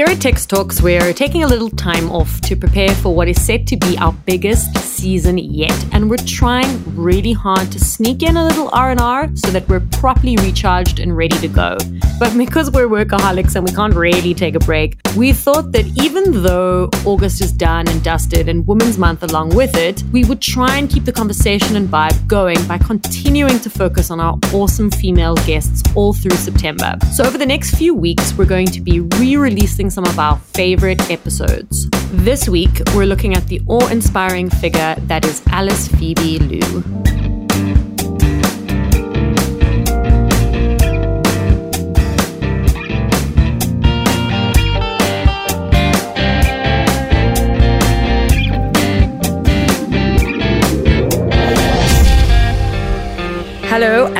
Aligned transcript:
Here 0.00 0.08
at 0.08 0.16
Texx 0.16 0.48
Talks, 0.48 0.80
we're 0.80 1.12
taking 1.12 1.44
a 1.44 1.46
little 1.46 1.68
time 1.68 2.10
off 2.10 2.40
to 2.40 2.56
prepare 2.56 2.88
for 2.88 3.14
what 3.14 3.28
is 3.28 3.38
set 3.44 3.66
to 3.66 3.76
be 3.76 3.98
our 3.98 4.14
biggest 4.24 4.74
season 4.78 5.36
yet, 5.36 5.76
and 5.92 6.08
we're 6.08 6.16
trying 6.16 6.96
really 6.96 7.34
hard 7.34 7.70
to 7.70 7.78
sneak 7.78 8.22
in 8.22 8.38
a 8.38 8.42
little 8.42 8.70
R&R 8.72 9.28
so 9.34 9.50
that 9.50 9.68
we're 9.68 9.86
properly 9.92 10.36
recharged 10.36 11.00
and 11.00 11.14
ready 11.14 11.36
to 11.40 11.48
go. 11.48 11.76
But 12.18 12.34
because 12.36 12.70
we're 12.70 12.86
workaholics 12.86 13.56
and 13.56 13.66
we 13.66 13.74
can't 13.74 13.94
really 13.94 14.32
take 14.32 14.54
a 14.54 14.58
break, 14.58 14.98
we 15.16 15.34
thought 15.34 15.72
that 15.72 15.86
even 16.02 16.42
though 16.42 16.88
August 17.04 17.42
is 17.42 17.52
done 17.52 17.86
and 17.88 18.02
dusted 18.02 18.48
and 18.48 18.66
Women's 18.66 18.96
Month 18.96 19.22
along 19.22 19.54
with 19.54 19.76
it, 19.76 20.02
we 20.12 20.24
would 20.24 20.40
try 20.40 20.78
and 20.78 20.88
keep 20.88 21.04
the 21.04 21.12
conversation 21.12 21.76
and 21.76 21.88
vibe 21.88 22.26
going 22.26 22.62
by 22.66 22.78
continuing 22.78 23.58
to 23.60 23.68
focus 23.68 24.10
on 24.10 24.18
our 24.18 24.38
awesome 24.54 24.90
female 24.90 25.34
guests 25.46 25.82
all 25.94 26.14
through 26.14 26.36
September. 26.36 26.96
So 27.12 27.24
over 27.24 27.36
the 27.36 27.46
next 27.46 27.74
few 27.74 27.94
weeks, 27.94 28.32
we're 28.34 28.46
going 28.46 28.68
to 28.68 28.80
be 28.80 29.00
re-releasing 29.00 29.89
some 29.90 30.04
of 30.04 30.18
our 30.18 30.36
favorite 30.54 31.10
episodes. 31.10 31.88
This 32.12 32.48
week, 32.48 32.70
we're 32.94 33.06
looking 33.06 33.34
at 33.34 33.46
the 33.48 33.60
awe 33.66 33.88
inspiring 33.88 34.50
figure 34.50 34.94
that 35.06 35.24
is 35.24 35.42
Alice 35.48 35.88
Phoebe 35.88 36.38
Lou. 36.38 37.89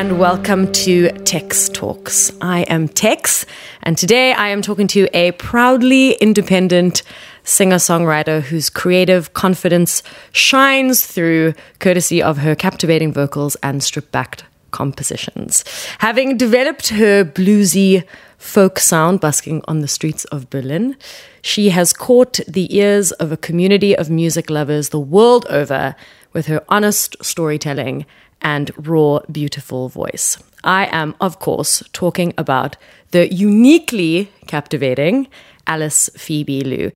And 0.01 0.19
welcome 0.19 0.73
to 0.73 1.09
Texx 1.29 1.71
Talks. 1.71 2.33
I 2.41 2.61
am 2.63 2.89
Tex, 2.89 3.45
and 3.83 3.99
today 3.99 4.33
I 4.33 4.49
am 4.49 4.63
talking 4.63 4.87
to 4.87 5.07
a 5.15 5.33
proudly 5.33 6.13
independent 6.13 7.03
singer 7.45 7.77
songwriter 7.77 8.41
whose 8.41 8.71
creative 8.71 9.35
confidence 9.35 10.03
shines 10.33 11.05
through 11.05 11.53
courtesy 11.81 12.23
of 12.23 12.39
her 12.39 12.55
captivating 12.55 13.13
vocals 13.13 13.57
and 13.63 13.83
stripped 13.83 14.11
back 14.11 14.45
compositions. 14.71 15.65
Having 15.99 16.39
developed 16.39 16.89
her 16.89 17.23
bluesy 17.23 18.03
folk 18.39 18.79
sound 18.79 19.21
busking 19.21 19.63
on 19.69 19.81
the 19.81 19.89
streets 19.89 20.25
of 20.27 20.49
Berlin, 20.49 20.97
she 21.43 21.69
has 21.69 21.93
caught 21.93 22.41
the 22.49 22.75
ears 22.75 23.13
of 23.13 23.33
a 23.33 23.37
community 23.37 23.95
of 23.95 24.09
music 24.09 24.49
lovers 24.49 24.89
the 24.89 24.99
world 24.99 25.45
over 25.51 25.95
with 26.33 26.47
her 26.47 26.65
honest 26.71 27.23
storytelling 27.23 28.07
and 28.43 28.71
raw, 28.77 29.21
beautiful 29.31 29.89
voice. 29.89 30.39
I 30.65 30.89
am, 30.93 31.15
of 31.21 31.39
course, 31.39 31.83
talking 31.93 32.35
about 32.37 32.77
the 33.13 33.33
uniquely 33.33 34.31
captivating 34.47 35.29
Alice 35.67 36.11
Phoebe 36.17 36.63
Lou. 36.63 36.91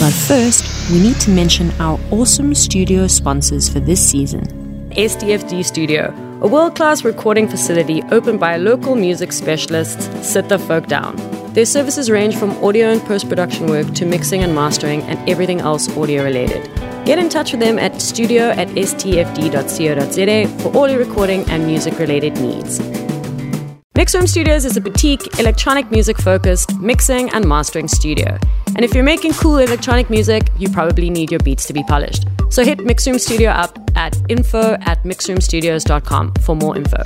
But 0.00 0.12
first, 0.12 0.64
we 0.92 1.00
need 1.00 1.18
to 1.20 1.30
mention 1.30 1.72
our 1.80 1.98
awesome 2.10 2.54
studio 2.54 3.08
sponsors 3.08 3.68
for 3.68 3.80
this 3.80 4.00
season 4.08 4.68
STFD 4.92 5.64
Studio, 5.64 6.14
a 6.40 6.48
world 6.48 6.74
class 6.74 7.04
recording 7.04 7.48
facility 7.48 8.02
opened 8.10 8.40
by 8.40 8.56
local 8.56 8.94
music 8.94 9.32
specialists, 9.32 10.08
Sit 10.26 10.48
the 10.48 10.58
Folk 10.58 10.86
Down. 10.86 11.16
Their 11.52 11.66
services 11.66 12.10
range 12.10 12.36
from 12.36 12.52
audio 12.64 12.90
and 12.90 13.00
post 13.02 13.28
production 13.28 13.66
work 13.66 13.92
to 13.94 14.06
mixing 14.06 14.42
and 14.42 14.54
mastering 14.54 15.02
and 15.02 15.28
everything 15.28 15.60
else 15.60 15.88
audio 15.96 16.22
related. 16.22 16.70
Get 17.04 17.18
in 17.18 17.28
touch 17.28 17.52
with 17.52 17.60
them 17.60 17.78
at 17.78 18.00
studio 18.00 18.50
at 18.50 18.68
stfd.co.za 18.68 20.62
for 20.62 20.76
all 20.76 20.88
your 20.88 20.98
recording 20.98 21.48
and 21.50 21.66
music 21.66 21.98
related 21.98 22.40
needs. 22.40 22.80
Mixroom 23.98 24.28
Studios 24.28 24.64
is 24.64 24.76
a 24.76 24.80
boutique, 24.80 25.40
electronic 25.40 25.90
music 25.90 26.18
focused 26.18 26.78
mixing 26.78 27.30
and 27.30 27.48
mastering 27.48 27.88
studio. 27.88 28.38
And 28.76 28.84
if 28.84 28.94
you're 28.94 29.02
making 29.02 29.32
cool 29.32 29.58
electronic 29.58 30.08
music, 30.08 30.48
you 30.56 30.68
probably 30.68 31.10
need 31.10 31.32
your 31.32 31.40
beats 31.40 31.66
to 31.66 31.72
be 31.72 31.82
polished. 31.82 32.24
So 32.48 32.64
hit 32.64 32.78
Mixroom 32.78 33.18
Studio 33.18 33.50
up 33.50 33.76
at 33.96 34.16
info 34.28 34.74
at 34.82 35.02
mixroomstudios.com 35.02 36.34
for 36.34 36.54
more 36.54 36.76
info. 36.76 37.02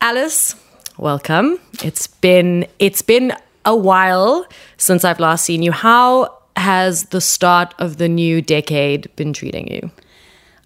Alice, 0.00 0.54
welcome. 0.98 1.58
It's 1.82 2.06
been 2.06 2.66
it's 2.78 3.02
been 3.02 3.32
a 3.64 3.74
while 3.74 4.46
since 4.76 5.04
I've 5.04 5.20
last 5.20 5.44
seen 5.44 5.62
you. 5.62 5.72
How 5.72 6.39
has 6.56 7.04
the 7.04 7.20
start 7.20 7.74
of 7.78 7.96
the 7.96 8.08
new 8.08 8.42
decade 8.42 9.14
been 9.16 9.32
treating 9.32 9.72
you? 9.72 9.90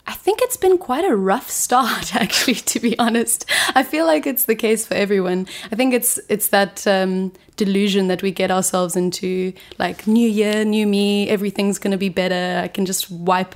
I 0.07 0.13
think 0.13 0.41
it's 0.43 0.59
been 0.59 0.77
quite 0.77 1.05
a 1.05 1.17
rough 1.17 1.51
start, 1.51 2.15
actually. 2.21 2.55
To 2.55 2.81
be 2.81 2.99
honest, 2.99 3.47
I 3.75 3.83
feel 3.83 4.07
like 4.07 4.27
it's 4.27 4.45
the 4.45 4.55
case 4.55 4.87
for 4.87 4.95
everyone. 4.95 5.47
I 5.73 5.77
think 5.77 5.95
it's 5.95 6.21
it's 6.29 6.49
that 6.49 6.87
um, 6.87 7.33
delusion 7.57 8.09
that 8.09 8.23
we 8.23 8.31
get 8.31 8.51
ourselves 8.51 8.97
into, 8.97 9.53
like 9.79 10.07
new 10.07 10.29
year, 10.29 10.65
new 10.65 10.87
me, 10.87 11.29
everything's 11.29 11.79
gonna 11.79 11.99
be 11.99 12.11
better. 12.11 12.61
I 12.63 12.69
can 12.69 12.85
just 12.85 13.11
wipe 13.11 13.55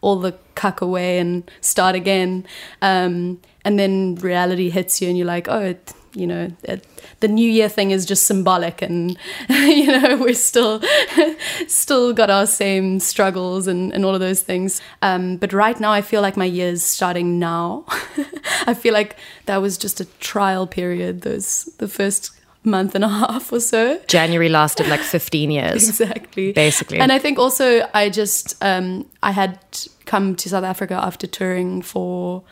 all 0.00 0.18
the 0.18 0.32
cuck 0.54 0.80
away 0.80 1.18
and 1.18 1.50
start 1.60 1.94
again. 1.94 2.46
Um, 2.80 3.40
and 3.64 3.78
then 3.78 4.14
reality 4.16 4.70
hits 4.70 5.02
you, 5.02 5.08
and 5.08 5.18
you're 5.18 5.26
like, 5.26 5.48
oh, 5.48 5.60
it, 5.60 5.92
you 6.14 6.26
know, 6.26 6.50
it, 6.64 6.86
the 7.20 7.28
new 7.28 7.48
year 7.48 7.68
thing 7.68 7.90
is 7.90 8.04
just 8.04 8.26
symbolic, 8.26 8.82
and 8.82 9.16
you 9.48 9.86
know, 9.86 10.16
we're 10.16 10.34
still 10.34 10.82
still 11.66 12.12
got 12.12 12.30
our 12.30 12.46
same 12.46 13.00
struggles 13.00 13.66
and, 13.66 13.92
and 13.92 14.04
all 14.04 14.14
of 14.14 14.20
those 14.20 14.42
things. 14.42 14.80
Um, 15.02 15.36
but 15.36 15.52
right 15.52 15.78
now, 15.78 15.92
I 15.92 16.02
feel 16.02 16.22
like 16.22 16.36
my 16.36 16.44
year 16.44 16.68
is 16.68 16.82
starting 16.82 17.38
now. 17.38 17.84
I 18.66 18.74
feel 18.74 18.94
like 18.94 19.16
that 19.46 19.58
was 19.58 19.78
just 19.78 20.00
a 20.00 20.04
trial 20.18 20.66
period. 20.66 21.22
Those 21.22 21.64
the 21.78 21.88
first 21.88 22.32
month 22.64 22.94
and 22.94 23.04
a 23.04 23.08
half 23.08 23.52
or 23.52 23.60
so. 23.60 24.00
January 24.06 24.48
lasted 24.48 24.86
like 24.88 25.00
15 25.00 25.50
years. 25.50 25.88
exactly. 25.88 26.52
Basically. 26.52 26.98
And 26.98 27.10
I 27.12 27.18
think 27.18 27.38
also 27.38 27.88
I 27.94 28.10
just 28.10 28.62
um, 28.62 29.06
I 29.22 29.30
had 29.30 29.58
come 30.06 30.34
to 30.36 30.48
South 30.48 30.64
Africa 30.64 30.94
after 30.94 31.26
touring 31.26 31.82
for 31.82 32.42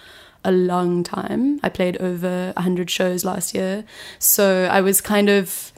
a 0.44 0.52
long 0.52 1.02
time. 1.02 1.60
I 1.62 1.68
played 1.68 1.96
over 1.98 2.52
100 2.56 2.90
shows 2.90 3.24
last 3.24 3.54
year. 3.54 3.84
So 4.18 4.64
I 4.70 4.80
was 4.80 5.00
kind 5.00 5.28
of 5.28 5.72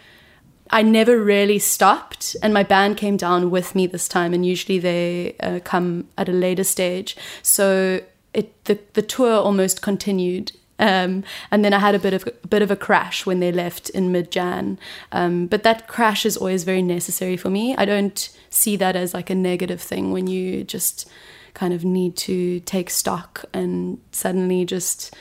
I 0.72 0.82
never 0.82 1.20
really 1.20 1.58
stopped, 1.58 2.36
and 2.42 2.54
my 2.54 2.62
band 2.62 2.96
came 2.96 3.16
down 3.16 3.50
with 3.50 3.74
me 3.74 3.86
this 3.86 4.08
time. 4.08 4.32
And 4.32 4.46
usually 4.46 4.78
they 4.78 5.34
uh, 5.40 5.60
come 5.64 6.08
at 6.16 6.28
a 6.28 6.32
later 6.32 6.64
stage, 6.64 7.16
so 7.42 8.00
it 8.32 8.64
the 8.64 8.78
the 8.94 9.02
tour 9.02 9.32
almost 9.32 9.82
continued. 9.82 10.52
Um, 10.78 11.24
and 11.50 11.62
then 11.62 11.74
I 11.74 11.78
had 11.78 11.94
a 11.94 11.98
bit 11.98 12.14
of 12.14 12.26
a 12.26 12.46
bit 12.46 12.62
of 12.62 12.70
a 12.70 12.76
crash 12.76 13.26
when 13.26 13.40
they 13.40 13.52
left 13.52 13.90
in 13.90 14.12
mid 14.12 14.30
Jan. 14.30 14.78
Um, 15.12 15.46
but 15.46 15.62
that 15.64 15.88
crash 15.88 16.24
is 16.24 16.36
always 16.36 16.64
very 16.64 16.82
necessary 16.82 17.36
for 17.36 17.50
me. 17.50 17.74
I 17.76 17.84
don't 17.84 18.30
see 18.48 18.76
that 18.76 18.96
as 18.96 19.12
like 19.12 19.28
a 19.28 19.34
negative 19.34 19.80
thing 19.80 20.12
when 20.12 20.26
you 20.28 20.64
just 20.64 21.10
kind 21.54 21.72
of 21.74 21.84
need 21.84 22.16
to 22.16 22.60
take 22.60 22.90
stock 22.90 23.44
and 23.52 23.98
suddenly 24.12 24.64
just 24.64 25.14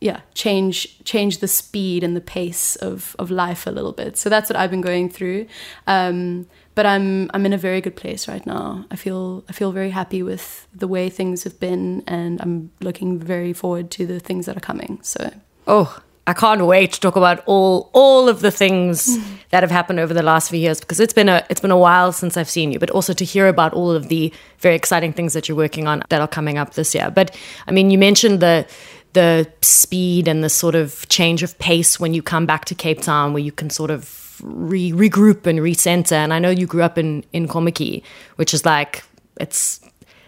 yeah 0.00 0.20
change 0.34 1.02
change 1.04 1.38
the 1.38 1.48
speed 1.48 2.04
and 2.04 2.14
the 2.14 2.20
pace 2.20 2.76
of 2.76 3.16
of 3.18 3.30
life 3.30 3.66
a 3.66 3.70
little 3.70 3.92
bit. 3.92 4.16
So 4.16 4.28
that's 4.28 4.50
what 4.50 4.56
i've 4.56 4.70
been 4.70 4.80
going 4.80 5.08
through. 5.08 5.46
Um, 5.86 6.46
but 6.74 6.86
i'm 6.86 7.30
i'm 7.32 7.46
in 7.46 7.52
a 7.52 7.58
very 7.58 7.80
good 7.80 7.96
place 7.96 8.28
right 8.28 8.44
now. 8.46 8.84
I 8.90 8.96
feel 8.96 9.44
i 9.48 9.52
feel 9.52 9.72
very 9.72 9.90
happy 9.90 10.22
with 10.22 10.68
the 10.74 10.88
way 10.88 11.08
things 11.08 11.44
have 11.44 11.58
been 11.58 12.02
and 12.06 12.40
i'm 12.42 12.70
looking 12.80 13.18
very 13.18 13.52
forward 13.52 13.90
to 13.92 14.06
the 14.06 14.20
things 14.20 14.46
that 14.46 14.56
are 14.56 14.60
coming 14.60 14.98
so. 15.02 15.32
Oh 15.66 16.00
I 16.28 16.32
can't 16.32 16.66
wait 16.66 16.92
to 16.94 17.00
talk 17.00 17.16
about 17.16 17.42
all 17.46 17.90
all 17.92 18.28
of 18.28 18.40
the 18.40 18.50
things 18.50 19.16
mm. 19.16 19.38
that 19.50 19.62
have 19.62 19.70
happened 19.70 20.00
over 20.00 20.12
the 20.12 20.22
last 20.22 20.50
few 20.50 20.58
years 20.58 20.80
because 20.80 20.98
it's 20.98 21.12
been 21.12 21.28
a 21.28 21.46
it's 21.48 21.60
been 21.60 21.70
a 21.70 21.78
while 21.78 22.12
since 22.12 22.36
I've 22.36 22.50
seen 22.50 22.72
you, 22.72 22.78
but 22.78 22.90
also 22.90 23.12
to 23.12 23.24
hear 23.24 23.46
about 23.46 23.72
all 23.74 23.92
of 23.92 24.08
the 24.08 24.32
very 24.58 24.74
exciting 24.74 25.12
things 25.12 25.34
that 25.34 25.48
you're 25.48 25.56
working 25.56 25.86
on 25.86 26.02
that 26.08 26.20
are 26.20 26.28
coming 26.28 26.58
up 26.58 26.74
this 26.74 26.94
year. 26.94 27.10
But 27.10 27.36
I 27.68 27.72
mean, 27.72 27.90
you 27.90 27.98
mentioned 27.98 28.40
the 28.40 28.66
the 29.12 29.50
speed 29.62 30.28
and 30.28 30.42
the 30.42 30.50
sort 30.50 30.74
of 30.74 31.08
change 31.08 31.42
of 31.42 31.58
pace 31.58 31.98
when 31.98 32.12
you 32.12 32.22
come 32.22 32.44
back 32.44 32.64
to 32.66 32.74
Cape 32.74 33.00
Town, 33.00 33.32
where 33.32 33.42
you 33.42 33.52
can 33.52 33.70
sort 33.70 33.90
of 33.90 34.40
re- 34.42 34.92
regroup 34.92 35.46
and 35.46 35.60
recenter. 35.60 36.12
And 36.12 36.34
I 36.34 36.38
know 36.38 36.50
you 36.50 36.66
grew 36.66 36.82
up 36.82 36.98
in 36.98 37.24
in 37.32 37.46
Kommetjie, 37.46 38.02
which 38.34 38.52
is 38.52 38.64
like 38.64 39.04
it's 39.38 39.80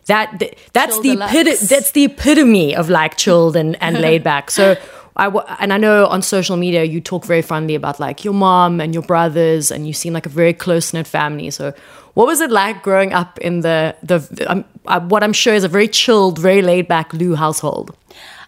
that 0.07 0.43
that's 0.73 0.99
the 1.01 1.17
epit- 1.17 1.69
that's 1.69 1.91
the 1.91 2.05
epitome 2.05 2.75
of 2.75 2.89
like 2.89 3.17
chilled 3.17 3.57
and, 3.57 3.77
and 3.83 4.01
laid 4.01 4.23
back. 4.23 4.51
So 4.51 4.77
I 5.19 5.25
w- 5.25 5.45
and 5.59 5.73
I 5.73 5.79
know 5.79 6.07
on 6.07 6.23
social 6.23 6.57
media 6.57 6.85
you 6.85 7.01
talk 7.01 7.25
very 7.25 7.43
fondly 7.43 7.75
about 7.75 7.99
like 7.99 8.25
your 8.25 8.35
mom 8.35 8.81
and 8.81 8.95
your 8.95 9.03
brothers, 9.03 9.71
and 9.71 9.87
you 9.87 9.93
seem 9.93 10.13
like 10.13 10.27
a 10.27 10.29
very 10.31 10.53
close 10.53 10.93
knit 10.93 11.07
family. 11.07 11.51
So 11.51 11.75
what 12.15 12.27
was 12.27 12.41
it 12.41 12.51
like 12.51 12.83
growing 12.83 13.13
up 13.13 13.39
in 13.39 13.61
the 13.61 13.95
the 14.03 14.47
um, 14.49 14.65
uh, 14.87 15.01
what 15.01 15.23
I'm 15.23 15.33
sure 15.33 15.55
is 15.55 15.65
a 15.65 15.69
very 15.69 15.89
chilled, 15.89 16.39
very 16.39 16.63
laid 16.63 16.89
back 16.89 17.13
Lou 17.13 17.35
household? 17.35 17.97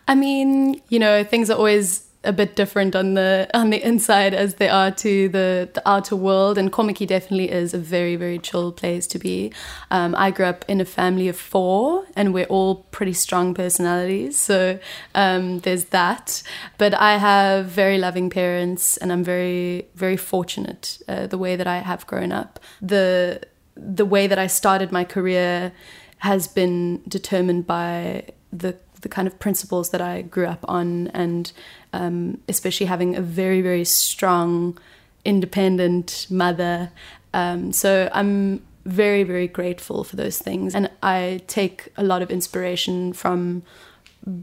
I 0.09 0.15
mean, 0.15 0.81
you 0.89 0.99
know, 0.99 1.25
things 1.25 1.51
are 1.51 1.57
always 1.57 2.05
a 2.23 2.33
bit 2.33 2.55
different 2.55 2.95
on 2.95 3.15
the 3.15 3.49
on 3.55 3.71
the 3.71 3.83
inside 3.83 4.35
as 4.35 4.57
they 4.57 4.69
are 4.69 4.91
to 4.91 5.29
the 5.29 5.69
the 5.73 5.89
outer 5.89 6.15
world. 6.15 6.59
And 6.59 6.71
Kommetjie 6.71 7.07
definitely 7.07 7.51
is 7.51 7.73
a 7.73 7.79
very 7.79 8.17
very 8.17 8.39
chill 8.39 8.73
place 8.73 9.07
to 9.09 9.19
be. 9.19 9.53
Um, 9.91 10.15
I 10.17 10.31
grew 10.31 10.47
up 10.47 10.65
in 10.69 10.81
a 10.81 10.85
family 10.85 11.29
of 11.29 11.37
four, 11.37 12.05
and 12.15 12.35
we're 12.35 12.47
all 12.47 12.87
pretty 12.91 13.15
strong 13.15 13.55
personalities. 13.55 14.37
So 14.39 14.79
um, 15.15 15.61
there's 15.61 15.87
that. 15.87 16.43
But 16.77 16.93
I 16.95 17.17
have 17.17 17.67
very 17.67 17.99
loving 17.99 18.29
parents, 18.29 18.97
and 18.99 19.13
I'm 19.13 19.25
very 19.25 19.87
very 19.95 20.17
fortunate 20.17 20.99
uh, 21.09 21.27
the 21.27 21.39
way 21.39 21.57
that 21.57 21.67
I 21.67 21.79
have 21.79 22.07
grown 22.07 22.33
up. 22.33 22.61
The 22.83 23.41
the 23.77 24.05
way 24.05 24.27
that 24.27 24.39
I 24.39 24.47
started 24.47 24.93
my 24.93 25.05
career 25.05 25.73
has 26.19 26.47
been 26.47 27.03
determined 27.09 27.67
by 27.67 28.25
the 28.53 28.77
the 29.01 29.09
kind 29.09 29.27
of 29.27 29.39
principles 29.39 29.91
that 29.91 30.01
I 30.01 30.23
grew 30.23 30.47
up 30.47 30.65
on 30.69 31.09
and 31.09 31.53
um, 31.93 32.41
especially 32.49 32.87
having 32.87 33.17
a 33.17 33.21
very, 33.21 33.61
very 33.61 33.85
strong, 33.85 34.79
independent 35.25 36.27
mother. 36.31 36.91
Um, 37.33 37.73
so 37.73 38.09
I'm 38.13 38.63
very, 38.85 39.23
very 39.23 39.49
grateful 39.49 40.05
for 40.05 40.17
those 40.17 40.39
things. 40.39 40.75
And 40.75 40.91
I 41.03 41.43
take 41.47 41.89
a 41.97 42.03
lot 42.03 42.23
of 42.23 42.31
inspiration 42.31 43.13
from 43.13 43.63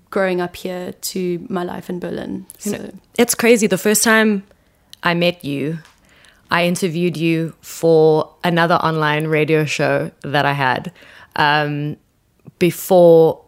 growing 0.10 0.42
up 0.42 0.56
here 0.56 0.94
to 0.94 1.46
my 1.50 1.64
life 1.64 1.90
in 1.90 2.00
Berlin. 2.00 2.46
So. 2.58 2.72
You 2.72 2.78
know, 2.78 2.92
it's 3.18 3.36
crazy. 3.36 3.68
The 3.68 3.78
first 3.78 4.04
time 4.04 4.44
I 5.04 5.14
met 5.14 5.44
you, 5.46 5.80
I 6.50 6.66
interviewed 6.66 7.18
you 7.18 7.54
for 7.62 8.34
another 8.44 8.76
online 8.76 9.28
radio 9.28 9.66
show 9.66 10.12
that 10.24 10.46
I 10.46 10.54
had 10.54 10.92
um, 11.36 11.98
before 12.58 13.44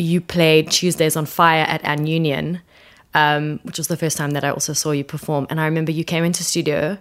you 0.00 0.20
played 0.20 0.70
Tuesdays 0.70 1.16
on 1.16 1.26
Fire 1.26 1.64
at 1.68 1.80
An 1.84 2.06
Union 2.06 2.60
um, 3.14 3.60
which 3.64 3.78
was 3.78 3.88
the 3.88 3.96
first 3.96 4.16
time 4.16 4.32
that 4.32 4.44
I 4.44 4.50
also 4.50 4.72
saw 4.72 4.92
you 4.92 5.04
perform. 5.04 5.46
And 5.50 5.60
I 5.60 5.64
remember 5.64 5.90
you 5.90 6.04
came 6.04 6.24
into 6.24 6.44
studio 6.44 6.98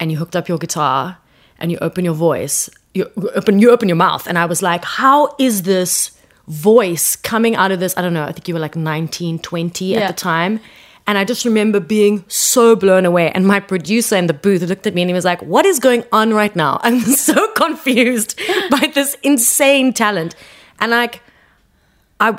and 0.00 0.10
you 0.10 0.18
hooked 0.18 0.36
up 0.36 0.48
your 0.48 0.58
guitar 0.58 1.18
and 1.58 1.70
you 1.70 1.78
open 1.80 2.04
your 2.04 2.14
voice, 2.14 2.70
you 2.94 3.10
open 3.34 3.58
you 3.58 3.70
open 3.70 3.88
your 3.88 3.96
mouth, 3.96 4.26
and 4.26 4.38
I 4.38 4.46
was 4.46 4.62
like, 4.62 4.84
how 4.84 5.34
is 5.38 5.62
this 5.62 6.10
voice 6.48 7.16
coming 7.16 7.54
out 7.56 7.70
of 7.70 7.80
this? 7.80 7.96
I 7.96 8.02
don't 8.02 8.14
know. 8.14 8.24
I 8.24 8.32
think 8.32 8.48
you 8.48 8.54
were 8.54 8.60
like 8.60 8.76
19, 8.76 9.38
20 9.38 9.84
yeah. 9.84 10.00
at 10.00 10.08
the 10.08 10.14
time. 10.14 10.60
And 11.06 11.18
I 11.18 11.24
just 11.24 11.44
remember 11.44 11.80
being 11.80 12.24
so 12.28 12.74
blown 12.74 13.04
away. 13.04 13.30
And 13.32 13.46
my 13.46 13.60
producer 13.60 14.16
in 14.16 14.26
the 14.26 14.32
booth 14.32 14.62
looked 14.62 14.86
at 14.86 14.94
me 14.94 15.02
and 15.02 15.10
he 15.10 15.14
was 15.14 15.24
like, 15.24 15.42
What 15.42 15.66
is 15.66 15.78
going 15.78 16.04
on 16.12 16.32
right 16.32 16.54
now? 16.56 16.80
I'm 16.82 17.00
so 17.00 17.52
confused 17.52 18.40
by 18.70 18.90
this 18.94 19.14
insane 19.22 19.92
talent. 19.92 20.34
And 20.80 20.90
like, 20.90 21.20
I, 22.20 22.38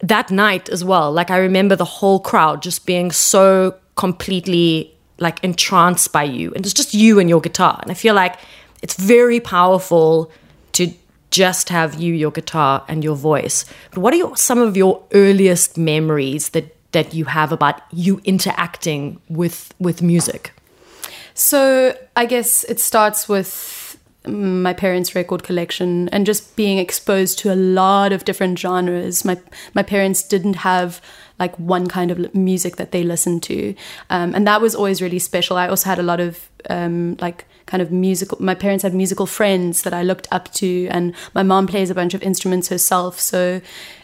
that 0.00 0.30
night 0.30 0.68
as 0.68 0.84
well, 0.84 1.12
like 1.12 1.30
I 1.30 1.38
remember 1.38 1.76
the 1.76 1.84
whole 1.84 2.20
crowd 2.20 2.62
just 2.62 2.86
being 2.86 3.10
so 3.12 3.74
completely 3.96 4.92
like 5.18 5.42
entranced 5.44 6.12
by 6.12 6.24
you. 6.24 6.52
And 6.54 6.64
it's 6.64 6.74
just 6.74 6.94
you 6.94 7.18
and 7.18 7.28
your 7.28 7.40
guitar. 7.40 7.78
And 7.82 7.90
I 7.90 7.94
feel 7.94 8.14
like 8.14 8.36
it's 8.82 8.94
very 8.94 9.40
powerful 9.40 10.30
to 10.72 10.92
just 11.30 11.68
have 11.70 11.94
you, 11.94 12.12
your 12.12 12.30
guitar, 12.30 12.84
and 12.88 13.02
your 13.02 13.16
voice. 13.16 13.64
But 13.90 14.00
what 14.00 14.12
are 14.12 14.16
your, 14.16 14.36
some 14.36 14.58
of 14.58 14.76
your 14.76 15.02
earliest 15.12 15.78
memories 15.78 16.50
that 16.50 16.76
that 16.92 17.14
you 17.14 17.24
have 17.24 17.52
about 17.52 17.80
you 17.90 18.20
interacting 18.24 19.18
with 19.28 19.72
with 19.78 20.02
music? 20.02 20.52
So 21.34 21.96
I 22.14 22.26
guess 22.26 22.64
it 22.64 22.80
starts 22.80 23.28
with 23.28 23.81
my 24.26 24.72
parents' 24.72 25.14
record 25.14 25.42
collection 25.42 26.08
and 26.10 26.26
just 26.26 26.54
being 26.54 26.78
exposed 26.78 27.38
to 27.40 27.52
a 27.52 27.56
lot 27.56 28.12
of 28.12 28.24
different 28.24 28.58
genres. 28.58 29.24
My 29.24 29.38
my 29.74 29.82
parents 29.82 30.22
didn't 30.22 30.54
have 30.54 31.00
like 31.38 31.58
one 31.58 31.88
kind 31.88 32.10
of 32.10 32.34
music 32.34 32.76
that 32.76 32.92
they 32.92 33.02
listened 33.02 33.42
to, 33.44 33.74
um, 34.10 34.34
and 34.34 34.46
that 34.46 34.60
was 34.60 34.74
always 34.74 35.02
really 35.02 35.18
special. 35.18 35.56
I 35.56 35.68
also 35.68 35.88
had 35.88 35.98
a 35.98 36.02
lot 36.02 36.20
of 36.20 36.48
um, 36.70 37.16
like 37.20 37.46
kind 37.66 37.82
of 37.82 37.90
musical. 37.90 38.40
My 38.40 38.54
parents 38.54 38.82
had 38.82 38.94
musical 38.94 39.26
friends 39.26 39.82
that 39.82 39.94
I 39.94 40.02
looked 40.02 40.28
up 40.30 40.52
to, 40.54 40.86
and 40.88 41.14
my 41.34 41.42
mom 41.42 41.66
plays 41.66 41.90
a 41.90 41.94
bunch 41.94 42.14
of 42.14 42.22
instruments 42.22 42.68
herself, 42.68 43.18
so 43.18 43.60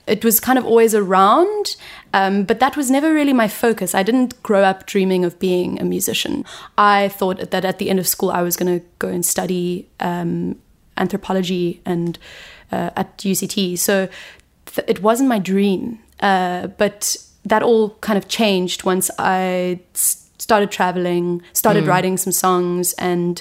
it 0.08 0.24
was 0.24 0.40
kind 0.40 0.58
of 0.58 0.64
always 0.64 0.94
around. 0.94 1.76
Um, 2.14 2.44
but 2.44 2.58
that 2.60 2.76
was 2.76 2.90
never 2.90 3.12
really 3.12 3.32
my 3.32 3.48
focus. 3.48 3.94
I 3.94 4.02
didn't 4.02 4.42
grow 4.42 4.62
up 4.62 4.86
dreaming 4.86 5.24
of 5.24 5.38
being 5.38 5.80
a 5.80 5.84
musician. 5.84 6.44
I 6.78 7.08
thought 7.08 7.50
that 7.50 7.64
at 7.64 7.78
the 7.78 7.90
end 7.90 7.98
of 7.98 8.08
school 8.08 8.30
I 8.30 8.42
was 8.42 8.56
going 8.56 8.80
to 8.80 8.86
go 8.98 9.08
and 9.08 9.24
study 9.24 9.88
um, 10.00 10.58
anthropology 10.96 11.80
and 11.84 12.18
uh, 12.72 12.90
at 12.96 13.18
UCT. 13.18 13.78
So 13.78 14.08
th- 14.66 14.88
it 14.88 15.02
wasn't 15.02 15.28
my 15.28 15.38
dream. 15.38 15.98
Uh, 16.20 16.68
but 16.68 17.16
that 17.44 17.62
all 17.62 17.90
kind 18.00 18.18
of 18.18 18.28
changed 18.28 18.84
once 18.84 19.10
I 19.18 19.80
started 19.92 20.70
traveling, 20.70 21.42
started 21.52 21.84
mm. 21.84 21.88
writing 21.88 22.16
some 22.16 22.32
songs, 22.32 22.92
and 22.94 23.40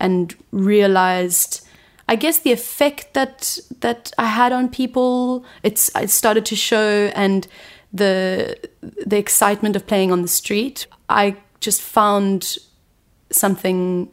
and 0.00 0.34
realized. 0.52 1.64
I 2.08 2.16
guess 2.16 2.38
the 2.38 2.52
effect 2.52 3.12
that 3.14 3.58
that 3.80 4.12
I 4.16 4.24
had 4.24 4.52
on 4.52 4.70
people, 4.70 5.44
it's 5.62 5.90
it 5.94 6.10
started 6.10 6.46
to 6.46 6.56
show, 6.56 7.12
and 7.14 7.46
the 7.92 8.56
the 9.06 9.18
excitement 9.18 9.76
of 9.76 9.86
playing 9.86 10.10
on 10.10 10.22
the 10.22 10.28
street. 10.28 10.86
I 11.08 11.36
just 11.60 11.82
found 11.82 12.56
something, 13.30 14.10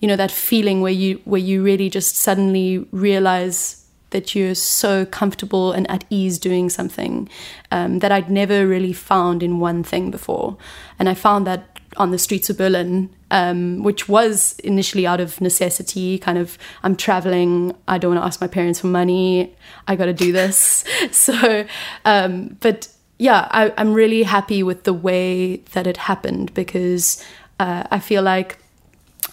you 0.00 0.08
know, 0.08 0.16
that 0.16 0.32
feeling 0.32 0.80
where 0.80 0.92
you 0.92 1.20
where 1.24 1.40
you 1.40 1.62
really 1.62 1.88
just 1.88 2.16
suddenly 2.16 2.86
realize 2.90 3.84
that 4.10 4.34
you're 4.34 4.54
so 4.54 5.04
comfortable 5.04 5.72
and 5.72 5.88
at 5.90 6.04
ease 6.10 6.38
doing 6.38 6.70
something 6.70 7.28
um, 7.70 7.98
that 7.98 8.12
I'd 8.12 8.30
never 8.30 8.66
really 8.66 8.92
found 8.92 9.42
in 9.42 9.60
one 9.60 9.82
thing 9.82 10.10
before, 10.10 10.56
and 10.98 11.08
I 11.08 11.14
found 11.14 11.46
that 11.46 11.75
on 11.96 12.10
the 12.10 12.18
streets 12.18 12.50
of 12.50 12.58
Berlin, 12.58 13.10
um, 13.30 13.82
which 13.82 14.08
was 14.08 14.58
initially 14.60 15.06
out 15.06 15.20
of 15.20 15.40
necessity. 15.40 16.18
Kind 16.18 16.38
of, 16.38 16.58
I'm 16.82 16.96
traveling. 16.96 17.74
I 17.88 17.98
don't 17.98 18.14
want 18.14 18.22
to 18.22 18.26
ask 18.26 18.40
my 18.40 18.46
parents 18.46 18.80
for 18.80 18.88
money. 18.88 19.54
I 19.88 19.96
got 19.96 20.06
to 20.06 20.12
do 20.12 20.32
this. 20.32 20.84
so, 21.10 21.66
um, 22.04 22.56
but 22.60 22.88
yeah, 23.18 23.48
I, 23.50 23.72
am 23.76 23.94
really 23.94 24.22
happy 24.22 24.62
with 24.62 24.84
the 24.84 24.92
way 24.92 25.56
that 25.72 25.86
it 25.86 25.96
happened 25.96 26.52
because 26.54 27.24
uh, 27.58 27.84
I 27.90 27.98
feel 27.98 28.22
like 28.22 28.58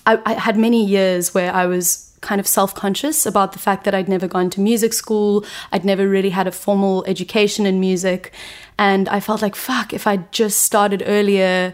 I, 0.06 0.22
I, 0.26 0.34
had 0.34 0.58
many 0.58 0.86
years 0.86 1.34
where 1.34 1.54
I 1.54 1.66
was 1.66 2.18
kind 2.22 2.40
of 2.40 2.48
self 2.48 2.74
conscious 2.74 3.26
about 3.26 3.52
the 3.52 3.60
fact 3.60 3.84
that 3.84 3.94
I'd 3.94 4.08
never 4.08 4.28
gone 4.28 4.50
to 4.52 4.62
music 4.62 4.94
school, 4.94 5.46
I'd 5.72 5.84
never 5.84 6.08
really 6.08 6.30
had 6.30 6.48
a 6.48 6.52
formal 6.52 7.04
education 7.06 7.66
in 7.66 7.80
music. 7.80 8.32
And 8.78 9.08
I 9.10 9.20
felt 9.20 9.42
like, 9.42 9.56
fuck, 9.56 9.94
if 9.94 10.08
I 10.08 10.18
just 10.32 10.62
started 10.62 11.04
earlier, 11.06 11.74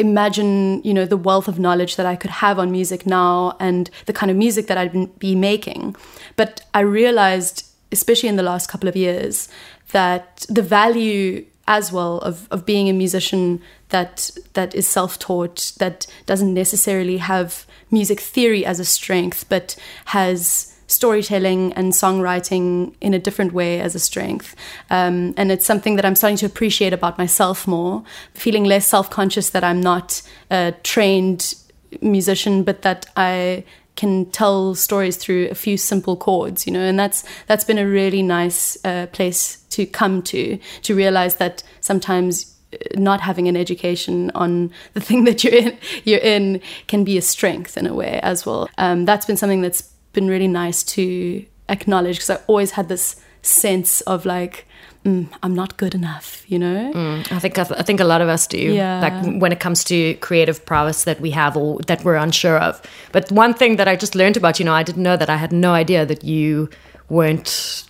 imagine 0.00 0.82
you 0.82 0.94
know 0.94 1.06
the 1.06 1.16
wealth 1.16 1.48
of 1.48 1.58
knowledge 1.58 1.96
that 1.96 2.06
I 2.06 2.16
could 2.16 2.30
have 2.30 2.58
on 2.58 2.72
music 2.72 3.06
now 3.06 3.56
and 3.60 3.90
the 4.06 4.12
kind 4.12 4.30
of 4.30 4.36
music 4.36 4.66
that 4.66 4.78
I'd 4.78 5.18
be 5.18 5.34
making. 5.34 5.96
But 6.36 6.62
I 6.74 6.80
realized, 6.80 7.66
especially 7.92 8.28
in 8.28 8.36
the 8.36 8.42
last 8.42 8.68
couple 8.68 8.88
of 8.88 8.96
years, 8.96 9.48
that 9.92 10.46
the 10.48 10.62
value 10.62 11.44
as 11.68 11.92
well 11.92 12.18
of, 12.18 12.48
of 12.50 12.66
being 12.66 12.88
a 12.88 12.92
musician 12.92 13.62
that 13.90 14.30
that 14.54 14.74
is 14.74 14.88
self-taught 14.88 15.72
that 15.78 16.06
doesn't 16.26 16.52
necessarily 16.52 17.18
have 17.18 17.66
music 17.90 18.18
theory 18.20 18.64
as 18.66 18.80
a 18.80 18.84
strength 18.84 19.48
but 19.48 19.76
has 20.06 20.69
storytelling 20.90 21.72
and 21.74 21.92
songwriting 21.92 22.92
in 23.00 23.14
a 23.14 23.18
different 23.18 23.52
way 23.52 23.80
as 23.80 23.94
a 23.94 23.98
strength 23.98 24.56
um, 24.90 25.32
and 25.36 25.50
it's 25.52 25.66
something 25.66 25.96
that 25.96 26.04
i'm 26.04 26.14
starting 26.14 26.36
to 26.36 26.46
appreciate 26.46 26.92
about 26.92 27.18
myself 27.18 27.66
more 27.66 28.02
feeling 28.34 28.64
less 28.64 28.86
self-conscious 28.86 29.50
that 29.50 29.64
i'm 29.64 29.80
not 29.80 30.22
a 30.50 30.74
trained 30.82 31.54
musician 32.00 32.62
but 32.62 32.82
that 32.82 33.06
i 33.16 33.64
can 34.00 34.24
tell 34.30 34.74
stories 34.74 35.18
through 35.18 35.48
a 35.50 35.54
few 35.54 35.76
simple 35.76 36.16
chords, 36.16 36.66
you 36.66 36.72
know, 36.72 36.80
and 36.80 36.98
that's 36.98 37.22
that's 37.46 37.64
been 37.64 37.76
a 37.76 37.86
really 37.86 38.22
nice 38.22 38.82
uh, 38.82 39.06
place 39.12 39.56
to 39.70 39.84
come 39.84 40.22
to 40.22 40.58
to 40.82 40.94
realize 40.94 41.34
that 41.34 41.62
sometimes 41.80 42.56
uh, 42.72 42.76
not 42.94 43.20
having 43.20 43.46
an 43.46 43.58
education 43.58 44.30
on 44.34 44.70
the 44.94 45.00
thing 45.08 45.24
that 45.24 45.44
you're 45.44 45.54
in 45.54 45.76
you're 46.04 46.20
in 46.20 46.62
can 46.86 47.04
be 47.04 47.18
a 47.18 47.22
strength 47.22 47.76
in 47.76 47.86
a 47.86 47.92
way 47.92 48.18
as 48.22 48.46
well. 48.46 48.70
Um, 48.78 49.04
that's 49.04 49.26
been 49.26 49.36
something 49.36 49.60
that's 49.60 49.82
been 50.12 50.28
really 50.28 50.48
nice 50.48 50.82
to 50.82 51.44
acknowledge 51.68 52.16
because 52.16 52.30
I 52.30 52.38
always 52.46 52.72
had 52.72 52.88
this 52.88 53.16
sense 53.42 54.00
of 54.02 54.26
like 54.26 54.66
mm, 55.04 55.28
I'm 55.42 55.54
not 55.54 55.76
good 55.76 55.94
enough, 55.94 56.44
you 56.46 56.58
know? 56.58 56.92
Mm, 56.94 57.32
I 57.32 57.38
think 57.38 57.58
I, 57.58 57.64
th- 57.64 57.80
I, 57.80 57.82
think 57.82 58.00
a 58.00 58.04
lot 58.04 58.20
of 58.20 58.28
us 58.28 58.46
do. 58.46 58.58
Yeah. 58.58 59.00
Like 59.00 59.40
when 59.40 59.52
it 59.52 59.60
comes 59.60 59.82
to 59.84 60.14
creative 60.16 60.64
prowess 60.66 61.04
that 61.04 61.20
we 61.20 61.30
have 61.30 61.56
or 61.56 61.78
that 61.86 62.04
we're 62.04 62.16
unsure 62.16 62.58
of. 62.58 62.82
But 63.12 63.30
one 63.32 63.54
thing 63.54 63.76
that 63.76 63.88
I 63.88 63.96
just 63.96 64.14
learned 64.14 64.36
about, 64.36 64.58
you 64.58 64.64
know, 64.64 64.74
I 64.74 64.82
didn't 64.82 65.02
know 65.02 65.16
that 65.16 65.30
I 65.30 65.36
had 65.36 65.52
no 65.52 65.72
idea 65.72 66.04
that 66.06 66.24
you 66.24 66.68
weren't 67.08 67.84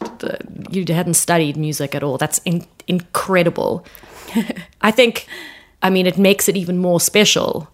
you 0.70 0.84
hadn't 0.88 1.14
studied 1.14 1.56
music 1.56 1.94
at 1.94 2.02
all. 2.02 2.16
That's 2.16 2.38
in- 2.44 2.66
incredible. 2.86 3.84
I 4.80 4.90
think 4.90 5.26
I 5.82 5.90
mean 5.90 6.06
it 6.06 6.16
makes 6.18 6.48
it 6.48 6.56
even 6.56 6.78
more 6.78 7.00
special 7.00 7.68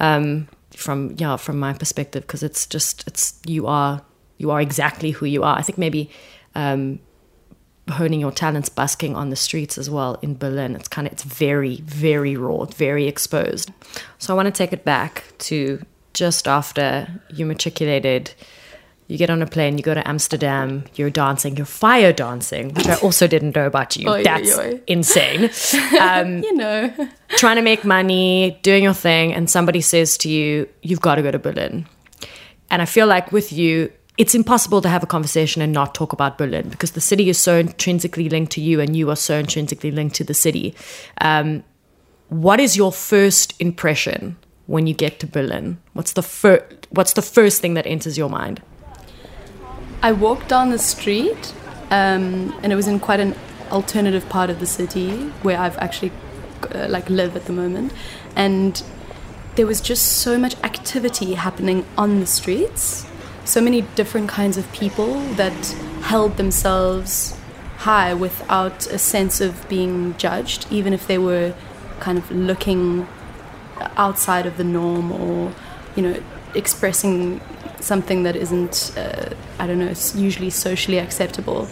um, 0.00 0.48
from 0.76 1.14
yeah, 1.18 1.36
from 1.36 1.58
my 1.58 1.72
perspective 1.72 2.22
because 2.22 2.42
it's 2.42 2.66
just 2.66 3.06
it's 3.06 3.38
you 3.46 3.66
are 3.66 4.02
you 4.38 4.50
are 4.50 4.60
exactly 4.60 5.10
who 5.10 5.26
you 5.26 5.42
are. 5.42 5.58
I 5.58 5.62
think 5.62 5.78
maybe 5.78 6.10
um, 6.54 7.00
honing 7.90 8.20
your 8.20 8.32
talents 8.32 8.68
busking 8.68 9.16
on 9.16 9.30
the 9.30 9.36
streets 9.36 9.78
as 9.78 9.90
well 9.90 10.18
in 10.22 10.36
Berlin. 10.36 10.74
It's 10.74 10.88
kind 10.88 11.06
of 11.06 11.12
it's 11.12 11.24
very 11.24 11.76
very 11.82 12.36
raw, 12.36 12.64
very 12.64 13.06
exposed. 13.06 13.70
So 14.18 14.32
I 14.32 14.36
want 14.36 14.46
to 14.46 14.52
take 14.56 14.72
it 14.72 14.84
back 14.84 15.24
to 15.38 15.84
just 16.14 16.48
after 16.48 17.20
you 17.32 17.46
matriculated. 17.46 18.32
You 19.08 19.16
get 19.16 19.30
on 19.30 19.40
a 19.40 19.46
plane, 19.46 19.78
you 19.78 19.82
go 19.82 19.94
to 19.94 20.06
Amsterdam, 20.06 20.84
you're 20.96 21.08
dancing, 21.08 21.56
you're 21.56 21.64
fire 21.64 22.12
dancing, 22.12 22.74
which 22.74 22.86
I 22.86 22.94
also 22.96 23.26
didn't 23.26 23.56
know 23.56 23.66
about 23.66 23.96
you. 23.96 24.06
Oy, 24.06 24.18
oy, 24.20 24.22
That's 24.22 24.58
oy. 24.58 24.80
insane. 24.86 25.50
Um, 26.00 26.42
You 26.42 26.54
know. 26.54 26.92
trying 27.30 27.56
to 27.56 27.62
make 27.62 27.84
money, 27.86 28.60
doing 28.62 28.84
your 28.84 28.92
thing, 28.92 29.32
and 29.32 29.48
somebody 29.48 29.80
says 29.80 30.18
to 30.18 30.28
you, 30.28 30.68
You've 30.82 31.00
got 31.00 31.14
to 31.14 31.22
go 31.22 31.30
to 31.30 31.38
Berlin. 31.38 31.86
And 32.70 32.82
I 32.82 32.84
feel 32.84 33.06
like 33.06 33.32
with 33.32 33.50
you, 33.50 33.90
it's 34.18 34.34
impossible 34.34 34.82
to 34.82 34.88
have 34.90 35.02
a 35.02 35.06
conversation 35.06 35.62
and 35.62 35.72
not 35.72 35.94
talk 35.94 36.12
about 36.12 36.36
Berlin 36.36 36.68
because 36.68 36.90
the 36.90 37.00
city 37.00 37.30
is 37.30 37.38
so 37.38 37.56
intrinsically 37.56 38.28
linked 38.28 38.52
to 38.52 38.60
you 38.60 38.78
and 38.80 38.94
you 38.94 39.08
are 39.10 39.16
so 39.16 39.38
intrinsically 39.38 39.90
linked 39.90 40.16
to 40.16 40.24
the 40.24 40.34
city. 40.34 40.74
Um, 41.22 41.62
what 42.28 42.60
is 42.60 42.76
your 42.76 42.92
first 42.92 43.54
impression 43.58 44.36
when 44.66 44.86
you 44.86 44.92
get 44.92 45.18
to 45.20 45.26
Berlin? 45.26 45.78
What's 45.94 46.12
the, 46.12 46.22
fir- 46.22 46.66
what's 46.90 47.14
the 47.14 47.22
first 47.22 47.62
thing 47.62 47.72
that 47.74 47.86
enters 47.86 48.18
your 48.18 48.28
mind? 48.28 48.60
I 50.02 50.12
walked 50.12 50.48
down 50.48 50.70
the 50.70 50.78
street, 50.78 51.52
um, 51.90 52.54
and 52.62 52.72
it 52.72 52.76
was 52.76 52.86
in 52.86 53.00
quite 53.00 53.20
an 53.20 53.34
alternative 53.70 54.28
part 54.28 54.48
of 54.48 54.60
the 54.60 54.66
city 54.66 55.10
where 55.42 55.58
I've 55.58 55.76
actually 55.78 56.12
uh, 56.72 56.86
like 56.88 57.10
live 57.10 57.34
at 57.36 57.46
the 57.46 57.52
moment, 57.52 57.92
and 58.36 58.82
there 59.56 59.66
was 59.66 59.80
just 59.80 60.18
so 60.18 60.38
much 60.38 60.54
activity 60.62 61.34
happening 61.34 61.84
on 61.96 62.20
the 62.20 62.26
streets. 62.26 63.06
So 63.44 63.60
many 63.60 63.82
different 63.96 64.28
kinds 64.28 64.56
of 64.56 64.70
people 64.72 65.20
that 65.34 65.66
held 66.02 66.36
themselves 66.36 67.36
high 67.78 68.14
without 68.14 68.86
a 68.86 68.98
sense 68.98 69.40
of 69.40 69.68
being 69.68 70.16
judged, 70.16 70.66
even 70.70 70.92
if 70.92 71.06
they 71.06 71.18
were 71.18 71.54
kind 71.98 72.18
of 72.18 72.30
looking 72.30 73.08
outside 73.96 74.46
of 74.46 74.56
the 74.58 74.64
norm 74.64 75.10
or 75.10 75.52
you 75.96 76.02
know 76.02 76.22
expressing 76.54 77.40
something 77.80 78.22
that 78.22 78.36
isn't 78.36 78.92
uh, 78.96 79.30
i 79.58 79.66
don't 79.66 79.78
know 79.78 79.92
usually 80.14 80.50
socially 80.50 80.98
acceptable. 80.98 81.68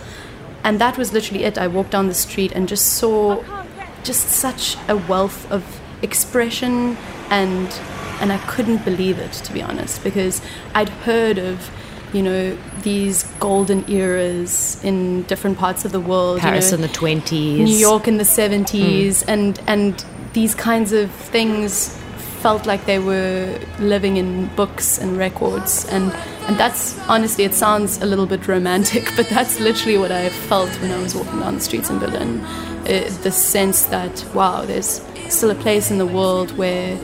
And 0.65 0.81
that 0.81 0.99
was 0.99 1.13
literally 1.13 1.45
it. 1.45 1.59
I 1.59 1.69
walked 1.69 1.93
down 1.93 2.09
the 2.09 2.15
street 2.15 2.51
and 2.51 2.69
just 2.69 2.95
saw 2.95 3.41
just 4.03 4.31
such 4.31 4.77
a 4.89 4.97
wealth 4.97 5.49
of 5.53 5.63
expression 6.03 6.97
and 7.31 7.69
and 8.21 8.33
i 8.33 8.39
couldn't 8.47 8.85
believe 8.85 9.19
it 9.19 9.33
to 9.33 9.53
be 9.53 9.63
honest 9.63 10.05
because 10.05 10.41
i'd 10.75 10.89
heard 10.89 11.39
of 11.39 11.71
you 12.13 12.23
know 12.23 12.57
these 12.83 13.25
golden 13.41 13.89
eras 13.91 14.83
in 14.85 15.23
different 15.23 15.59
parts 15.59 15.85
of 15.85 15.93
the 15.93 16.01
world 16.01 16.37
you 16.37 16.43
Paris 16.43 16.71
know, 16.71 16.77
in 16.77 16.83
the 16.83 16.89
20s. 16.89 17.65
New 17.65 17.77
York 17.77 18.07
in 18.07 18.17
the 18.17 18.25
70s 18.25 19.25
and 19.27 19.61
and 19.67 20.05
these 20.35 20.55
kinds 20.55 20.93
of 20.93 21.11
things 21.11 21.96
felt 22.47 22.65
like 22.65 22.87
they 22.87 23.01
were 23.01 23.59
living 23.81 24.19
in 24.19 24.47
books 24.55 24.99
and 24.99 25.19
records 25.19 25.85
and 25.87 26.13
and 26.47 26.57
that's 26.57 26.97
honestly 27.09 27.43
it 27.43 27.53
sounds 27.53 28.01
a 28.03 28.07
little 28.07 28.25
bit 28.25 28.47
romantic 28.47 29.05
but 29.17 29.29
that's 29.29 29.59
literally 29.59 29.99
what 29.99 30.13
I 30.13 30.29
felt 30.29 30.71
when 30.81 30.93
I 30.93 30.99
was 31.03 31.13
walking 31.13 31.41
down 31.41 31.57
the 31.57 31.61
streets 31.61 31.91
in 31.91 31.99
Berlin. 31.99 32.39
Uh, 32.39 33.11
the 33.25 33.33
sense 33.33 33.87
that 33.87 34.25
wow 34.33 34.65
there's 34.65 35.03
still 35.29 35.51
a 35.51 35.57
place 35.57 35.91
in 35.91 35.99
the 35.99 36.07
world 36.07 36.57
where 36.57 36.97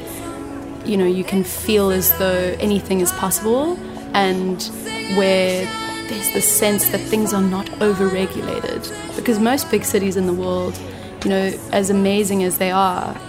you 0.84 0.96
know 0.96 1.06
you 1.06 1.24
can 1.24 1.42
feel 1.42 1.90
as 1.90 2.16
though 2.20 2.42
anything 2.60 3.00
is 3.00 3.10
possible 3.10 3.76
and 4.14 4.62
where 5.18 5.66
there's 6.08 6.30
the 6.34 6.40
sense 6.40 6.88
that 6.90 7.00
things 7.00 7.34
are 7.34 7.42
not 7.42 7.66
over-regulated. 7.82 8.82
Because 9.16 9.40
most 9.40 9.72
big 9.72 9.84
cities 9.84 10.16
in 10.16 10.26
the 10.26 10.38
world 10.44 10.78
you 11.24 11.30
know 11.30 11.46
as 11.72 11.90
amazing 11.90 12.44
as 12.44 12.58
they 12.58 12.70
are 12.70 13.20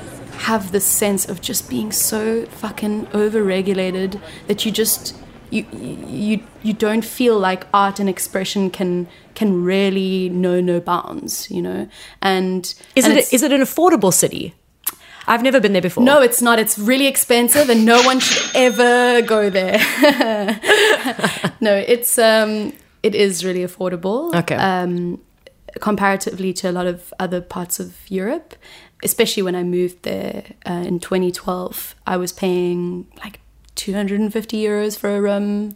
have 0.43 0.71
this 0.71 0.85
sense 0.85 1.27
of 1.27 1.41
just 1.41 1.69
being 1.69 1.91
so 1.91 2.45
fucking 2.45 3.07
over-regulated 3.13 4.19
that 4.47 4.65
you 4.65 4.71
just 4.71 5.15
you 5.50 5.65
you 5.73 6.43
you 6.63 6.73
don't 6.73 7.05
feel 7.05 7.39
like 7.39 7.65
art 7.73 8.00
and 8.00 8.09
expression 8.09 8.69
can 8.69 9.07
can 9.35 9.63
really 9.63 10.29
know 10.29 10.59
no 10.59 10.79
bounds 10.79 11.50
you 11.50 11.62
know 11.62 11.88
and 12.21 12.75
Is 12.95 13.05
and 13.05 13.17
it, 13.17 13.33
is 13.33 13.43
it 13.43 13.51
an 13.51 13.62
affordable 13.62 14.13
city? 14.13 14.53
I've 15.25 15.41
never 15.41 15.62
been 15.62 15.71
there 15.71 15.81
before. 15.81 16.03
no, 16.03 16.21
it's 16.21 16.41
not. 16.41 16.59
It's 16.59 16.77
really 16.77 17.07
expensive, 17.07 17.69
and 17.69 17.85
no 17.85 18.01
one 18.03 18.19
should 18.19 18.55
ever 18.55 19.21
go 19.21 19.50
there. 19.50 19.79
no, 21.62 21.73
it's 21.75 22.19
um, 22.19 22.73
it 23.03 23.15
is 23.15 23.45
really 23.45 23.62
affordable. 23.62 24.35
Okay. 24.35 24.55
Um, 24.55 25.21
comparatively 25.79 26.53
to 26.53 26.69
a 26.69 26.73
lot 26.73 26.88
of 26.88 27.13
other 27.19 27.41
parts 27.41 27.79
of 27.79 27.95
Europe, 28.09 28.55
especially 29.03 29.43
when 29.43 29.55
I 29.55 29.63
moved 29.63 30.03
there 30.03 30.43
uh, 30.65 30.83
in 30.86 31.00
2012, 31.00 31.95
I 32.07 32.17
was 32.17 32.31
paying 32.31 33.07
like 33.24 33.39
250 33.75 34.62
euros 34.62 34.98
for 34.98 35.15
a 35.15 35.22
room. 35.22 35.75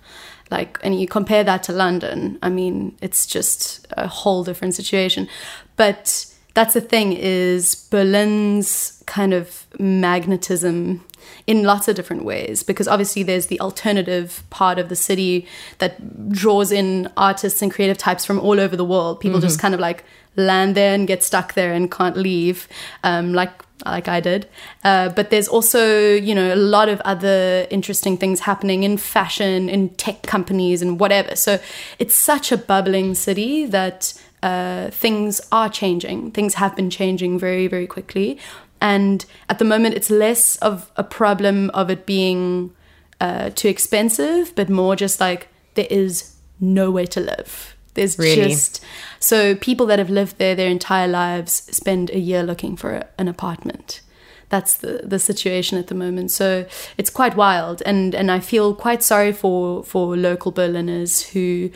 Like, 0.49 0.79
and 0.81 0.99
you 0.99 1.07
compare 1.07 1.43
that 1.43 1.63
to 1.63 1.73
London, 1.73 2.39
I 2.41 2.49
mean, 2.49 2.97
it's 3.01 3.25
just 3.27 3.85
a 3.91 4.07
whole 4.07 4.45
different 4.45 4.75
situation. 4.75 5.27
But 5.75 6.25
that's 6.53 6.73
the 6.73 6.81
thing 6.81 7.13
is 7.13 7.75
Berlin's 7.91 9.03
kind 9.05 9.33
of 9.33 9.65
magnetism 9.77 11.05
in 11.45 11.63
lots 11.63 11.87
of 11.87 11.95
different 11.95 12.23
ways 12.23 12.63
because 12.63 12.87
obviously 12.87 13.23
there's 13.23 13.47
the 13.47 13.59
alternative 13.59 14.43
part 14.49 14.79
of 14.79 14.89
the 14.89 14.95
city 14.95 15.47
that 15.79 16.31
draws 16.31 16.71
in 16.71 17.11
artists 17.15 17.61
and 17.61 17.71
creative 17.71 17.97
types 17.97 18.25
from 18.25 18.39
all 18.39 18.59
over 18.59 18.75
the 18.75 18.85
world. 18.85 19.19
People 19.19 19.39
just 19.39 19.59
kind 19.59 19.73
of 19.73 19.79
like 19.79 20.03
land 20.37 20.75
there 20.75 20.93
and 20.93 21.07
get 21.07 21.23
stuck 21.23 21.53
there 21.53 21.73
and 21.73 21.91
can't 21.91 22.15
leave, 22.15 22.67
um, 23.03 23.33
like 23.33 23.51
like 23.85 24.07
I 24.07 24.19
did. 24.19 24.47
Uh, 24.83 25.09
but 25.09 25.29
there's 25.29 25.47
also 25.47 26.13
you 26.13 26.33
know 26.33 26.53
a 26.53 26.55
lot 26.55 26.89
of 26.89 27.01
other 27.01 27.67
interesting 27.69 28.17
things 28.17 28.41
happening 28.41 28.83
in 28.83 28.97
fashion, 28.97 29.69
in 29.69 29.89
tech 29.89 30.23
companies, 30.23 30.81
and 30.81 30.99
whatever. 30.99 31.35
So 31.35 31.59
it's 31.99 32.15
such 32.15 32.51
a 32.51 32.57
bubbling 32.57 33.15
city 33.15 33.65
that 33.65 34.13
uh, 34.43 34.89
things 34.91 35.41
are 35.51 35.69
changing. 35.69 36.31
Things 36.31 36.55
have 36.55 36.75
been 36.75 36.89
changing 36.89 37.39
very, 37.39 37.67
very 37.67 37.87
quickly. 37.87 38.39
And 38.79 39.25
at 39.49 39.59
the 39.59 39.65
moment, 39.65 39.95
it's 39.95 40.09
less 40.09 40.57
of 40.57 40.91
a 40.95 41.03
problem 41.03 41.71
of 41.71 41.89
it 41.89 42.05
being 42.05 42.71
uh, 43.19 43.49
too 43.49 43.67
expensive, 43.67 44.53
but 44.55 44.69
more 44.69 44.95
just 44.95 45.19
like 45.19 45.47
there 45.73 45.87
is 45.89 46.35
nowhere 46.59 47.07
to 47.07 47.19
live. 47.19 47.76
There's 47.97 48.17
Really? 48.17 48.49
just 48.49 48.83
so 49.19 49.55
people 49.55 49.85
that 49.87 49.99
have 49.99 50.09
lived 50.09 50.37
there 50.37 50.55
their 50.55 50.69
entire 50.69 51.07
lives 51.07 51.51
spend 51.71 52.09
a 52.11 52.19
year 52.19 52.43
looking 52.43 52.77
for 52.77 52.89
a, 52.93 53.07
an 53.17 53.27
apartment. 53.27 54.01
That's 54.49 54.77
the, 54.77 55.01
the 55.03 55.19
situation 55.19 55.77
at 55.77 55.87
the 55.87 55.95
moment. 55.95 56.31
So 56.31 56.65
it's 56.97 57.09
quite 57.09 57.35
wild, 57.35 57.83
and 57.85 58.15
and 58.15 58.31
I 58.31 58.39
feel 58.39 58.73
quite 58.73 59.03
sorry 59.03 59.33
for 59.33 59.83
for 59.83 60.15
local 60.15 60.51
Berliners 60.53 61.33
who 61.33 61.69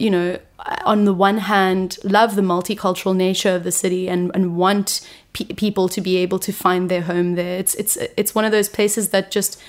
you 0.00 0.10
know, 0.10 0.38
on 0.84 1.04
the 1.04 1.12
one 1.12 1.38
hand, 1.38 1.98
love 2.02 2.36
the 2.36 2.42
multicultural 2.42 3.14
nature 3.14 3.54
of 3.54 3.64
the 3.64 3.72
city 3.72 4.08
and, 4.08 4.30
and 4.34 4.56
want 4.56 5.08
pe- 5.34 5.44
people 5.44 5.88
to 5.88 6.00
be 6.00 6.16
able 6.16 6.38
to 6.38 6.52
find 6.52 6.90
their 6.90 7.02
home 7.02 7.34
there. 7.34 7.58
It's 7.58 7.74
it's 7.74 7.96
it's 8.16 8.34
one 8.34 8.44
of 8.44 8.52
those 8.52 8.68
places 8.68 9.10
that 9.10 9.30
just, 9.30 9.60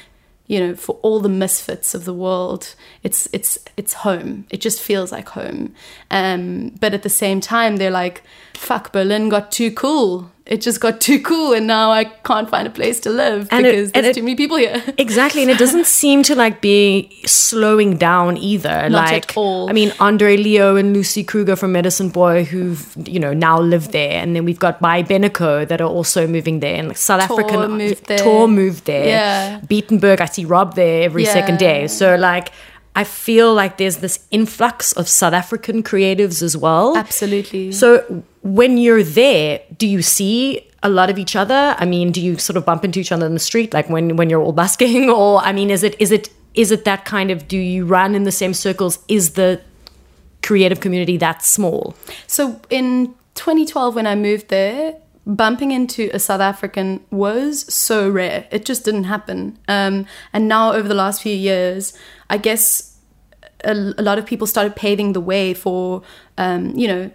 you 0.48 0.60
know, 0.60 0.76
for 0.76 1.00
all 1.02 1.20
the 1.20 1.30
misfits 1.30 1.96
of 1.96 2.06
the 2.06 2.14
world, 2.14 2.76
it's 3.04 3.28
it's 3.34 3.58
it's 3.78 3.94
home. 3.94 4.46
It 4.50 4.62
just 4.62 4.80
feels 4.82 5.12
like 5.12 5.30
home. 5.30 5.74
Um, 6.12 6.70
but 6.80 6.94
at 6.94 7.04
the 7.04 7.10
same 7.10 7.42
time, 7.42 7.78
they're 7.78 7.90
like, 7.92 8.24
"Fuck, 8.54 8.92
Berlin 8.92 9.30
got 9.30 9.52
too 9.52 9.72
cool. 9.72 10.32
It 10.46 10.62
just 10.62 10.80
got 10.80 11.02
too 11.02 11.20
cool, 11.22 11.54
and 11.54 11.66
now 11.66 11.90
I 11.92 12.04
can't 12.04 12.48
find 12.48 12.68
a 12.68 12.70
place 12.70 13.00
to 13.00 13.10
live 13.10 13.48
And 13.50 13.66
it- 13.66 13.72
because 13.72 13.92
and 13.94 14.06
there's 14.06 14.16
it- 14.16 14.20
too 14.20 14.24
many 14.24 14.36
people 14.36 14.58
here." 14.58 14.84
Exactly, 15.00 15.42
and 15.42 15.50
it 15.50 15.58
doesn't 15.58 15.88
seem 15.88 16.22
to 16.24 16.36
like 16.36 16.62
be 16.62 17.10
slowing 17.26 17.98
down 17.98 18.38
either. 18.38 18.88
Not 18.90 19.06
like, 19.12 19.32
at 19.32 19.38
all. 19.38 19.68
I 19.70 19.74
mean, 19.74 19.92
Andre 20.00 20.38
Leo 20.38 20.76
and 20.76 20.94
Lucy 20.94 21.24
Kruger 21.24 21.56
from 21.56 21.72
Medicine 21.72 22.10
Boy, 22.10 22.44
who've 22.44 22.86
you 23.08 23.20
know 23.20 23.34
now 23.34 23.60
live 23.60 23.92
there, 23.92 24.22
and 24.22 24.36
then 24.36 24.46
we've 24.46 24.60
got 24.60 24.80
Bye 24.80 25.02
Beneco 25.02 25.68
that 25.68 25.82
are 25.82 25.90
also 25.90 26.28
moving 26.28 26.60
there, 26.60 26.76
and 26.76 26.90
like 26.90 26.98
South 26.98 27.28
Tor 27.28 27.40
African 27.42 27.72
moved 27.80 28.06
there. 28.06 28.20
Tor 28.20 28.48
moved 28.48 28.86
there. 28.86 29.08
Yeah. 29.08 29.60
Beatenberg, 29.62 30.22
I 30.22 30.26
see 30.26 30.46
Rob 30.46 30.76
there 30.76 31.04
every 31.06 31.24
Yeah. 31.24 31.34
second 31.34 31.58
day. 31.58 31.88
So 31.88 32.16
like. 32.18 32.52
I 32.96 33.04
feel 33.04 33.54
like 33.54 33.78
there's 33.78 33.98
this 33.98 34.26
influx 34.32 34.94
of 34.94 35.10
South 35.10 35.34
African 35.34 35.84
creatives 35.84 36.42
as 36.42 36.56
well. 36.56 36.96
Absolutely. 36.96 37.72
So 37.74 38.24
when 38.42 38.78
you're 38.78 39.04
there, 39.04 39.62
do 39.78 39.86
you 39.86 40.02
see 40.02 40.66
a 40.82 40.90
lot 40.90 41.10
of 41.10 41.20
each 41.20 41.36
other? 41.36 41.76
I 41.78 41.86
mean, 41.86 42.12
do 42.12 42.22
you 42.22 42.38
sort 42.38 42.56
of 42.56 42.66
bump 42.66 42.86
into 42.86 43.00
each 43.00 43.12
other 43.12 43.26
in 43.26 43.34
the 43.34 43.40
street, 43.40 43.74
like 43.74 43.90
when 43.90 44.16
when 44.16 44.30
you're 44.30 44.42
all 44.42 44.54
busking, 44.54 45.10
or 45.20 45.40
I 45.40 45.52
mean, 45.52 45.70
is 45.70 45.84
it 45.84 46.00
is 46.00 46.12
it 46.12 46.30
is 46.54 46.72
it 46.72 46.86
that 46.86 47.04
kind 47.06 47.32
of? 47.32 47.48
Do 47.48 47.58
you 47.58 47.86
run 47.86 48.16
in 48.16 48.24
the 48.24 48.32
same 48.32 48.54
circles? 48.54 49.00
Is 49.08 49.32
the 49.32 49.62
creative 50.42 50.80
community 50.80 51.18
that 51.18 51.44
small? 51.44 51.96
So 52.28 52.62
in 52.70 53.16
2012, 53.34 53.96
when 53.96 54.08
I 54.08 54.16
moved 54.16 54.48
there, 54.50 54.96
bumping 55.26 55.72
into 55.72 56.10
a 56.14 56.20
South 56.20 56.42
African 56.42 57.04
was 57.12 57.72
so 57.74 58.10
rare. 58.10 58.48
It 58.52 58.66
just 58.66 58.86
didn't 58.86 59.06
happen. 59.06 59.58
Um, 59.68 60.06
and 60.34 60.48
now, 60.48 60.74
over 60.74 60.88
the 60.88 60.96
last 60.96 61.22
few 61.22 61.36
years, 61.36 61.98
I 62.30 62.38
guess 62.38 62.98
a, 63.64 63.72
a 63.98 64.02
lot 64.02 64.20
of 64.20 64.26
people 64.26 64.48
started 64.48 64.76
paving 64.76 65.14
the 65.14 65.22
way 65.22 65.54
for, 65.54 66.04
um, 66.38 66.76
you 66.76 66.88
know, 66.88 67.12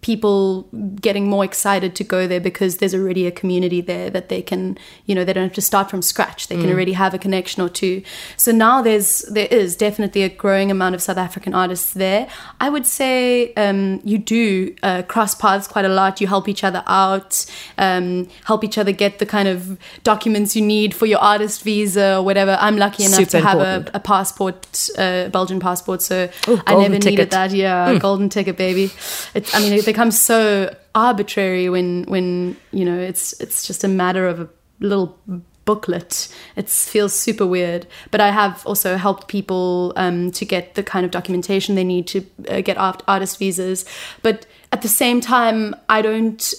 people 0.00 0.62
getting 1.00 1.28
more 1.28 1.44
excited 1.44 1.94
to 1.96 2.04
go 2.04 2.26
there 2.26 2.40
because 2.40 2.78
there's 2.78 2.94
already 2.94 3.26
a 3.26 3.30
community 3.30 3.80
there 3.80 4.08
that 4.10 4.28
they 4.28 4.40
can 4.40 4.78
you 5.06 5.14
know 5.14 5.24
they 5.24 5.32
don't 5.32 5.44
have 5.44 5.52
to 5.52 5.60
start 5.60 5.90
from 5.90 6.00
scratch. 6.02 6.48
They 6.48 6.56
can 6.56 6.70
already 6.70 6.92
have 6.92 7.12
a 7.14 7.18
connection 7.18 7.62
or 7.62 7.68
two. 7.68 8.02
So 8.36 8.50
now 8.52 8.80
there's 8.82 9.22
there 9.22 9.48
is 9.50 9.76
definitely 9.76 10.22
a 10.22 10.28
growing 10.28 10.70
amount 10.70 10.94
of 10.94 11.02
south 11.02 11.18
african 11.18 11.54
artists 11.54 11.92
there. 11.92 12.28
I 12.60 12.70
would 12.70 12.86
say 12.86 13.52
um, 13.54 14.00
you 14.04 14.18
do 14.18 14.74
uh, 14.82 15.02
cross 15.02 15.34
paths 15.34 15.68
quite 15.68 15.84
a 15.84 15.88
lot. 15.88 16.20
You 16.20 16.26
help 16.26 16.48
each 16.48 16.64
other 16.64 16.82
out 16.86 17.44
um, 17.76 18.28
help 18.44 18.64
each 18.64 18.78
other 18.78 18.92
get 18.92 19.18
the 19.18 19.26
kind 19.26 19.48
of 19.48 19.78
documents 20.02 20.56
you 20.56 20.62
need 20.62 20.94
for 20.94 21.06
your 21.06 21.18
artist 21.18 21.62
visa 21.62 22.16
or 22.16 22.22
whatever. 22.22 22.56
I'm 22.60 22.76
lucky 22.76 23.04
enough 23.04 23.20
Super 23.20 23.30
to 23.32 23.40
have 23.40 23.58
a, 23.58 23.90
a 23.94 24.00
passport 24.00 24.88
uh, 24.96 25.28
belgian 25.28 25.60
passport 25.60 26.00
so 26.02 26.28
Ooh, 26.48 26.60
i 26.66 26.74
never 26.74 26.94
ticket. 26.94 27.04
needed 27.04 27.30
that. 27.30 27.52
Yeah 27.52 27.98
golden 27.98 28.28
ticket 28.28 28.56
baby. 28.56 28.90
It's 29.34 29.54
i 29.54 29.60
mean 29.60 29.73
it 29.74 29.84
becomes 29.84 30.20
so 30.20 30.74
arbitrary 30.94 31.68
when 31.68 32.04
when 32.04 32.56
you 32.70 32.84
know 32.84 32.98
it's 32.98 33.32
it's 33.40 33.66
just 33.66 33.84
a 33.84 33.88
matter 33.88 34.26
of 34.26 34.40
a 34.40 34.48
little 34.80 35.18
booklet. 35.64 36.28
It 36.56 36.68
feels 36.68 37.14
super 37.14 37.46
weird. 37.46 37.86
But 38.10 38.20
i 38.20 38.30
have 38.30 38.66
also 38.66 38.96
helped 38.96 39.28
people 39.28 39.92
um, 39.96 40.30
to 40.32 40.44
get 40.44 40.74
the 40.74 40.82
kind 40.82 41.04
of 41.06 41.10
documentation 41.10 41.74
they 41.74 41.84
need 41.84 42.06
to 42.08 42.26
uh, 42.48 42.60
get 42.60 42.76
art- 42.76 43.02
artist 43.08 43.38
visas. 43.38 43.84
But 44.22 44.46
at 44.74 44.82
the 44.82 44.88
same 44.88 45.20
time 45.20 45.74
i 45.88 46.02
don't 46.02 46.52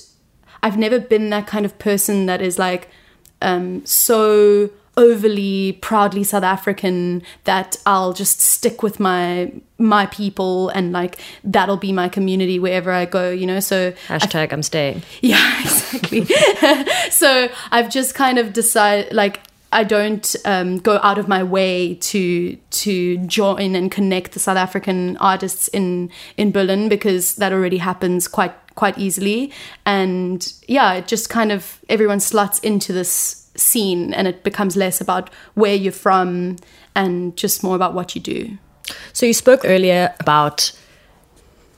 i've 0.64 0.78
never 0.78 1.00
been 1.00 1.30
that 1.32 1.46
kind 1.46 1.66
of 1.66 1.78
person 1.78 2.28
that 2.28 2.42
is 2.42 2.58
like 2.58 2.88
um, 3.42 3.86
so 3.86 4.70
overly 4.98 5.74
proudly 5.82 6.24
South 6.24 6.44
African 6.44 7.22
that 7.44 7.78
I'll 7.86 8.14
just 8.14 8.42
stick 8.42 8.82
with 8.82 9.00
my 9.00 9.52
my 9.78 10.06
people 10.06 10.70
and 10.70 10.94
like 10.94 11.20
that'll 11.44 11.78
be 11.78 11.92
my 11.92 12.08
community 12.08 12.60
wherever 12.60 12.92
I 12.92 13.06
go, 13.06 13.30
you 13.30 13.46
know. 13.46 13.60
So 13.60 13.92
Hashtag 14.08 14.54
I'm 14.54 14.64
staying. 14.64 15.04
yeah, 15.22 15.62
exactly. 15.62 16.26
so 17.10 17.50
I've 17.72 17.90
just 17.90 18.16
kind 18.16 18.38
of 18.38 18.54
decided 18.54 19.14
like 19.14 19.42
I 19.72 19.84
don't 19.84 20.36
um, 20.46 20.78
go 20.78 21.00
out 21.04 21.18
of 21.18 21.28
my 21.28 21.44
way 21.44 21.96
to 21.96 22.56
to 22.56 23.18
join 23.18 23.76
and 23.76 23.92
connect 23.92 24.32
the 24.32 24.40
South 24.40 24.58
African 24.58 25.18
artists 25.18 25.68
in 25.70 26.10
in 26.38 26.52
Berlin 26.52 26.88
because 26.88 27.36
that 27.36 27.52
already 27.52 27.78
happens 27.78 28.28
quite 28.28 28.54
quite 28.76 28.98
easily 28.98 29.54
and 29.86 30.54
yeah 30.68 30.96
it 30.96 31.08
just 31.08 31.30
kind 31.30 31.50
of 31.52 31.80
everyone 31.88 32.20
slots 32.20 32.60
into 32.60 32.92
this 32.92 33.45
scene 33.56 34.14
and 34.14 34.28
it 34.28 34.44
becomes 34.44 34.76
less 34.76 35.02
about 35.02 35.30
where 35.54 35.76
you're 35.76 35.92
from 35.92 36.58
and 36.96 37.36
just 37.38 37.64
more 37.64 37.76
about 37.76 37.94
what 37.94 38.16
you 38.16 38.22
do 38.22 38.58
So 39.14 39.26
you 39.26 39.34
spoke 39.34 39.62
earlier 39.64 40.14
about 40.20 40.72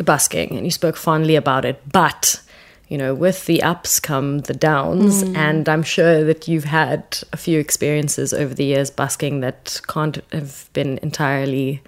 busking 0.04 0.56
and 0.56 0.66
you 0.66 0.72
spoke 0.72 0.96
fondly 0.96 1.36
about 1.36 1.66
it, 1.66 1.82
but 1.92 2.42
you 2.88 2.98
know, 2.98 3.14
with 3.14 3.46
the 3.48 3.62
ups 3.64 4.00
come 4.00 4.40
the 4.40 4.54
downs, 4.54 5.24
mm. 5.24 5.36
and 5.36 5.68
I'm 5.68 5.84
sure 5.84 6.24
that 6.24 6.48
you've 6.48 6.64
had 6.64 7.18
a 7.34 7.38
few 7.38 7.60
experiences 7.60 8.34
over 8.34 8.54
the 8.54 8.64
years 8.64 8.90
busking 8.90 9.42
that 9.42 9.82
can't 9.88 10.20
have 10.32 10.70
been 10.72 10.98
entirely 11.02 11.82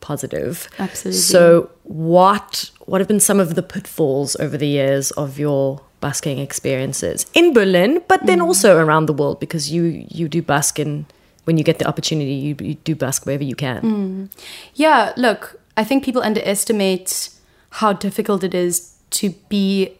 positive. 0.00 0.68
Absolutely. 0.78 1.20
So 1.20 1.70
what 1.82 2.70
what 2.86 3.00
have 3.02 3.08
been 3.08 3.20
some 3.20 3.40
of 3.40 3.56
the 3.56 3.62
pitfalls 3.62 4.36
over 4.36 4.56
the 4.56 4.66
years 4.66 5.10
of 5.12 5.38
your 5.38 5.82
busking 6.00 6.38
experiences 6.38 7.26
in 7.34 7.52
Berlin, 7.52 8.02
but 8.08 8.24
then 8.26 8.40
also 8.40 8.78
around 8.78 9.06
the 9.06 9.12
world 9.12 9.40
because 9.40 9.70
you 9.70 10.06
you 10.08 10.28
do 10.28 10.42
busk 10.42 10.78
in 10.78 11.06
when 11.44 11.56
you 11.56 11.64
get 11.64 11.78
the 11.78 11.88
opportunity, 11.88 12.32
you, 12.32 12.54
you 12.60 12.74
do 12.74 12.94
busk 12.94 13.24
wherever 13.24 13.42
you 13.42 13.54
can. 13.54 14.28
Yeah, 14.74 15.14
look, 15.16 15.58
I 15.78 15.84
think 15.84 16.04
people 16.04 16.20
underestimate 16.20 17.30
how 17.70 17.94
difficult 17.94 18.44
it 18.44 18.54
is 18.54 18.96
to 19.10 19.30
be 19.48 19.96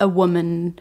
a 0.00 0.08
woman 0.08 0.80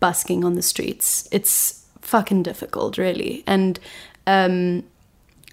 busking 0.00 0.44
on 0.44 0.54
the 0.54 0.62
streets. 0.62 1.28
It's 1.30 1.86
fucking 2.00 2.42
difficult, 2.42 2.98
really. 2.98 3.44
And 3.46 3.78
um, 4.26 4.82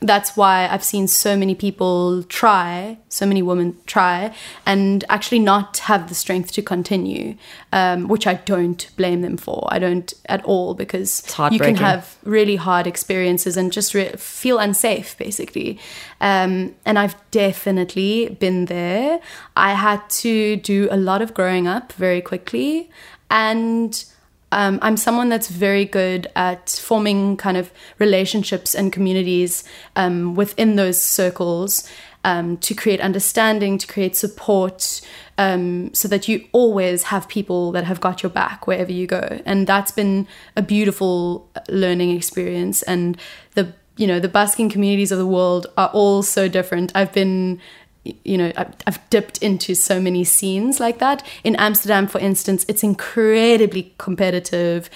that's 0.04 0.36
why 0.36 0.68
I've 0.68 0.84
seen 0.84 1.08
so 1.08 1.38
many 1.38 1.54
people 1.54 2.24
try, 2.24 2.98
so 3.10 3.28
many 3.28 3.44
women 3.44 3.78
try, 3.86 4.34
and 4.66 5.06
actually 5.10 5.38
not 5.38 5.78
have 5.80 6.10
the 6.10 6.16
strength 6.16 6.52
to 6.54 6.64
continue, 6.64 7.36
um, 7.72 8.08
which 8.08 8.26
I 8.26 8.34
don't 8.34 8.90
blame 8.98 9.22
them 9.22 9.38
for. 9.38 9.68
I 9.72 9.78
don't 9.78 10.12
at 10.26 10.44
all 10.44 10.74
because 10.74 11.24
you 11.52 11.60
can 11.60 11.76
have 11.76 12.18
really 12.24 12.56
hard 12.56 12.88
experiences 12.88 13.58
and 13.58 13.72
just 13.72 13.94
re- 13.94 14.14
feel 14.14 14.58
unsafe 14.58 15.18
basically. 15.18 15.80
Um, 16.20 16.76
and 16.86 16.98
i've 17.00 17.16
definitely 17.32 18.38
been 18.40 18.66
there. 18.66 19.20
I 19.56 19.74
had 19.74 20.08
to 20.22 20.56
do 20.58 20.88
a 20.92 20.98
lot 20.98 21.22
of 21.22 21.34
growing 21.34 21.68
up 21.68 21.94
very 21.94 22.22
quickly 22.22 22.90
and 23.30 24.04
um, 24.52 24.80
i'm 24.82 24.98
someone 24.98 25.30
that's 25.30 25.48
very 25.48 25.86
good 25.86 26.28
at 26.36 26.70
forming 26.70 27.38
kind 27.38 27.58
of 27.58 27.72
relationships 28.00 28.76
and 28.76 28.92
communities 28.94 29.64
um, 29.96 30.36
within 30.36 30.76
those 30.76 31.02
circles 31.02 31.88
um, 32.24 32.58
to 32.58 32.74
create 32.74 33.02
understanding, 33.02 33.78
to 33.78 33.88
create 33.88 34.16
support, 34.16 35.02
um, 35.38 35.94
so 35.94 36.08
that 36.08 36.28
you 36.28 36.48
always 36.52 37.04
have 37.04 37.28
people 37.28 37.72
that 37.72 37.86
have 37.86 38.00
got 38.00 38.22
your 38.22 38.30
back 38.30 38.68
wherever 38.68 38.92
you 38.92 39.08
go. 39.08 39.42
And 39.46 39.66
that's 39.66 39.92
been 39.92 40.28
a 40.56 40.62
beautiful 40.62 41.50
learning 41.68 42.12
experience. 42.12 42.84
And 42.84 43.18
the 43.56 43.74
you 43.98 44.08
know 44.08 44.20
the 44.20 44.30
busking 44.30 44.70
communities 44.70 45.12
of 45.12 45.18
the 45.18 45.28
world 45.28 45.68
are 45.78 45.90
all 45.90 46.24
so 46.24 46.48
different. 46.48 46.92
I've 46.96 47.14
been 47.14 47.60
you 48.04 48.38
know 48.38 48.52
I've, 48.58 48.74
I've 48.88 49.10
dipped 49.10 49.38
into 49.40 49.76
so 49.76 50.00
many 50.00 50.24
scenes 50.24 50.80
like 50.80 51.00
that. 51.00 51.26
In 51.44 51.56
amsterdam 51.56 52.08
for 52.08 52.20
instance 52.20 52.66
it's 52.68 52.84
incredibly 52.84 53.94
competitive 53.98 54.90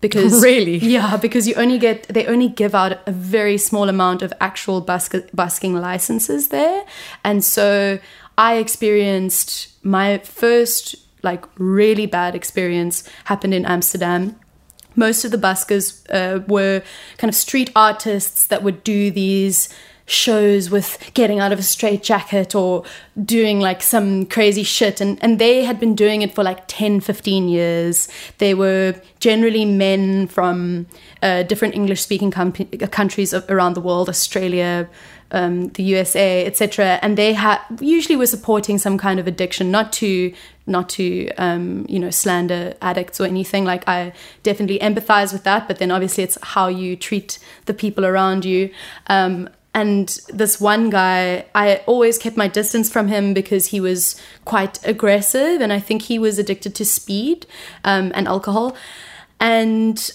because 0.00 0.42
Really? 0.50 0.78
yeah 0.78 1.16
because 1.16 1.46
you 1.48 1.54
only 1.54 1.78
get 1.78 2.04
they 2.08 2.26
only 2.26 2.48
give 2.48 2.74
out 2.74 2.98
a 3.06 3.12
very 3.12 3.58
small 3.58 3.88
amount 3.88 4.22
of 4.22 4.32
actual 4.40 4.80
busk, 4.80 5.14
busking 5.34 5.74
licenses 5.74 6.48
there. 6.48 6.84
And 7.24 7.42
so 7.44 7.98
i 8.36 8.56
experienced 8.56 9.68
my 9.84 10.18
first 10.18 10.96
like 11.22 11.44
really 11.58 12.06
bad 12.06 12.34
experience 12.34 13.08
happened 13.24 13.54
in 13.54 13.64
amsterdam. 13.64 14.38
Most 14.96 15.24
of 15.24 15.30
the 15.30 15.38
buskers 15.38 16.04
uh, 16.10 16.40
were 16.48 16.82
kind 17.16 17.28
of 17.28 17.34
street 17.34 17.70
artists 17.76 18.46
that 18.48 18.62
would 18.62 18.82
do 18.82 19.10
these 19.10 19.68
shows 20.10 20.70
with 20.70 20.98
getting 21.14 21.38
out 21.38 21.52
of 21.52 21.58
a 21.58 21.62
straitjacket 21.62 22.54
or 22.54 22.84
doing 23.24 23.60
like 23.60 23.82
some 23.82 24.26
crazy 24.26 24.62
shit 24.62 25.00
and, 25.00 25.22
and 25.22 25.38
they 25.38 25.62
had 25.62 25.78
been 25.78 25.94
doing 25.94 26.22
it 26.22 26.34
for 26.34 26.42
like 26.42 26.64
10 26.66 27.00
15 27.00 27.48
years 27.48 28.08
they 28.38 28.52
were 28.52 28.94
generally 29.20 29.64
men 29.64 30.26
from 30.26 30.86
uh, 31.22 31.42
different 31.44 31.74
english 31.74 32.02
speaking 32.02 32.30
com- 32.30 32.52
countries 32.52 33.32
around 33.32 33.74
the 33.74 33.80
world 33.80 34.08
australia 34.08 34.88
um, 35.32 35.68
the 35.70 35.82
USA, 35.84 36.44
etc. 36.44 36.98
And 37.02 37.16
they 37.16 37.34
had 37.34 37.60
usually 37.80 38.16
were 38.16 38.26
supporting 38.26 38.78
some 38.78 38.98
kind 38.98 39.20
of 39.20 39.26
addiction, 39.26 39.70
not 39.70 39.92
to 39.94 40.32
not 40.66 40.88
to 40.90 41.28
um, 41.36 41.86
you 41.88 41.98
know 41.98 42.10
slander 42.10 42.74
addicts 42.82 43.20
or 43.20 43.26
anything. 43.26 43.64
Like 43.64 43.86
I 43.88 44.12
definitely 44.42 44.78
empathize 44.80 45.32
with 45.32 45.44
that, 45.44 45.68
but 45.68 45.78
then 45.78 45.90
obviously 45.90 46.24
it's 46.24 46.38
how 46.42 46.68
you 46.68 46.96
treat 46.96 47.38
the 47.66 47.74
people 47.74 48.04
around 48.04 48.44
you. 48.44 48.70
Um, 49.06 49.48
and 49.72 50.08
this 50.28 50.60
one 50.60 50.90
guy, 50.90 51.46
I 51.54 51.76
always 51.86 52.18
kept 52.18 52.36
my 52.36 52.48
distance 52.48 52.90
from 52.90 53.08
him 53.08 53.32
because 53.32 53.66
he 53.66 53.80
was 53.80 54.20
quite 54.44 54.84
aggressive, 54.84 55.60
and 55.60 55.72
I 55.72 55.78
think 55.78 56.02
he 56.02 56.18
was 56.18 56.38
addicted 56.38 56.74
to 56.76 56.84
speed 56.84 57.46
um, 57.84 58.10
and 58.14 58.26
alcohol. 58.26 58.76
And 59.38 60.10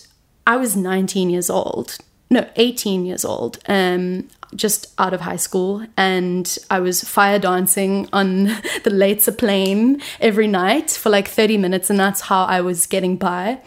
I 0.46 0.58
was 0.58 0.76
19 0.76 1.30
years 1.30 1.50
old, 1.50 1.98
no, 2.30 2.48
18 2.58 3.06
years 3.06 3.24
old, 3.24 3.60
um, 3.68 4.30
just 4.54 4.94
out 5.00 5.14
of 5.14 5.22
high 5.22 5.38
school, 5.38 5.86
and 5.96 6.58
I 6.70 6.80
was 6.82 7.02
fire 7.02 7.40
dancing 7.40 8.10
on 8.12 8.44
the 8.84 8.92
Leidseplein 8.92 10.02
every 10.20 10.48
night 10.48 10.92
for 10.92 11.10
like 11.10 11.30
30 11.30 11.58
minutes, 11.58 11.90
and 11.90 11.98
that's 11.98 12.22
how 12.22 12.44
I 12.44 12.60
was 12.60 12.88
getting 12.88 13.16
by. 13.16 13.60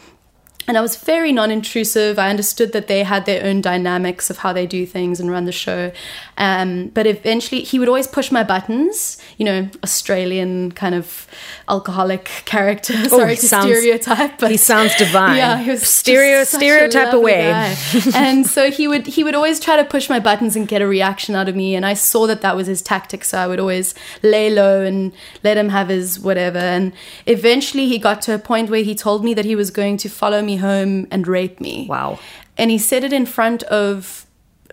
And 0.68 0.76
I 0.76 0.82
was 0.82 0.96
very 0.96 1.32
non 1.32 1.50
intrusive. 1.50 2.18
I 2.18 2.28
understood 2.28 2.72
that 2.72 2.86
they 2.86 3.02
had 3.02 3.24
their 3.24 3.42
own 3.44 3.62
dynamics 3.62 4.28
of 4.28 4.36
how 4.38 4.52
they 4.52 4.66
do 4.66 4.84
things 4.84 5.18
and 5.18 5.30
run 5.30 5.46
the 5.46 5.52
show. 5.52 5.90
Um, 6.36 6.88
but 6.88 7.06
eventually, 7.06 7.62
he 7.62 7.78
would 7.78 7.88
always 7.88 8.06
push 8.06 8.30
my 8.30 8.44
buttons, 8.44 9.16
you 9.38 9.46
know, 9.46 9.68
Australian 9.82 10.72
kind 10.72 10.94
of 10.94 11.26
alcoholic 11.68 12.24
character. 12.44 12.92
Sorry 13.08 13.34
he 13.34 13.40
to 13.40 13.48
sounds- 13.48 13.64
stereotype, 13.64 14.38
but 14.38 14.50
he 14.50 14.58
sounds 14.58 14.94
divine. 14.96 15.38
Yeah, 15.38 15.58
he 15.58 15.70
was 15.70 15.82
Stereo- 15.82 16.40
just 16.40 16.52
such 16.52 16.62
a 16.62 16.64
stereotype 16.64 17.14
away. 17.14 17.74
and 18.14 18.46
so 18.46 18.70
he 18.70 18.86
would 18.86 19.06
he 19.06 19.24
would 19.24 19.34
always 19.34 19.58
try 19.60 19.76
to 19.76 19.84
push 19.84 20.10
my 20.10 20.20
buttons 20.20 20.54
and 20.54 20.68
get 20.68 20.82
a 20.82 20.86
reaction 20.86 21.34
out 21.34 21.48
of 21.48 21.56
me, 21.56 21.74
and 21.76 21.86
I 21.86 21.94
saw 21.94 22.26
that 22.26 22.42
that 22.42 22.56
was 22.56 22.66
his 22.66 22.82
tactic. 22.82 23.24
So 23.24 23.38
I 23.38 23.46
would 23.46 23.58
always 23.60 23.94
lay 24.22 24.50
low 24.50 24.82
and 24.82 25.12
let 25.42 25.56
him 25.56 25.70
have 25.70 25.88
his 25.88 26.20
whatever. 26.20 26.58
And 26.58 26.92
eventually, 27.26 27.88
he 27.88 27.98
got 27.98 28.20
to 28.22 28.34
a 28.34 28.38
point 28.38 28.68
where 28.68 28.82
he 28.82 28.94
told 28.94 29.24
me 29.24 29.32
that 29.32 29.46
he 29.46 29.56
was 29.56 29.70
going 29.70 29.96
to 29.98 30.08
follow 30.10 30.42
me 30.42 30.57
home 30.58 31.06
and 31.10 31.26
rape 31.26 31.60
me. 31.60 31.86
Wow. 31.88 32.18
And 32.56 32.70
he 32.70 32.78
said 32.78 33.04
it 33.04 33.12
in 33.12 33.26
front 33.26 33.62
of 33.64 34.26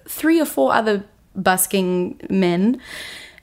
three 0.08 0.40
or 0.40 0.46
four 0.46 0.74
other 0.74 1.04
busking 1.36 2.20
men, 2.30 2.82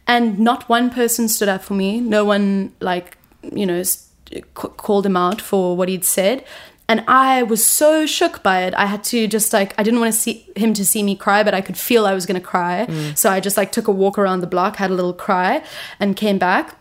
and 0.07 0.39
not 0.39 0.69
one 0.69 0.91
person 0.91 1.29
stood 1.29 1.49
up 1.49 1.63
for 1.63 1.75
me. 1.75 2.01
No 2.01 2.25
one 2.25 2.73
like 2.81 3.17
you 3.43 3.67
know 3.67 3.83
c- 3.83 4.05
called 4.53 5.07
him 5.07 5.17
out 5.17 5.41
for 5.41 5.77
what 5.77 5.89
he'd 5.89 6.05
said. 6.05 6.45
And 6.89 7.05
I 7.09 7.43
was 7.45 7.65
so 7.65 8.05
shook 8.07 8.43
by 8.43 8.65
it. 8.65 8.75
I 8.75 8.87
had 8.87 9.03
to 9.05 9.27
just 9.27 9.53
like 9.53 9.75
I 9.79 9.83
didn't 9.83 10.01
want 10.01 10.13
to 10.13 10.19
see 10.19 10.47
him 10.57 10.75
to 10.75 10.85
see 10.85 11.03
me 11.03 11.17
cry, 11.17 11.43
but 11.43 11.55
I 11.55 11.61
could 11.61 11.79
feel 11.79 12.05
I 12.07 12.13
was 12.15 12.27
gonna 12.27 12.41
cry. 12.41 12.87
So 13.15 13.31
I 13.31 13.41
just 13.41 13.57
like 13.57 13.73
took 13.73 13.89
a 13.89 13.93
walk 13.93 14.19
around 14.19 14.41
the 14.41 14.47
block, 14.47 14.77
had 14.77 14.91
a 14.91 14.95
little 14.95 15.15
cry, 15.15 15.65
and 16.01 16.17
came 16.17 16.39
back. 16.39 16.77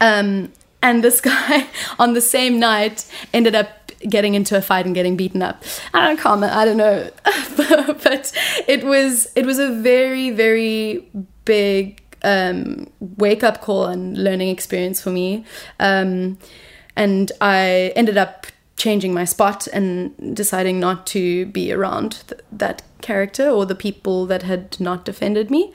Um, 0.00 0.52
and 0.82 1.04
this 1.04 1.20
guy 1.32 1.68
on 1.98 2.14
the 2.14 2.20
same 2.20 2.58
night 2.58 3.06
ended 3.32 3.54
up 3.54 3.79
getting 4.08 4.34
into 4.34 4.56
a 4.56 4.62
fight 4.62 4.86
and 4.86 4.94
getting 4.94 5.16
beaten 5.16 5.42
up. 5.42 5.62
I 5.92 6.06
don't 6.06 6.18
comment. 6.18 6.52
I 6.52 6.64
don't 6.64 6.76
know, 6.76 7.10
but 8.02 8.32
it 8.66 8.84
was 8.84 9.30
it 9.34 9.46
was 9.46 9.58
a 9.58 9.70
very 9.70 10.30
very 10.30 11.08
big 11.44 12.02
um, 12.22 12.90
wake 13.00 13.42
up 13.42 13.60
call 13.60 13.86
and 13.86 14.16
learning 14.16 14.48
experience 14.48 15.00
for 15.00 15.10
me. 15.10 15.44
Um, 15.78 16.38
and 16.96 17.32
I 17.40 17.92
ended 17.96 18.18
up 18.18 18.46
changing 18.80 19.12
my 19.12 19.24
spot 19.24 19.66
and 19.74 20.34
deciding 20.34 20.80
not 20.80 21.06
to 21.06 21.44
be 21.46 21.70
around 21.70 22.22
th- 22.28 22.40
that 22.50 22.82
character 23.02 23.46
or 23.46 23.66
the 23.66 23.74
people 23.74 24.24
that 24.24 24.42
had 24.42 24.80
not 24.80 25.04
defended 25.04 25.50
me. 25.50 25.72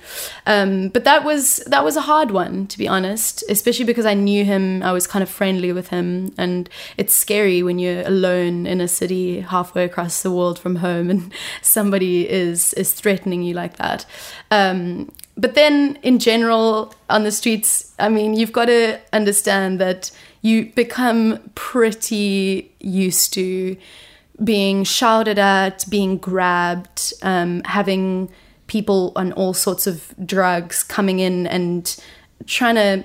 Um, 0.47 0.89
but 0.89 1.03
that 1.03 1.23
was 1.23 1.57
that 1.67 1.83
was 1.83 1.95
a 1.95 2.01
hard 2.01 2.31
one 2.31 2.65
to 2.65 2.77
be 2.79 2.87
honest, 2.87 3.43
especially 3.47 3.85
because 3.85 4.07
I 4.07 4.15
knew 4.15 4.43
him. 4.43 4.81
I 4.81 4.91
was 4.91 5.05
kind 5.05 5.21
of 5.21 5.29
friendly 5.29 5.71
with 5.71 5.89
him, 5.89 6.33
and 6.35 6.67
it's 6.97 7.13
scary 7.13 7.61
when 7.61 7.77
you're 7.77 8.01
alone 8.01 8.65
in 8.65 8.81
a 8.81 8.87
city 8.87 9.41
halfway 9.41 9.85
across 9.85 10.23
the 10.23 10.31
world 10.31 10.57
from 10.57 10.77
home, 10.77 11.11
and 11.11 11.31
somebody 11.61 12.27
is 12.27 12.73
is 12.73 12.93
threatening 12.93 13.43
you 13.43 13.53
like 13.53 13.77
that. 13.77 14.05
Um, 14.49 15.11
but 15.37 15.53
then 15.53 15.99
in 16.01 16.17
general 16.17 16.93
on 17.09 17.23
the 17.23 17.31
streets, 17.31 17.93
I 17.99 18.09
mean, 18.09 18.33
you've 18.33 18.53
got 18.53 18.65
to 18.65 18.99
understand 19.11 19.79
that 19.79 20.11
you 20.45 20.67
become 20.75 21.39
pretty 21.55 22.71
used 22.79 23.33
to 23.33 23.75
being 24.43 24.83
shouted 24.83 25.39
at, 25.39 25.83
being 25.89 26.17
grabbed, 26.17 27.13
um, 27.23 27.63
having 27.65 28.29
people 28.67 29.11
on 29.15 29.31
all 29.33 29.55
sorts 29.55 29.87
of 29.87 30.13
drugs 30.23 30.83
coming 30.83 31.17
in 31.17 31.47
and 31.47 31.97
trying 32.45 32.75
to 32.75 33.03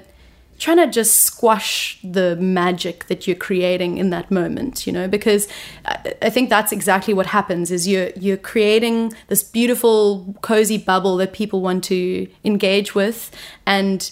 trying 0.59 0.77
to 0.77 0.87
just 0.89 1.21
squash 1.21 1.99
the 2.05 2.37
magic 2.37 3.07
that 3.07 3.27
you're 3.27 3.35
creating 3.35 3.97
in 3.97 4.11
that 4.11 4.31
moment 4.31 4.87
you 4.87 4.93
know? 4.93 5.09
Because 5.09 5.49
I, 5.87 6.15
I 6.21 6.29
think 6.29 6.51
that's 6.51 6.73
exactly 6.73 7.15
what 7.15 7.25
happens 7.25 7.71
is 7.71 7.89
you're 7.89 8.11
you're 8.17 8.37
creating 8.37 9.15
this 9.29 9.43
beautiful 9.43 10.37
cozy 10.43 10.77
bubble 10.77 11.17
that 11.17 11.33
people 11.33 11.63
want 11.63 11.85
to 11.85 12.29
engage 12.45 12.95
with 12.95 13.31
and 13.65 14.11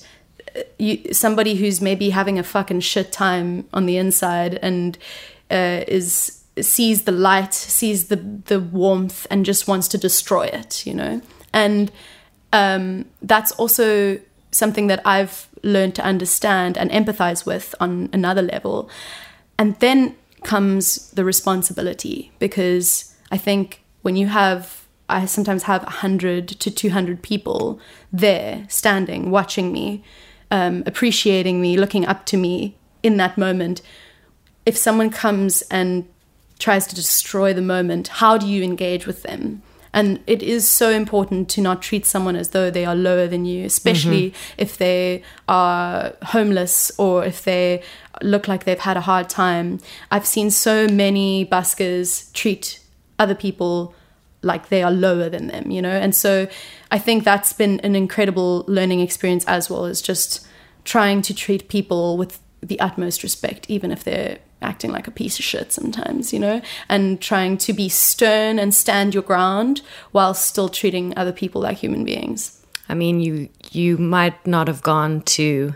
you 0.78 1.12
somebody 1.12 1.54
who's 1.56 1.80
maybe 1.80 2.10
having 2.10 2.38
a 2.38 2.42
fucking 2.42 2.80
shit 2.80 3.12
time 3.12 3.66
on 3.72 3.86
the 3.86 3.96
inside 3.96 4.58
and 4.62 4.98
uh, 5.50 5.84
is 5.88 6.42
sees 6.60 7.02
the 7.02 7.12
light 7.12 7.54
sees 7.54 8.08
the 8.08 8.16
the 8.16 8.60
warmth 8.60 9.26
and 9.30 9.44
just 9.44 9.68
wants 9.68 9.88
to 9.88 9.98
destroy 9.98 10.44
it 10.44 10.84
you 10.86 10.94
know 10.94 11.20
and 11.52 11.92
um, 12.52 13.04
that's 13.22 13.52
also 13.52 14.18
something 14.50 14.86
that 14.86 15.00
I've 15.04 15.48
learned 15.62 15.94
to 15.96 16.02
understand 16.04 16.78
and 16.78 16.90
empathize 16.90 17.44
with 17.44 17.74
on 17.80 18.08
another 18.12 18.42
level. 18.42 18.90
And 19.58 19.78
then 19.80 20.16
comes 20.44 21.10
the 21.10 21.24
responsibility 21.24 22.32
because 22.38 23.14
I 23.30 23.38
think 23.38 23.82
when 24.02 24.16
you 24.16 24.28
have, 24.28 24.86
I 25.08 25.26
sometimes 25.26 25.64
have 25.64 25.82
100 25.82 26.48
to 26.48 26.70
200 26.70 27.22
people 27.22 27.80
there 28.12 28.66
standing, 28.68 29.30
watching 29.30 29.72
me, 29.72 30.04
um, 30.50 30.82
appreciating 30.86 31.60
me, 31.60 31.76
looking 31.76 32.06
up 32.06 32.26
to 32.26 32.36
me 32.36 32.76
in 33.02 33.16
that 33.18 33.38
moment. 33.38 33.82
If 34.66 34.76
someone 34.76 35.10
comes 35.10 35.62
and 35.70 36.08
tries 36.58 36.86
to 36.88 36.94
destroy 36.94 37.52
the 37.52 37.62
moment, 37.62 38.08
how 38.08 38.36
do 38.38 38.46
you 38.46 38.62
engage 38.62 39.06
with 39.06 39.22
them? 39.22 39.62
And 39.92 40.20
it 40.26 40.42
is 40.42 40.68
so 40.68 40.90
important 40.90 41.48
to 41.50 41.60
not 41.60 41.80
treat 41.80 42.04
someone 42.04 42.36
as 42.36 42.50
though 42.50 42.70
they 42.70 42.84
are 42.84 42.94
lower 42.94 43.26
than 43.26 43.44
you, 43.44 43.64
especially 43.64 44.34
if 44.58 44.76
they 44.76 45.22
are 45.48 46.14
homeless 46.22 46.92
or 46.98 47.24
if 47.24 47.42
they 47.42 47.82
look 48.20 48.48
like 48.48 48.64
they've 48.64 48.78
had 48.78 48.96
a 48.96 49.02
hard 49.02 49.28
time. 49.28 49.80
I've 50.10 50.26
seen 50.26 50.50
so 50.50 50.86
many 50.88 51.46
buskers 51.46 52.30
treat 52.32 52.80
other 53.18 53.34
people 53.34 53.94
like 54.48 54.68
they 54.68 54.82
are 54.82 54.90
lower 54.90 55.28
than 55.28 55.46
them, 55.46 55.70
you 55.70 55.80
know? 55.80 55.90
And 55.90 56.12
so 56.14 56.48
I 56.90 56.98
think 56.98 57.22
that's 57.22 57.52
been 57.52 57.78
an 57.80 57.94
incredible 57.94 58.64
learning 58.66 58.98
experience 58.98 59.44
as 59.46 59.70
well, 59.70 59.84
as 59.84 60.02
just 60.02 60.44
trying 60.84 61.22
to 61.22 61.34
treat 61.34 61.68
people 61.68 62.16
with 62.16 62.40
the 62.60 62.80
utmost 62.80 63.22
respect, 63.22 63.70
even 63.70 63.92
if 63.92 64.02
they're 64.02 64.38
acting 64.60 64.90
like 64.90 65.06
a 65.06 65.12
piece 65.12 65.38
of 65.38 65.44
shit 65.44 65.72
sometimes, 65.72 66.32
you 66.32 66.40
know, 66.40 66.60
and 66.88 67.20
trying 67.20 67.56
to 67.58 67.72
be 67.72 67.88
stern 67.88 68.58
and 68.58 68.74
stand 68.74 69.14
your 69.14 69.22
ground 69.22 69.82
while 70.10 70.34
still 70.34 70.68
treating 70.68 71.16
other 71.16 71.32
people 71.32 71.60
like 71.60 71.78
human 71.78 72.04
beings. 72.04 72.60
I 72.88 72.94
mean, 72.94 73.20
you 73.20 73.48
you 73.70 73.98
might 73.98 74.46
not 74.46 74.66
have 74.66 74.82
gone 74.82 75.20
to 75.22 75.74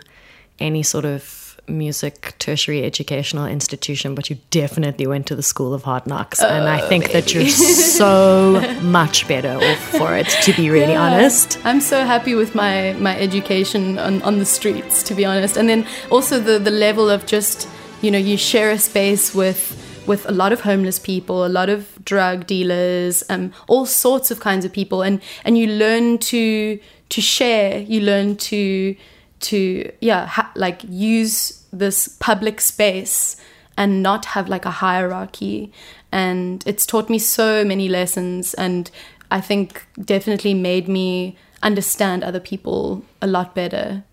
any 0.59 0.83
sort 0.83 1.05
of 1.05 1.42
music 1.67 2.35
tertiary 2.39 2.83
educational 2.83 3.45
institution, 3.45 4.15
but 4.15 4.29
you 4.29 4.37
definitely 4.49 5.07
went 5.07 5.27
to 5.27 5.35
the 5.35 5.43
School 5.43 5.73
of 5.73 5.83
Hard 5.83 6.05
Knocks, 6.07 6.41
and 6.41 6.67
I 6.67 6.79
think 6.89 7.11
that 7.11 7.33
you're 7.33 7.47
so 7.49 8.59
much 8.81 9.27
better 9.27 9.53
off 9.57 9.79
for 9.97 10.15
it. 10.15 10.27
To 10.43 10.53
be 10.53 10.69
really 10.69 10.93
Yeah. 10.93 11.01
honest, 11.13 11.57
I'm 11.63 11.79
so 11.81 12.03
happy 12.05 12.35
with 12.35 12.53
my 12.55 12.93
my 12.99 13.17
education 13.17 13.97
on, 13.99 14.21
on 14.23 14.39
the 14.39 14.45
streets, 14.45 15.03
to 15.03 15.15
be 15.15 15.25
honest, 15.25 15.57
and 15.57 15.69
then 15.69 15.85
also 16.11 16.39
the 16.39 16.59
the 16.59 16.71
level 16.71 17.09
of 17.09 17.25
just 17.25 17.67
you 18.01 18.11
know 18.11 18.17
you 18.19 18.37
share 18.37 18.71
a 18.71 18.77
space 18.77 19.33
with 19.33 19.79
with 20.05 20.27
a 20.27 20.33
lot 20.33 20.51
of 20.51 20.61
homeless 20.61 20.99
people, 20.99 21.45
a 21.45 21.47
lot 21.59 21.69
of 21.69 21.87
drug 22.03 22.45
dealers, 22.45 23.23
um, 23.29 23.53
all 23.67 23.85
sorts 23.85 24.31
of 24.31 24.39
kinds 24.41 24.65
of 24.65 24.71
people, 24.73 25.01
and 25.01 25.21
and 25.45 25.57
you 25.57 25.67
learn 25.67 26.17
to 26.17 26.77
to 27.09 27.21
share. 27.21 27.79
You 27.79 28.01
learn 28.01 28.35
to 28.51 28.95
to 29.43 29.91
yeah 30.01 30.25
ha- 30.25 30.51
like 30.55 30.81
use 30.89 31.63
this 31.71 32.07
public 32.19 32.61
space 32.61 33.37
and 33.77 34.03
not 34.03 34.25
have 34.25 34.49
like 34.49 34.65
a 34.65 34.71
hierarchy 34.71 35.71
and 36.11 36.63
it's 36.65 36.85
taught 36.85 37.09
me 37.09 37.19
so 37.19 37.63
many 37.63 37.89
lessons 37.89 38.53
and 38.55 38.91
i 39.31 39.41
think 39.41 39.85
definitely 40.03 40.53
made 40.53 40.87
me 40.87 41.35
understand 41.61 42.23
other 42.23 42.39
people 42.39 43.03
a 43.21 43.27
lot 43.27 43.53
better 43.55 44.03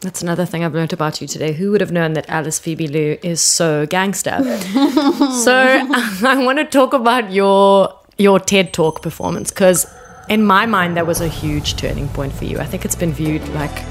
that's 0.00 0.22
another 0.22 0.46
thing 0.46 0.64
I've 0.64 0.74
learned 0.74 0.92
about 0.92 1.20
you 1.20 1.26
today. 1.26 1.52
Who 1.52 1.72
would 1.72 1.80
have 1.80 1.90
known 1.90 2.12
that 2.12 2.28
Alice 2.28 2.60
Phoebe 2.60 2.86
Lou 2.86 3.18
is 3.20 3.40
so 3.40 3.84
gangster? 3.86 4.38
so 5.42 5.54
I 6.24 6.40
want 6.44 6.58
to 6.58 6.64
talk 6.64 6.92
about 6.92 7.32
your 7.32 7.92
your 8.16 8.38
TED 8.38 8.72
Talk 8.72 9.02
performance 9.02 9.50
because 9.50 9.86
in 10.28 10.44
my 10.44 10.66
mind 10.66 10.96
that 10.96 11.06
was 11.06 11.20
a 11.20 11.26
huge 11.26 11.76
turning 11.76 12.08
point 12.10 12.32
for 12.32 12.44
you. 12.44 12.58
I 12.58 12.64
think 12.64 12.84
it's 12.84 12.94
been 12.94 13.12
viewed 13.12 13.46
like 13.48 13.84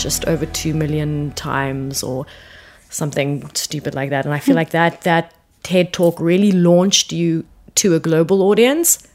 just 0.00 0.26
over 0.26 0.46
two 0.46 0.74
million 0.74 1.32
times 1.32 2.02
or 2.02 2.26
something 2.88 3.48
stupid 3.54 3.94
like 3.94 4.10
that, 4.10 4.24
and 4.24 4.34
I 4.34 4.38
feel 4.38 4.56
like 4.56 4.70
that 4.70 5.02
that 5.02 5.34
TED 5.62 5.92
Talk 5.92 6.20
really 6.20 6.52
launched 6.52 7.12
you 7.12 7.44
to 7.76 7.94
a 7.94 8.00
global 8.00 8.42
audience. 8.42 9.06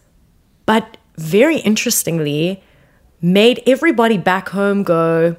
But 0.65 0.97
very 1.17 1.57
interestingly, 1.57 2.63
made 3.21 3.61
everybody 3.67 4.17
back 4.17 4.49
home 4.49 4.83
go 4.83 5.35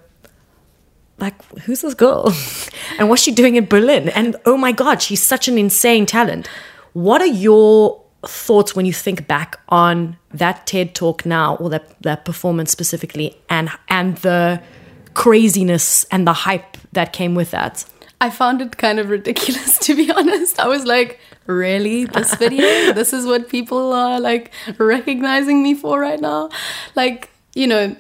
like 1.19 1.35
who's 1.61 1.81
this 1.81 1.95
girl? 1.95 2.33
And 2.99 3.11
what's 3.11 3.23
she 3.23 3.33
doing 3.33 3.57
in 3.57 3.67
berlin? 3.67 4.09
And 4.11 4.37
oh 4.47 4.57
my 4.57 4.73
god 4.73 5.03
she's 5.03 5.23
such 5.23 5.49
an 5.49 5.59
insane 5.59 6.07
talent. 6.07 6.49
What 6.93 7.21
are 7.21 7.27
your 7.27 8.03
thoughts 8.27 8.75
when 8.75 8.87
you 8.87 8.93
think 8.93 9.27
back 9.27 9.61
on 9.69 10.17
that 10.33 10.67
ted 10.67 10.95
talk 10.95 11.27
now 11.27 11.57
or 11.57 11.71
that, 11.71 12.01
that 12.03 12.25
performance 12.25 12.71
specifically 12.71 13.37
and 13.49 13.71
and 13.89 14.17
the 14.19 14.61
craziness 15.17 16.05
and 16.11 16.27
the 16.27 16.33
hype 16.33 16.77
that 16.93 17.15
came 17.15 17.35
with 17.35 17.51
that 17.51 17.87
i 18.21 18.29
found 18.29 18.61
it 18.61 18.77
kind 18.77 18.99
of 18.99 19.09
ridiculous 19.09 19.79
to 19.87 19.95
be 19.95 20.11
honest 20.11 20.61
i 20.61 20.69
was 20.69 20.85
like 20.85 21.19
really 21.47 22.05
this 22.05 22.35
video 22.35 22.93
this 22.93 23.15
is 23.15 23.25
what 23.25 23.49
people 23.49 23.95
are 23.95 24.21
like 24.21 24.53
recognizing 24.77 25.63
me 25.63 25.73
for 25.75 25.99
right 25.99 26.21
now 26.21 26.51
like 26.95 27.31
you 27.55 27.67
know 27.67 27.97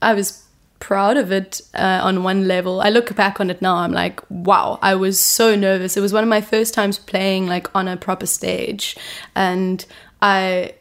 i 0.00 0.14
was 0.14 0.46
proud 0.78 1.16
of 1.16 1.32
it 1.32 1.60
uh, 1.74 2.00
on 2.02 2.22
one 2.22 2.46
level. 2.46 2.80
I 2.80 2.90
look 2.90 3.16
back 3.16 3.40
on 3.40 3.50
it 3.50 3.60
now, 3.60 3.76
I'm 3.76 3.90
like, 3.92 4.20
wow, 4.30 4.78
I 4.82 4.94
was 4.94 5.18
so 5.18 5.56
nervous. 5.56 5.96
It 5.96 6.00
was 6.00 6.12
one 6.12 6.22
of 6.22 6.28
my 6.28 6.40
first 6.40 6.74
times 6.74 6.96
playing 6.98 7.48
like 7.48 7.74
on 7.74 7.88
a 7.88 7.96
proper 7.96 8.26
stage, 8.26 8.96
and 9.34 9.84
I 10.22 10.74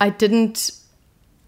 I 0.00 0.10
didn't. 0.10 0.72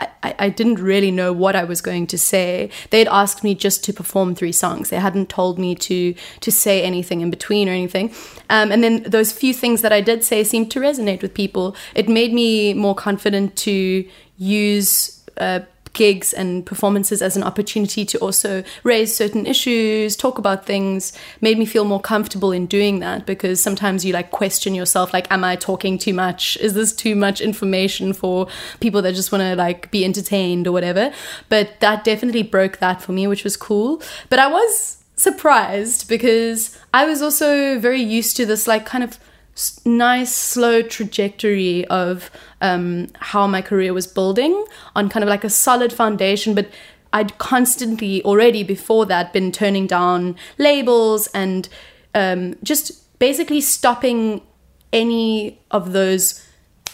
I, 0.01 0.35
I 0.39 0.49
didn't 0.49 0.81
really 0.81 1.11
know 1.11 1.33
what 1.33 1.55
I 1.55 1.65
was 1.65 1.81
going 1.81 2.07
to 2.09 2.19
say. 2.19 2.71
They'd 2.91 3.07
asked 3.09 3.45
me 3.45 3.55
just 3.55 3.85
to 3.85 3.93
perform 3.93 4.35
three 4.35 4.53
songs. 4.53 4.91
They 4.91 4.97
hadn't 4.97 5.29
told 5.29 5.59
me 5.59 5.75
to 5.77 6.15
to 6.41 6.51
say 6.51 6.83
anything 6.83 7.21
in 7.21 7.31
between 7.31 7.69
or 7.69 7.73
anything. 7.73 8.13
Um, 8.51 8.73
and 8.73 8.83
then 8.83 9.05
those 9.05 9.33
few 9.33 9.55
things 9.55 9.83
that 9.83 9.93
I 9.93 10.01
did 10.01 10.25
say 10.25 10.43
seemed 10.43 10.71
to 10.73 10.81
resonate 10.81 11.23
with 11.23 11.35
people. 11.35 11.77
It 11.95 12.09
made 12.09 12.33
me 12.33 12.75
more 12.75 12.95
confident 12.95 13.57
to 13.57 14.05
use 14.37 15.25
uh, 15.37 15.61
gigs 15.95 16.33
and 16.33 16.67
performances 16.67 17.23
as 17.23 17.37
an 17.37 17.43
opportunity 17.43 18.05
to 18.05 18.19
also 18.19 18.63
raise 18.83 19.15
certain 19.15 19.47
issues, 19.47 20.17
talk 20.17 20.39
about 20.39 20.67
things, 20.67 21.13
made 21.41 21.59
me 21.59 21.65
feel 21.65 21.85
more 21.85 22.01
comfortable 22.01 22.53
in 22.53 22.67
doing 22.67 22.99
that 22.99 23.25
because 23.25 23.61
sometimes 23.61 24.05
you 24.05 24.13
like 24.13 24.31
question 24.31 24.75
yourself 24.75 25.13
like 25.13 25.31
am 25.31 25.43
I 25.43 25.57
talking 25.57 25.97
too 25.97 26.13
much? 26.13 26.57
Is 26.59 26.75
this 26.75 26.93
too 26.93 27.17
much 27.17 27.41
information 27.41 28.13
for 28.13 28.47
people 28.81 29.01
that 29.03 29.15
just 29.15 29.33
want 29.33 29.43
to 29.43 29.57
like 29.57 29.91
be 29.91 30.05
entertained 30.05 30.67
or 30.67 30.73
whatever? 30.73 31.13
But 31.49 31.81
that 31.81 32.05
definitely 32.05 32.43
broke 32.43 32.79
that 32.79 33.01
for 33.01 33.13
me, 33.13 33.27
which 33.27 33.45
was 33.45 33.57
cool. 33.57 34.03
But 34.29 34.39
I 34.39 34.49
was 34.49 34.99
surprised 35.17 36.09
because 36.09 36.77
I 36.93 37.07
was 37.07 37.23
also 37.23 37.79
very 37.79 38.03
used 38.03 38.37
to 38.37 38.47
this 38.47 38.67
like 38.67 38.85
kind 38.85 39.05
of 39.05 39.19
nice 39.85 40.35
slow 40.35 40.83
trajectory 40.83 41.87
of 41.87 42.31
um, 42.61 43.09
how 43.15 43.47
my 43.47 43.63
career 43.63 43.93
was 43.93 44.07
building 44.07 44.65
on 44.97 45.09
kind 45.09 45.23
of 45.23 45.29
like 45.29 45.45
a 45.45 45.51
solid 45.51 45.93
foundation 45.93 46.55
but 46.55 46.69
i'd 47.13 47.37
constantly 47.39 48.23
already 48.25 48.65
before 48.65 49.07
that 49.07 49.33
been 49.33 49.53
turning 49.53 49.87
down 49.87 50.35
labels 50.59 51.29
and 51.29 51.69
um, 52.15 52.57
just 52.63 53.19
basically 53.19 53.61
stopping 53.61 54.41
any 54.93 55.61
of 55.71 55.93
those 55.93 56.47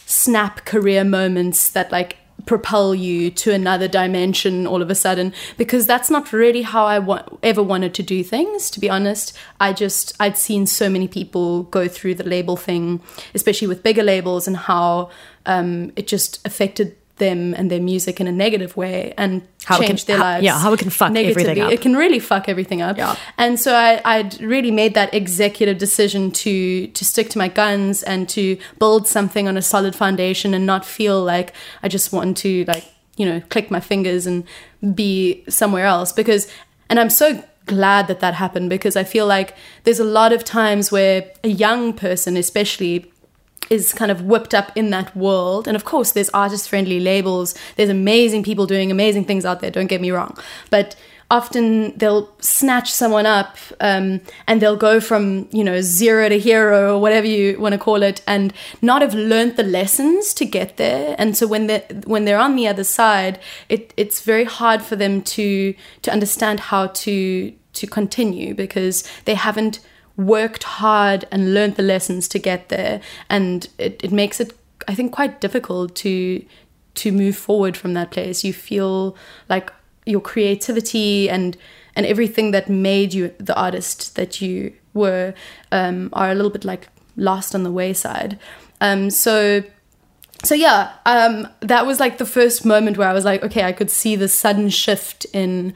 snap 0.07 0.65
career 0.65 1.05
moments 1.05 1.71
that 1.71 1.91
like 1.93 2.17
propel 2.51 2.93
you 2.97 3.31
to 3.31 3.53
another 3.53 3.87
dimension 3.87 4.67
all 4.67 4.83
of 4.83 4.91
a 4.91 4.95
sudden 4.97 5.33
because 5.57 5.87
that's 5.87 6.11
not 6.11 6.33
really 6.33 6.63
how 6.63 6.85
I 6.85 6.99
wa- 6.99 7.23
ever 7.45 7.63
wanted 7.63 7.95
to 7.95 8.03
do 8.03 8.25
things 8.25 8.73
to 8.73 8.81
be 8.81 8.91
honest. 8.91 9.33
I 9.61 9.73
just 9.73 10.17
I'd 10.19 10.37
seen 10.37 10.67
so 10.67 10.91
many 10.91 11.07
people 11.07 11.63
go 11.63 11.87
through 11.87 12.17
the 12.17 12.25
label 12.25 12.57
thing 12.57 13.01
especially 13.35 13.69
with 13.69 13.85
bigger 13.85 14.03
labels 14.03 14.49
and 14.49 14.57
how 14.57 15.11
um, 15.47 15.93
it 15.95 16.09
just 16.09 16.45
affected 16.45 16.97
them 17.21 17.55
and 17.55 17.71
their 17.71 17.81
music 17.81 18.21
in 18.21 18.27
a 18.27 18.33
negative 18.33 18.77
way 18.77 19.15
and 19.17 19.43
How 19.65 19.77
it 19.81 19.87
change 19.87 20.05
can- 20.05 20.09
their 20.09 20.19
how- 20.25 20.33
lives. 20.33 20.45
yeah, 20.45 20.59
how 20.59 20.73
it 20.73 20.81
can 20.81 20.91
fuck 20.91 21.11
everything 21.11 21.35
negatively. 21.47 21.63
up. 21.63 21.73
It 21.73 21.81
can 21.81 21.95
really 21.97 22.19
fuck 22.19 22.49
everything 22.49 22.83
up. 22.83 22.97
Yeah. 22.99 23.15
And 23.39 23.61
so 23.61 23.75
I, 23.75 24.01
I'd 24.05 24.41
really 24.41 24.73
made 24.73 24.95
that 24.95 25.15
executive 25.15 25.79
decision 25.79 26.33
to 26.43 26.89
to 26.89 27.05
stick 27.05 27.29
to 27.31 27.39
my 27.39 27.47
guns 27.49 28.03
and 28.03 28.29
to 28.31 28.57
build 28.81 29.07
something 29.07 29.47
on 29.47 29.57
a 29.57 29.63
solid 29.63 29.95
foundation 29.95 30.53
and 30.55 30.67
not 30.67 30.85
feel 30.85 31.23
like 31.23 31.53
I 31.85 31.89
just 31.89 32.13
want 32.13 32.37
to 32.39 32.65
like 32.67 32.85
you 33.17 33.27
know 33.27 33.41
click 33.51 33.71
my 33.71 33.81
fingers 33.81 34.27
and 34.27 34.43
be 34.95 35.45
somewhere 35.49 35.87
else 35.87 36.11
because 36.13 36.43
and 36.89 36.99
I'm 36.99 37.11
so 37.11 37.43
glad 37.67 38.09
that 38.09 38.19
that 38.21 38.35
happened 38.35 38.69
because 38.71 38.97
I 38.97 39.05
feel 39.05 39.27
like 39.27 39.55
there's 39.85 40.01
a 40.01 40.05
lot 40.21 40.33
of 40.33 40.43
times 40.45 40.91
where 40.91 41.31
a 41.45 41.49
young 41.49 41.93
person 41.93 42.37
especially 42.37 43.13
is 43.69 43.93
kind 43.93 44.11
of 44.11 44.23
whipped 44.23 44.55
up 44.55 44.73
in 44.77 44.91
that 44.91 45.15
world. 45.15 45.69
And 45.69 45.77
of 45.77 45.85
course, 45.85 46.13
there's 46.13 46.31
artist 46.31 46.69
friendly 46.69 47.01
labels, 47.01 47.55
there's 47.77 47.91
amazing 47.91 48.43
people 48.43 48.67
doing 48.67 48.91
amazing 48.91 49.25
things 49.25 49.45
out 49.45 49.61
there, 49.61 49.71
don't 49.71 49.87
get 49.87 50.01
me 50.01 50.11
wrong. 50.11 50.37
But 50.71 50.97
often 51.31 51.97
they'll 51.97 52.29
snatch 52.41 52.91
someone 52.93 53.25
up 53.25 53.57
um, 53.81 54.21
and 54.49 54.61
they'll 54.61 54.77
go 54.77 55.01
from, 55.01 55.49
you 55.53 55.63
know, 55.63 55.81
zero 55.81 56.29
to 56.29 56.39
hero 56.39 56.97
or 56.97 57.01
whatever 57.01 57.27
you 57.27 57.59
want 57.61 57.73
to 57.73 57.79
call 57.79 58.03
it 58.03 58.21
and 58.27 58.53
not 58.83 59.01
have 59.01 59.15
learned 59.15 59.57
the 59.57 59.63
lessons 59.63 60.35
to 60.35 60.45
get 60.45 60.77
there. 60.77 61.15
And 61.19 61.37
so 61.37 61.47
when 61.47 61.69
they're, 61.69 61.85
when 62.05 62.25
they're 62.25 62.39
on 62.39 62.57
the 62.57 62.67
other 62.67 62.85
side, 62.85 63.39
it, 63.69 63.95
it's 63.97 64.23
very 64.23 64.45
hard 64.45 64.83
for 64.83 64.97
them 64.97 65.23
to, 65.23 65.75
to 66.03 66.11
understand 66.11 66.59
how 66.59 66.89
to, 66.89 67.53
to 67.75 67.87
continue 67.87 68.53
because 68.55 69.05
they 69.25 69.35
haven't 69.35 69.79
worked 70.27 70.65
hard 70.65 71.27
and 71.31 71.55
learned 71.55 71.77
the 71.77 71.83
lessons 71.83 72.29
to 72.29 72.39
get 72.39 72.69
there. 72.69 73.01
And 73.29 73.69
it, 73.79 74.03
it 74.05 74.13
makes 74.13 74.41
it 74.41 74.57
i 74.89 74.95
think 74.95 75.13
quite 75.13 75.41
difficult 75.41 75.95
to 75.95 76.43
to 76.95 77.13
move 77.13 77.37
forward 77.37 77.77
from 77.77 77.95
that 77.95 78.11
place. 78.11 78.45
You 78.45 78.53
feel 78.53 79.17
like 79.49 79.73
your 80.07 80.21
creativity 80.21 81.31
and 81.31 81.57
and 81.97 82.07
everything 82.07 82.51
that 82.51 82.69
made 82.69 83.15
you 83.15 83.35
the 83.39 83.57
artist 83.57 84.17
that 84.17 84.41
you 84.41 84.73
were 84.95 85.35
um, 85.73 86.11
are 86.13 86.31
a 86.31 86.35
little 86.35 86.51
bit 86.51 86.65
like 86.65 86.89
lost 87.17 87.55
on 87.55 87.63
the 87.63 87.71
wayside. 87.71 88.39
Um, 88.81 89.11
so 89.11 89.63
so 90.43 90.55
yeah 90.55 90.93
um, 91.07 91.47
that 91.61 91.87
was 91.87 92.01
like 92.01 92.19
the 92.19 92.25
first 92.25 92.65
moment 92.65 92.97
where 92.97 93.09
i 93.09 93.13
was 93.13 93.27
like 93.27 93.43
okay 93.43 93.63
i 93.65 93.73
could 93.73 93.91
see 93.91 94.17
the 94.17 94.27
sudden 94.27 94.71
shift 94.71 95.27
in 95.35 95.75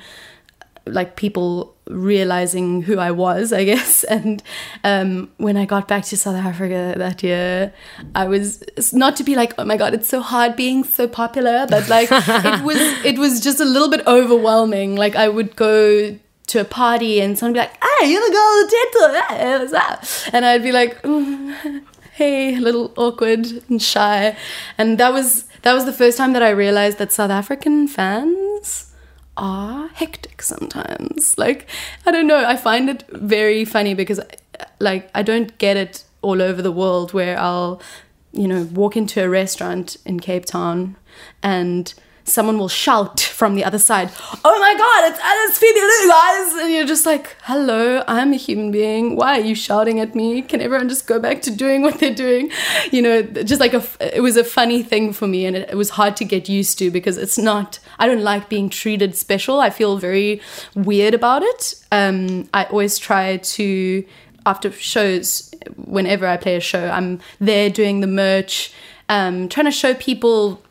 like 0.87 1.17
people 1.17 1.74
realizing 1.87 2.83
who 2.83 2.99
I 2.99 3.11
was, 3.11 3.53
I 3.53 3.65
guess. 3.65 4.05
And 4.15 4.43
um, 4.85 5.31
when 5.39 5.57
I 5.57 5.65
got 5.65 5.89
back 5.89 6.05
to 6.07 6.17
South 6.17 6.37
Africa 6.37 6.95
that 6.97 7.23
year, 7.23 7.73
I 8.15 8.27
was 8.27 8.63
not 8.93 9.17
to 9.17 9.25
be 9.25 9.35
like, 9.35 9.55
oh 9.59 9.65
my 9.65 9.77
god, 9.77 9.95
it's 9.95 10.09
so 10.09 10.21
hard 10.21 10.57
being 10.57 10.85
so 10.85 11.09
popular, 11.09 11.67
but 11.69 11.89
like 11.89 12.09
it 12.13 12.65
was 12.65 12.79
it 13.05 13.19
was 13.19 13.41
just 13.41 13.61
a 13.61 13.65
little 13.65 13.91
bit 13.91 14.07
overwhelming. 14.07 14.97
Like 14.97 15.17
I 15.17 15.29
would 15.29 15.57
go 15.57 16.19
to 16.47 16.61
a 16.61 16.65
party 16.65 17.21
and 17.21 17.39
someone 17.39 17.55
would 17.55 17.61
be 17.61 17.67
like, 17.67 17.83
"Hey, 17.83 18.11
you're 18.11 18.25
the 18.27 18.33
girl 18.33 18.51
with 18.57 18.71
the 18.71 18.77
tattoo, 18.77 19.59
what's 19.59 19.73
up?" 19.73 20.35
And 20.35 20.45
I'd 20.45 20.63
be 20.63 20.73
like. 20.73 21.03
"Mm, 21.03 21.83
Hey, 22.15 22.55
a 22.55 22.61
little 22.61 22.93
awkward 22.97 23.45
and 23.69 23.83
shy, 23.83 24.37
and 24.79 24.99
that 24.99 25.13
was 25.13 25.47
that 25.63 25.73
was 25.75 25.85
the 25.85 25.93
first 25.93 26.17
time 26.17 26.33
that 26.35 26.45
I 26.45 26.51
realized 26.51 26.99
that 26.99 27.11
South 27.11 27.33
African 27.33 27.89
fans 27.89 28.94
are 29.37 29.89
hectic 29.89 30.43
sometimes. 30.43 31.37
Like, 31.39 31.69
I 32.07 32.11
don't 32.11 32.27
know, 32.27 32.45
I 32.45 32.57
find 32.57 32.89
it 32.89 33.05
very 33.09 33.65
funny 33.65 33.95
because, 33.95 34.21
like, 34.81 35.11
I 35.15 35.23
don't 35.23 35.57
get 35.59 35.77
it 35.77 36.05
all 36.23 36.41
over 36.41 36.63
the 36.63 36.73
world 36.73 37.13
where 37.13 37.39
I'll, 37.39 37.81
you 38.33 38.49
know, 38.49 38.65
walk 38.65 38.97
into 38.97 39.23
a 39.23 39.29
restaurant 39.29 39.97
in 40.05 40.21
Cape 40.21 40.47
Town 40.47 40.97
and 41.43 41.93
someone 42.25 42.59
will 42.59 42.69
shout 42.69 43.21
from 43.21 43.55
the 43.55 43.65
other 43.65 43.79
side, 43.79 44.11
Oh 44.45 44.59
my 44.59 44.75
god, 44.75 45.11
it's 45.11 45.21
Alice 45.21 45.59
Phoebe 45.59 45.81
Lou, 45.81 46.09
guys! 46.09 46.63
And 46.63 46.73
you're 46.73 46.87
just 46.87 47.07
like, 47.07 47.37
Hello, 47.43 48.03
I'm 48.09 48.33
a 48.33 48.37
human 48.37 48.71
being. 48.71 49.17
Why 49.17 49.39
are 49.39 49.43
you 49.43 49.55
shouting 49.55 50.01
at 50.01 50.15
me? 50.15 50.43
Can 50.43 50.61
everyone 50.61 50.89
just 50.89 51.07
go 51.07 51.19
back 51.21 51.43
to 51.43 51.51
doing 51.51 51.83
what 51.83 52.01
they're 52.01 52.15
doing? 52.15 52.51
You 52.91 53.03
know, 53.03 53.23
just 53.23 53.61
like 53.61 53.75
a, 53.75 53.85
it 54.01 54.23
was 54.23 54.37
a 54.37 54.45
funny 54.45 54.83
thing 54.83 55.13
for 55.13 55.27
me 55.27 55.45
and 55.47 55.57
it, 55.57 55.71
it 55.71 55.77
was 55.77 55.91
hard 55.91 56.17
to 56.17 56.25
get 56.25 56.49
used 56.49 56.79
to 56.79 56.91
because 56.91 57.19
it's 57.19 57.39
not, 57.39 57.79
I 57.99 58.07
don't 58.07 58.23
like 58.23 58.49
being 58.49 58.69
treated 58.69 59.17
special. 59.17 59.61
I 59.61 59.71
feel 59.71 59.99
very 59.99 60.41
weird 60.75 61.15
about 61.15 61.43
it. 61.43 61.75
Um, 61.93 62.49
I 62.55 62.65
always 62.65 62.99
try 62.99 63.37
to, 63.37 64.05
after 64.47 64.73
shows, 64.73 65.55
whenever 65.77 66.27
I 66.27 66.37
play 66.37 66.57
a 66.57 66.61
show, 66.61 66.89
I'm 66.89 67.21
there 67.41 67.71
doing 67.71 68.01
the 68.01 68.07
merch, 68.07 68.73
um, 69.09 69.49
trying 69.49 69.67
to 69.67 69.73
show 69.73 69.95
people 69.95 70.63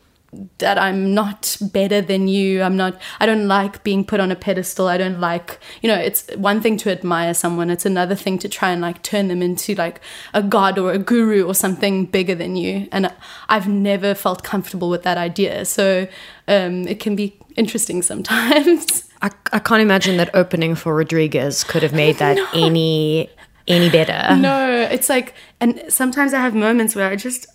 that 0.58 0.78
I'm 0.78 1.14
not 1.14 1.56
better 1.60 2.00
than 2.00 2.28
you. 2.28 2.62
I'm 2.62 2.76
not, 2.76 3.00
I 3.20 3.26
don't 3.26 3.46
like 3.48 3.84
being 3.84 4.04
put 4.04 4.20
on 4.20 4.30
a 4.30 4.36
pedestal. 4.36 4.88
I 4.88 4.96
don't 4.96 5.20
like, 5.20 5.58
you 5.82 5.88
know, 5.88 5.96
it's 5.96 6.28
one 6.36 6.60
thing 6.60 6.76
to 6.78 6.90
admire 6.90 7.34
someone, 7.34 7.70
it's 7.70 7.86
another 7.86 8.14
thing 8.14 8.38
to 8.38 8.48
try 8.48 8.70
and 8.70 8.80
like 8.80 9.02
turn 9.02 9.28
them 9.28 9.42
into 9.42 9.74
like 9.74 10.00
a 10.32 10.42
god 10.42 10.78
or 10.78 10.92
a 10.92 10.98
guru 10.98 11.44
or 11.44 11.54
something 11.54 12.06
bigger 12.06 12.34
than 12.34 12.56
you. 12.56 12.88
And 12.92 13.12
I've 13.48 13.68
never 13.68 14.14
felt 14.14 14.42
comfortable 14.42 14.90
with 14.90 15.02
that 15.02 15.18
idea. 15.18 15.64
So 15.64 16.06
um, 16.48 16.86
it 16.88 17.00
can 17.00 17.16
be 17.16 17.38
interesting 17.56 18.02
sometimes. 18.02 19.10
I, 19.22 19.30
I 19.52 19.58
can't 19.58 19.80
imagine 19.80 20.16
that 20.18 20.34
opening 20.34 20.74
for 20.74 20.94
Rodriguez 20.94 21.64
could 21.64 21.82
have 21.82 21.94
made 21.94 22.16
that 22.16 22.38
any 22.54 23.30
any 23.66 23.88
better. 23.88 24.36
no, 24.36 24.82
it's 24.90 25.08
like, 25.08 25.34
and 25.60 25.82
sometimes 25.88 26.34
I 26.34 26.40
have 26.40 26.54
moments 26.54 26.94
where 26.94 27.08
I 27.08 27.16
just, 27.16 27.46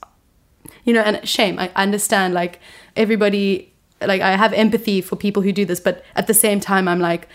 you 0.83 0.93
know, 0.93 1.01
and 1.01 1.27
shame. 1.27 1.59
I 1.59 1.71
understand, 1.75 2.33
like 2.33 2.59
everybody, 2.95 3.73
like 4.01 4.21
I 4.21 4.35
have 4.35 4.53
empathy 4.53 5.01
for 5.01 5.15
people 5.15 5.43
who 5.43 5.51
do 5.51 5.65
this, 5.65 5.79
but 5.79 6.03
at 6.15 6.27
the 6.27 6.33
same 6.33 6.59
time, 6.59 6.87
I'm 6.87 6.99
like 6.99 7.27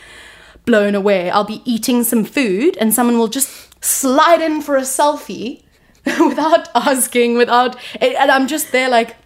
blown 0.65 0.95
away. 0.95 1.31
I'll 1.31 1.45
be 1.45 1.63
eating 1.65 2.05
some 2.05 2.25
food, 2.25 2.77
and 2.79 2.93
someone 2.93 3.19
will 3.19 3.29
just 3.29 3.85
slide 3.85 4.41
in 4.41 4.63
for 4.63 4.77
a 4.77 4.83
selfie 4.83 5.63
without 6.05 6.69
asking, 6.75 7.37
without, 7.37 7.77
and 8.01 8.31
I'm 8.31 8.47
just 8.47 8.73
there 8.73 8.89
like, 8.89 9.17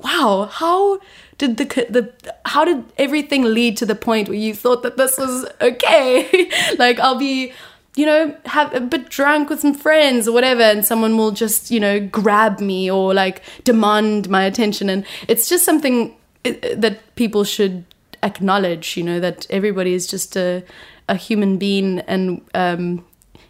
wow, 0.00 0.48
how 0.50 1.00
did 1.38 1.56
the 1.56 1.64
the 1.90 2.34
how 2.44 2.64
did 2.64 2.84
everything 2.96 3.42
lead 3.42 3.76
to 3.78 3.86
the 3.86 3.94
point 3.94 4.28
where 4.28 4.38
you 4.38 4.54
thought 4.54 4.82
that 4.82 4.96
this 4.96 5.18
was 5.18 5.46
okay? 5.60 6.50
like 6.78 7.00
I'll 7.00 7.18
be 7.18 7.52
you 7.96 8.06
know, 8.06 8.36
have 8.46 8.74
a 8.74 8.80
bit 8.80 9.08
drunk 9.08 9.50
with 9.50 9.60
some 9.60 9.74
friends 9.74 10.26
or 10.26 10.32
whatever, 10.32 10.62
and 10.62 10.84
someone 10.84 11.16
will 11.16 11.30
just, 11.30 11.70
you 11.70 11.78
know, 11.78 12.00
grab 12.00 12.60
me 12.60 12.90
or 12.90 13.14
like 13.14 13.42
demand 13.62 14.28
my 14.28 14.44
attention. 14.44 14.90
And 14.90 15.06
it's 15.28 15.48
just 15.48 15.64
something 15.64 16.14
that 16.42 16.98
people 17.14 17.44
should 17.44 17.84
acknowledge, 18.22 18.96
you 18.96 19.04
know, 19.04 19.20
that 19.20 19.46
everybody 19.48 19.94
is 19.94 20.06
just 20.06 20.36
a, 20.36 20.64
a 21.08 21.14
human 21.14 21.56
being 21.56 22.00
and, 22.00 22.40
um, 22.54 23.04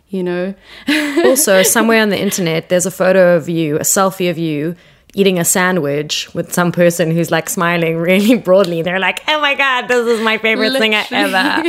you 0.09 0.23
know, 0.23 0.55
also, 1.25 1.63
somewhere 1.63 2.03
on 2.03 2.11
the 2.11 2.21
internet, 2.21 2.69
there's 2.69 2.87
a 2.87 2.91
photo 2.91 3.37
of 3.37 3.49
you, 3.49 3.77
a 3.77 3.81
selfie 3.81 4.31
of 4.31 4.39
you, 4.39 4.77
eating 5.15 5.39
a 5.39 5.45
sandwich 5.45 6.33
with 6.35 6.53
some 6.53 6.73
person 6.73 7.11
who's 7.11 7.31
like 7.31 7.49
smiling 7.49 7.97
really 8.11 8.37
broadly. 8.37 8.83
They're 8.83 8.99
like, 8.99 9.23
"Oh 9.29 9.41
my 9.41 9.55
god, 9.55 9.87
this 9.89 10.07
is 10.07 10.21
my 10.21 10.39
favorite 10.39 10.73
singer 10.73 11.05
ever." 11.11 11.37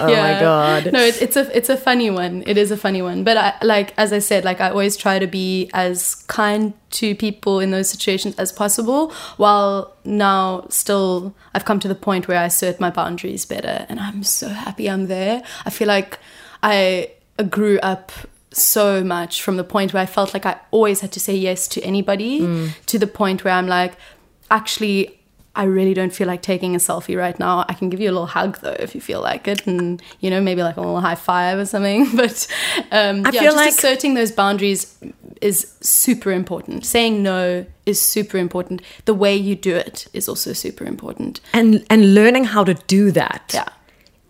oh 0.00 0.08
Yeah. 0.08 0.22
my 0.34 0.40
god. 0.40 0.92
No, 0.92 1.00
it's, 1.00 1.18
it's 1.18 1.36
a 1.36 1.56
it's 1.56 1.68
a 1.68 1.76
funny 1.76 2.10
one. 2.10 2.42
It 2.46 2.56
is 2.58 2.70
a 2.70 2.76
funny 2.76 3.02
one. 3.02 3.24
But 3.24 3.36
I, 3.36 3.54
like 3.62 3.92
as 3.98 4.12
I 4.12 4.18
said, 4.18 4.44
like 4.44 4.60
I 4.60 4.70
always 4.70 4.96
try 4.96 5.18
to 5.18 5.26
be 5.26 5.70
as 5.74 6.14
kind 6.26 6.72
to 6.92 7.14
people 7.14 7.60
in 7.60 7.70
those 7.70 7.88
situations 7.90 8.34
as 8.36 8.50
possible. 8.52 9.12
While 9.36 9.94
now 10.04 10.66
still, 10.70 11.34
I've 11.54 11.64
come 11.64 11.78
to 11.80 11.88
the 11.88 11.94
point 11.94 12.26
where 12.28 12.38
I 12.38 12.46
assert 12.46 12.80
my 12.80 12.90
boundaries 12.90 13.44
better, 13.46 13.86
and 13.88 14.00
I'm 14.00 14.22
so 14.22 14.48
happy 14.48 14.88
I'm 14.90 15.06
there. 15.06 15.42
I 15.66 15.70
feel 15.70 15.86
like 15.88 16.18
I 16.62 17.10
grew 17.48 17.78
up 17.80 18.12
so 18.52 19.04
much 19.04 19.42
from 19.42 19.56
the 19.56 19.64
point 19.64 19.92
where 19.92 20.02
I 20.02 20.06
felt 20.06 20.34
like 20.34 20.44
I 20.46 20.58
always 20.70 21.00
had 21.00 21.12
to 21.12 21.20
say 21.20 21.34
yes 21.36 21.68
to 21.68 21.80
anybody 21.82 22.40
to 22.86 22.98
the 22.98 23.06
point 23.06 23.44
where 23.44 23.54
I'm 23.54 23.68
like, 23.68 23.94
actually, 24.50 25.16
I 25.56 25.64
really 25.64 25.94
don't 25.94 26.12
feel 26.12 26.26
like 26.28 26.42
taking 26.42 26.74
a 26.74 26.78
selfie 26.78 27.16
right 27.18 27.38
now. 27.38 27.64
I 27.68 27.74
can 27.74 27.90
give 27.90 28.00
you 28.00 28.08
a 28.08 28.12
little 28.12 28.26
hug 28.26 28.60
though 28.60 28.76
if 28.78 28.94
you 28.94 29.00
feel 29.00 29.20
like 29.20 29.48
it, 29.48 29.66
and 29.66 30.00
you 30.20 30.30
know 30.30 30.40
maybe 30.40 30.62
like 30.62 30.76
a 30.76 30.80
little 30.80 31.00
high 31.00 31.16
five 31.16 31.58
or 31.58 31.66
something. 31.66 32.06
But 32.16 32.46
um, 32.92 33.26
I 33.26 33.30
yeah, 33.30 33.40
feel 33.40 33.52
just 33.52 33.56
like- 33.56 33.70
asserting 33.70 34.14
those 34.14 34.30
boundaries 34.32 34.96
is 35.40 35.74
super 35.80 36.30
important. 36.32 36.86
Saying 36.86 37.22
no 37.22 37.66
is 37.86 38.00
super 38.00 38.36
important. 38.38 38.82
The 39.06 39.14
way 39.14 39.34
you 39.34 39.56
do 39.56 39.74
it 39.74 40.06
is 40.12 40.28
also 40.28 40.52
super 40.52 40.84
important. 40.84 41.40
and 41.52 41.84
and 41.90 42.14
learning 42.14 42.44
how 42.44 42.62
to 42.64 42.74
do 42.74 43.10
that 43.12 43.50
Yeah. 43.54 43.68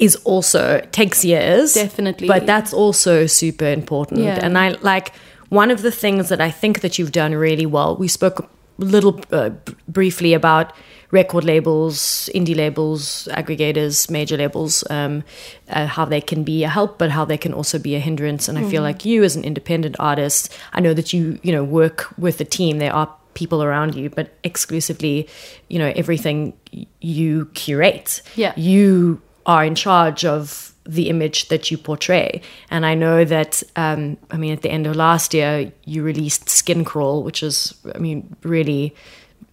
Is 0.01 0.17
also 0.25 0.81
takes 0.93 1.25
years 1.25 1.75
Definitely. 1.75 2.27
but 2.29 2.47
that's 2.47 2.73
also 2.73 3.27
super 3.27 3.67
important 3.81 4.21
Yeah. 4.21 4.41
and 4.43 4.57
i 4.59 4.71
like 4.83 5.13
one 5.51 5.71
of 5.75 5.83
the 5.83 5.91
things 5.93 6.29
that 6.31 6.41
i 6.41 6.51
think 6.51 6.81
that 6.81 6.99
you've 6.99 7.13
done 7.13 7.35
really 7.35 7.67
well 7.67 7.97
we 7.97 8.09
spoke 8.09 8.41
a 8.41 8.47
little 8.85 9.21
uh, 9.31 9.51
briefly 9.89 10.33
about 10.35 10.73
record 11.13 11.45
labels 11.45 12.31
indie 12.35 12.57
labels 12.57 13.29
aggregators 13.33 14.09
major 14.11 14.37
labels 14.37 14.85
um, 14.91 15.23
uh, 15.69 15.87
how 15.87 16.05
they 16.07 16.21
can 16.21 16.45
be 16.45 16.65
a 16.65 16.69
help 16.69 16.99
but 16.99 17.11
how 17.11 17.25
they 17.27 17.37
can 17.39 17.53
also 17.53 17.79
be 17.79 17.95
a 17.97 17.99
hindrance 18.01 18.49
and 18.49 18.57
i 18.59 18.65
feel 18.71 18.83
like 18.83 19.05
you 19.05 19.23
as 19.25 19.37
an 19.37 19.45
independent 19.45 19.97
artist 19.99 20.51
i 20.73 20.81
know 20.81 20.95
that 20.95 21.13
you 21.13 21.39
you 21.43 21.53
know 21.53 21.65
work 21.65 22.07
with 22.17 22.41
a 22.41 22.45
team 22.45 22.79
there 22.79 22.95
are 22.95 23.09
people 23.35 23.63
around 23.63 23.95
you 23.95 24.09
but 24.11 24.27
exclusively 24.45 25.29
you 25.69 25.79
know 25.79 25.93
everything 25.97 26.53
you 27.01 27.47
curate 27.55 28.23
Yeah. 28.37 28.53
you 28.57 29.21
are 29.47 29.65
in 29.65 29.75
charge 29.75 30.25
of 30.25 30.75
the 30.85 31.09
image 31.09 31.49
that 31.49 31.71
you 31.71 31.79
portray. 31.79 32.41
And 32.71 32.85
I 32.87 32.95
know 32.95 33.25
that, 33.25 33.63
um, 33.77 34.17
I 34.31 34.37
mean, 34.37 34.53
at 34.53 34.63
the 34.63 34.71
end 34.71 34.87
of 34.87 34.97
last 34.97 35.35
year, 35.35 35.73
you 35.85 36.03
released 36.03 36.49
Skin 36.49 36.85
Crawl, 36.85 37.23
which 37.23 37.43
is, 37.43 37.75
I 37.95 37.99
mean, 37.99 38.35
really, 38.43 38.95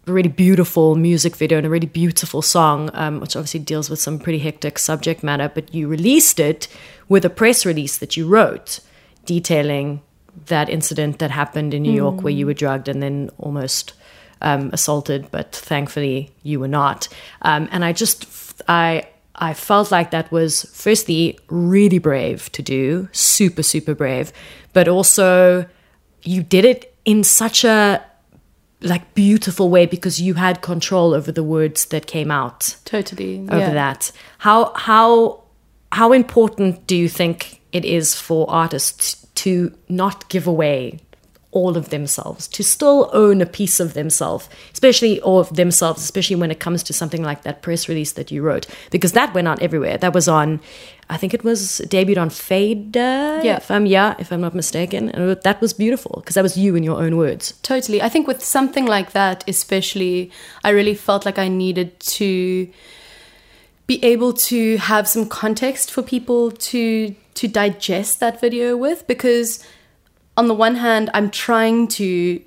really 0.06 0.30
beautiful 0.30 0.95
music 0.95 1.36
video 1.36 1.58
and 1.58 1.67
a 1.67 1.69
really 1.69 1.88
beautiful 1.88 2.41
song, 2.41 2.89
um, 2.93 3.19
which 3.19 3.36
obviously 3.36 3.60
deals 3.60 3.89
with 3.89 4.00
some 4.00 4.19
pretty 4.19 4.39
hectic 4.39 4.80
subject 4.80 5.21
matter. 5.21 5.52
But 5.54 5.73
you 5.73 5.88
released 5.88 6.39
it 6.39 6.67
with 7.10 7.26
a 7.26 7.30
press 7.30 7.65
release 7.65 7.97
that 7.97 8.15
you 8.15 8.28
wrote 8.28 8.80
detailing 9.26 10.02
that 10.45 10.69
incident 10.69 11.19
that 11.19 11.32
happened 11.32 11.73
in 11.73 11.82
New 11.82 11.91
York 11.91 12.21
where 12.21 12.34
you 12.34 12.45
were 12.45 12.54
drugged 12.54 12.88
and 12.88 13.02
then 13.02 13.30
almost 13.38 13.93
um, 14.41 14.69
assaulted, 14.71 15.30
but 15.32 15.52
thankfully 15.52 16.32
you 16.43 16.60
were 16.60 16.67
not. 16.67 17.08
Um, 17.41 17.67
and 17.71 17.84
I 17.84 17.91
just, 17.91 18.62
I, 18.67 19.08
I 19.38 19.54
felt 19.54 19.91
like 19.91 20.12
that 20.12 20.32
was 20.32 20.63
firstly 20.73 21.39
really 21.50 22.00
brave 22.00 22.52
to 22.54 22.62
do, 22.62 23.08
super, 23.12 23.63
super 23.63 23.93
brave, 23.93 24.34
but 24.73 24.88
also 24.88 25.65
you 26.23 26.43
did 26.43 26.65
it 26.65 26.95
in 27.06 27.23
such 27.23 27.63
a 27.63 28.04
like 28.82 29.13
beautiful 29.15 29.69
way 29.69 29.86
because 29.86 30.21
you 30.21 30.36
had 30.36 30.62
control 30.62 31.13
over 31.13 31.32
the 31.32 31.43
words 31.43 31.86
that 31.86 32.06
came 32.06 32.30
out 32.30 32.76
Totally. 32.86 33.39
over 33.50 33.58
yeah. 33.58 33.73
that. 33.73 34.12
How 34.39 34.71
how 34.76 35.43
how 35.91 36.13
important 36.13 36.86
do 36.86 36.95
you 36.95 37.10
think 37.10 37.62
it 37.71 37.86
is 37.86 38.13
for 38.13 38.50
artists 38.50 39.26
to 39.36 39.73
not 39.89 40.30
give 40.30 40.47
away 40.47 41.00
all 41.57 41.75
of 41.75 41.89
themselves, 41.89 42.47
to 42.49 42.63
still 42.63 43.09
own 43.13 43.41
a 43.41 43.45
piece 43.45 43.79
of 43.79 43.93
themselves, 43.93 44.47
especially 44.73 45.19
or 45.21 45.39
of 45.39 45.55
themselves, 45.55 46.03
especially 46.03 46.35
when 46.35 46.51
it 46.51 46.59
comes 46.59 46.83
to 46.83 46.93
something 46.93 47.23
like 47.23 47.41
that 47.41 47.61
press 47.61 47.89
release 47.89 48.11
that 48.13 48.31
you 48.31 48.41
wrote, 48.43 48.67
because 48.91 49.13
that 49.13 49.33
went 49.33 49.47
out 49.47 49.61
everywhere. 49.61 49.97
That 49.97 50.13
was 50.13 50.27
on, 50.27 50.59
I 51.09 51.17
think 51.17 51.33
it 51.33 51.43
was 51.43 51.81
debuted 51.85 52.21
on 52.21 52.29
Fade. 52.29 52.95
Yeah. 52.95 53.57
if 53.57 53.71
I'm 53.71 53.85
yeah, 53.85 54.15
if 54.19 54.31
I'm 54.31 54.41
not 54.41 54.53
mistaken, 54.53 55.09
and 55.09 55.41
that 55.41 55.61
was 55.61 55.73
beautiful 55.73 56.21
because 56.21 56.35
that 56.35 56.43
was 56.43 56.57
you 56.57 56.75
in 56.75 56.83
your 56.83 57.01
own 57.01 57.17
words. 57.17 57.53
Totally. 57.63 58.01
I 58.01 58.09
think 58.09 58.27
with 58.27 58.43
something 58.43 58.85
like 58.85 59.11
that, 59.13 59.43
especially, 59.47 60.31
I 60.63 60.69
really 60.69 60.95
felt 60.95 61.25
like 61.25 61.39
I 61.39 61.47
needed 61.47 61.99
to 62.17 62.69
be 63.87 64.03
able 64.03 64.33
to 64.33 64.77
have 64.77 65.07
some 65.07 65.25
context 65.27 65.91
for 65.91 66.03
people 66.03 66.51
to 66.51 67.15
to 67.35 67.47
digest 67.47 68.19
that 68.19 68.41
video 68.41 68.75
with 68.75 69.07
because 69.07 69.63
on 70.38 70.47
the 70.47 70.54
one 70.54 70.76
hand 70.76 71.10
I'm 71.13 71.30
trying 71.30 71.88
to, 72.00 72.06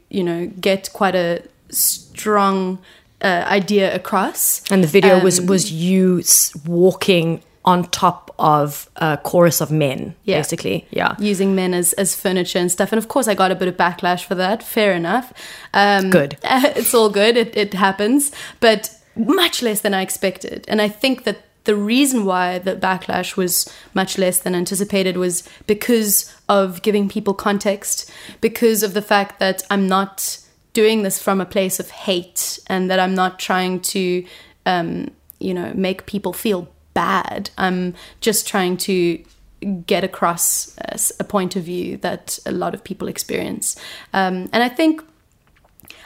you 0.09 0.23
know, 0.25 0.47
get 0.61 0.93
quite 0.93 1.15
a 1.15 1.43
strong 1.71 2.79
uh, 3.23 3.45
idea 3.47 3.95
across. 3.95 4.63
And 4.71 4.83
the 4.83 4.89
video 4.89 5.21
was 5.23 5.39
Um, 5.41 5.47
was 5.47 5.71
you 5.73 6.23
walking 6.67 7.43
on 7.65 7.85
top 7.91 8.35
of 8.39 8.89
a 8.97 9.19
chorus 9.23 9.61
of 9.61 9.71
men, 9.71 10.15
Yeah. 10.25 10.39
basically. 10.39 10.87
Yeah. 10.91 11.15
using 11.19 11.55
men 11.55 11.75
as, 11.75 11.93
as 11.95 12.15
furniture 12.15 12.59
and 12.59 12.71
stuff. 12.73 12.91
And 12.93 12.99
of 12.99 13.09
course, 13.09 13.29
I 13.29 13.35
got 13.35 13.51
a 13.51 13.55
bit 13.55 13.69
of 13.69 13.77
backlash 13.77 14.25
for 14.25 14.35
that. 14.37 14.63
Fair 14.63 14.93
enough. 14.95 15.33
Um, 15.75 16.09
Good. 16.11 16.37
It's 16.81 16.95
all 16.95 17.11
good. 17.11 17.37
It, 17.37 17.55
it 17.57 17.75
happens, 17.75 18.33
but 18.61 18.91
much 19.15 19.63
less 19.63 19.81
than 19.83 19.93
I 19.93 20.01
expected. 20.03 20.65
And 20.69 20.81
I 20.81 20.89
think 20.89 21.25
that 21.25 21.37
the 21.65 21.77
reason 21.77 22.25
why 22.25 22.59
the 22.59 22.77
backlash 22.77 23.37
was 23.37 23.71
much 23.95 24.19
less 24.19 24.39
than 24.39 24.55
anticipated 24.55 25.17
was 25.17 25.49
because 25.67 26.35
of 26.49 26.83
giving 26.83 27.09
people 27.09 27.35
context, 27.35 28.11
because 28.41 28.83
of 28.83 28.95
the 28.95 29.03
fact 29.03 29.39
that 29.41 29.63
I'm 29.71 29.87
not 29.87 30.39
doing 30.73 31.03
this 31.03 31.21
from 31.21 31.41
a 31.41 31.47
place 31.47 31.81
of 31.81 31.91
hate 31.91 32.59
and 32.69 32.91
that 32.91 33.01
I'm 33.01 33.15
not 33.15 33.39
trying 33.39 33.81
to, 33.81 34.25
um, 34.67 35.11
you 35.39 35.53
know, 35.53 35.73
make 35.75 36.07
people 36.07 36.33
feel 36.33 36.69
bad. 36.95 37.51
I'm 37.59 37.95
just 38.21 38.49
trying 38.49 38.77
to 38.79 39.23
get 39.87 40.05
across 40.05 40.75
a 41.19 41.25
point 41.25 41.57
of 41.57 41.65
view 41.65 41.99
that 41.99 42.39
a 42.47 42.53
lot 42.53 42.75
of 42.75 42.83
people 42.83 43.09
experience. 43.09 43.77
Um, 44.13 44.49
and 44.53 44.63
I 44.63 44.69
think 44.69 45.03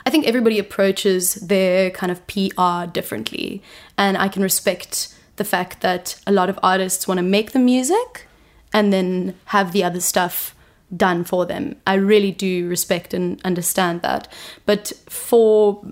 I 0.06 0.10
think 0.10 0.26
everybody 0.26 0.58
approaches 0.58 1.34
their 1.36 1.90
kind 1.90 2.12
of 2.12 2.26
PR 2.26 2.90
differently, 2.90 3.62
and 3.96 4.18
I 4.18 4.28
can 4.28 4.42
respect 4.42 5.13
the 5.37 5.44
fact 5.44 5.81
that 5.81 6.20
a 6.27 6.33
lot 6.33 6.49
of 6.49 6.59
artists 6.62 7.09
want 7.09 7.18
to 7.18 7.23
make 7.23 7.53
the 7.53 7.59
music 7.59 8.27
and 8.73 8.92
then 8.92 9.35
have 9.47 9.73
the 9.73 9.85
other 9.85 10.01
stuff 10.01 10.55
done 10.97 11.25
for 11.25 11.47
them. 11.47 11.77
I 11.87 11.94
really 11.94 12.31
do 12.31 12.68
respect 12.68 13.14
and 13.14 13.40
understand 13.44 14.03
that. 14.03 14.29
But 14.66 14.92
for 15.07 15.85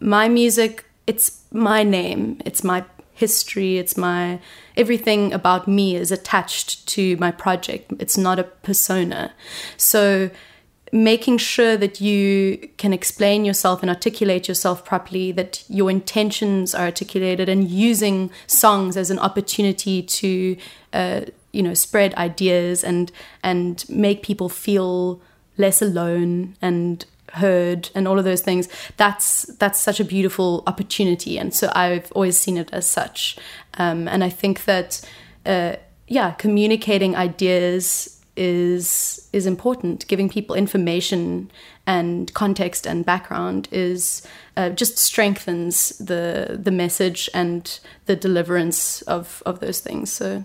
my 0.00 0.28
music, 0.28 0.84
it's 1.06 1.42
my 1.52 1.82
name, 1.82 2.40
it's 2.44 2.64
my 2.64 2.84
history, 3.12 3.78
it's 3.78 3.96
my 3.96 4.38
everything 4.76 5.32
about 5.32 5.66
me 5.66 5.96
is 5.96 6.12
attached 6.12 6.86
to 6.86 7.16
my 7.16 7.30
project. 7.30 7.92
It's 7.98 8.16
not 8.16 8.38
a 8.38 8.44
persona. 8.44 9.32
So 9.76 10.30
making 10.92 11.38
sure 11.38 11.76
that 11.76 12.00
you 12.00 12.68
can 12.76 12.92
explain 12.92 13.44
yourself 13.44 13.82
and 13.82 13.90
articulate 13.90 14.48
yourself 14.48 14.84
properly, 14.84 15.32
that 15.32 15.64
your 15.68 15.90
intentions 15.90 16.74
are 16.74 16.86
articulated, 16.86 17.48
and 17.48 17.68
using 17.68 18.30
songs 18.46 18.96
as 18.96 19.10
an 19.10 19.18
opportunity 19.18 20.02
to, 20.02 20.56
uh, 20.92 21.20
you 21.52 21.62
know, 21.62 21.74
spread 21.74 22.14
ideas 22.14 22.82
and 22.82 23.12
and 23.42 23.84
make 23.88 24.22
people 24.22 24.48
feel 24.48 25.20
less 25.56 25.82
alone 25.82 26.56
and 26.62 27.04
heard 27.34 27.90
and 27.94 28.08
all 28.08 28.18
of 28.18 28.24
those 28.24 28.40
things 28.40 28.68
that's 28.96 29.42
that's 29.58 29.78
such 29.78 30.00
a 30.00 30.04
beautiful 30.04 30.62
opportunity. 30.66 31.38
And 31.38 31.52
so 31.52 31.70
i've 31.74 32.10
always 32.12 32.38
seen 32.38 32.56
it 32.56 32.70
as 32.72 32.86
such. 32.86 33.36
Um, 33.74 34.08
and 34.08 34.24
i 34.24 34.30
think 34.30 34.64
that 34.64 35.00
uh, 35.44 35.76
yeah 36.06 36.30
communicating 36.32 37.14
ideas 37.14 38.17
is 38.38 39.28
is 39.32 39.46
important. 39.46 40.06
Giving 40.08 40.28
people 40.30 40.56
information 40.56 41.50
and 41.86 42.32
context 42.34 42.86
and 42.86 43.04
background 43.04 43.68
is 43.72 44.22
uh, 44.56 44.70
just 44.70 44.98
strengthens 44.98 45.98
the 45.98 46.58
the 46.62 46.70
message 46.70 47.28
and 47.34 47.80
the 48.06 48.16
deliverance 48.16 49.02
of 49.02 49.42
of 49.44 49.60
those 49.60 49.80
things. 49.80 50.12
So 50.12 50.44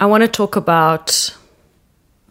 I 0.00 0.06
want 0.06 0.22
to 0.22 0.28
talk 0.28 0.56
about 0.56 1.36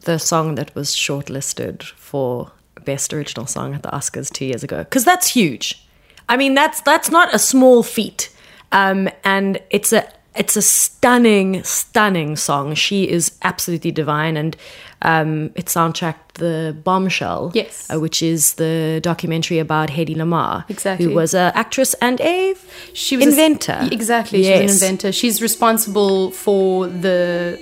the 0.01 0.17
song 0.17 0.55
that 0.55 0.73
was 0.75 0.95
shortlisted 0.95 1.83
for 1.83 2.51
Best 2.85 3.13
Original 3.13 3.47
Song 3.47 3.73
at 3.75 3.83
the 3.83 3.89
Oscars 3.89 4.31
two 4.31 4.45
years 4.45 4.63
ago, 4.63 4.77
because 4.83 5.03
that's 5.03 5.27
huge. 5.27 5.85
I 6.29 6.37
mean, 6.37 6.53
that's 6.55 6.81
that's 6.81 7.09
not 7.11 7.33
a 7.33 7.39
small 7.39 7.83
feat, 7.83 8.29
um, 8.71 9.09
and 9.23 9.59
it's 9.69 9.93
a 9.93 10.07
it's 10.35 10.55
a 10.57 10.61
stunning, 10.61 11.63
stunning 11.63 12.35
song. 12.35 12.73
She 12.75 13.09
is 13.09 13.31
absolutely 13.43 13.91
divine, 13.91 14.37
and 14.37 14.55
um, 15.01 15.51
it 15.55 15.65
soundtracked 15.65 16.33
the 16.35 16.75
Bombshell, 16.83 17.51
Yes. 17.53 17.87
uh, 17.93 17.99
which 17.99 18.21
is 18.21 18.55
the 18.55 18.99
documentary 19.01 19.59
about 19.59 19.89
Hedy 19.89 20.15
Lamarr, 20.15 20.65
Exactly. 20.69 21.05
who 21.05 21.13
was 21.13 21.33
an 21.33 21.51
actress 21.55 21.93
and 22.01 22.19
a 22.21 22.53
she 22.93 23.15
was 23.17 23.25
a- 23.25 23.29
inventor. 23.29 23.88
exactly, 23.91 24.39
she's 24.39 24.47
Yes. 24.47 24.61
an 24.63 24.69
inventor. 24.75 25.11
She's 25.11 25.41
responsible 25.41 26.31
for 26.31 26.88
the 26.88 27.57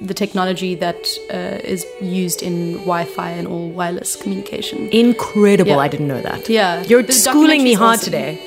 the 0.00 0.14
technology 0.14 0.74
that 0.74 0.96
uh, 1.32 1.60
is 1.74 1.86
used 2.00 2.42
in 2.42 2.72
Wi-Fi 2.78 3.30
and 3.30 3.46
all 3.46 3.68
wireless 3.70 4.16
communication. 4.16 4.88
Incredible! 4.90 5.70
Yeah. 5.72 5.78
I 5.78 5.86
didn't 5.86 6.08
know 6.08 6.20
that. 6.22 6.48
Yeah, 6.48 6.82
you're 6.88 7.04
the 7.04 7.12
schooling 7.12 7.62
me 7.62 7.74
hard 7.74 7.98
awesome. 8.00 8.06
today. 8.12 8.40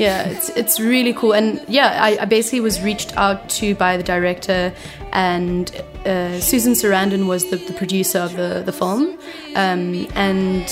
Yeah, 0.00 0.28
it's 0.30 0.48
it's 0.56 0.80
really 0.80 1.12
cool, 1.12 1.34
and 1.34 1.62
yeah, 1.68 1.98
I, 2.02 2.22
I 2.22 2.24
basically 2.24 2.60
was 2.60 2.80
reached 2.80 3.14
out 3.18 3.50
to 3.50 3.74
by 3.74 3.98
the 3.98 4.02
director, 4.02 4.72
and 5.12 5.70
uh, 6.06 6.40
Susan 6.40 6.72
Sarandon 6.72 7.26
was 7.26 7.50
the, 7.50 7.56
the 7.56 7.74
producer 7.74 8.18
of 8.18 8.34
the 8.34 8.62
the 8.64 8.72
film, 8.72 9.18
um, 9.56 10.06
and 10.14 10.66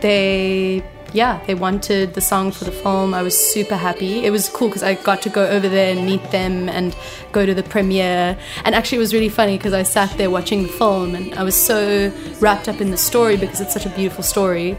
they 0.00 0.82
yeah 1.12 1.44
they 1.46 1.54
wanted 1.54 2.14
the 2.14 2.22
song 2.22 2.52
for 2.52 2.64
the 2.64 2.72
film. 2.72 3.12
I 3.12 3.20
was 3.20 3.36
super 3.36 3.76
happy. 3.76 4.24
It 4.24 4.30
was 4.30 4.48
cool 4.48 4.68
because 4.68 4.82
I 4.82 4.94
got 4.94 5.20
to 5.22 5.28
go 5.28 5.46
over 5.46 5.68
there 5.68 5.94
and 5.94 6.06
meet 6.06 6.30
them 6.30 6.70
and 6.70 6.96
go 7.32 7.44
to 7.44 7.52
the 7.52 7.62
premiere. 7.62 8.38
And 8.64 8.74
actually, 8.74 8.96
it 8.96 9.00
was 9.00 9.12
really 9.12 9.28
funny 9.28 9.58
because 9.58 9.74
I 9.74 9.82
sat 9.82 10.16
there 10.16 10.30
watching 10.30 10.62
the 10.62 10.70
film, 10.70 11.14
and 11.14 11.34
I 11.34 11.42
was 11.42 11.54
so 11.54 12.10
wrapped 12.40 12.66
up 12.66 12.80
in 12.80 12.90
the 12.92 12.96
story 13.10 13.36
because 13.36 13.60
it's 13.60 13.74
such 13.74 13.84
a 13.84 13.90
beautiful 13.90 14.24
story 14.24 14.78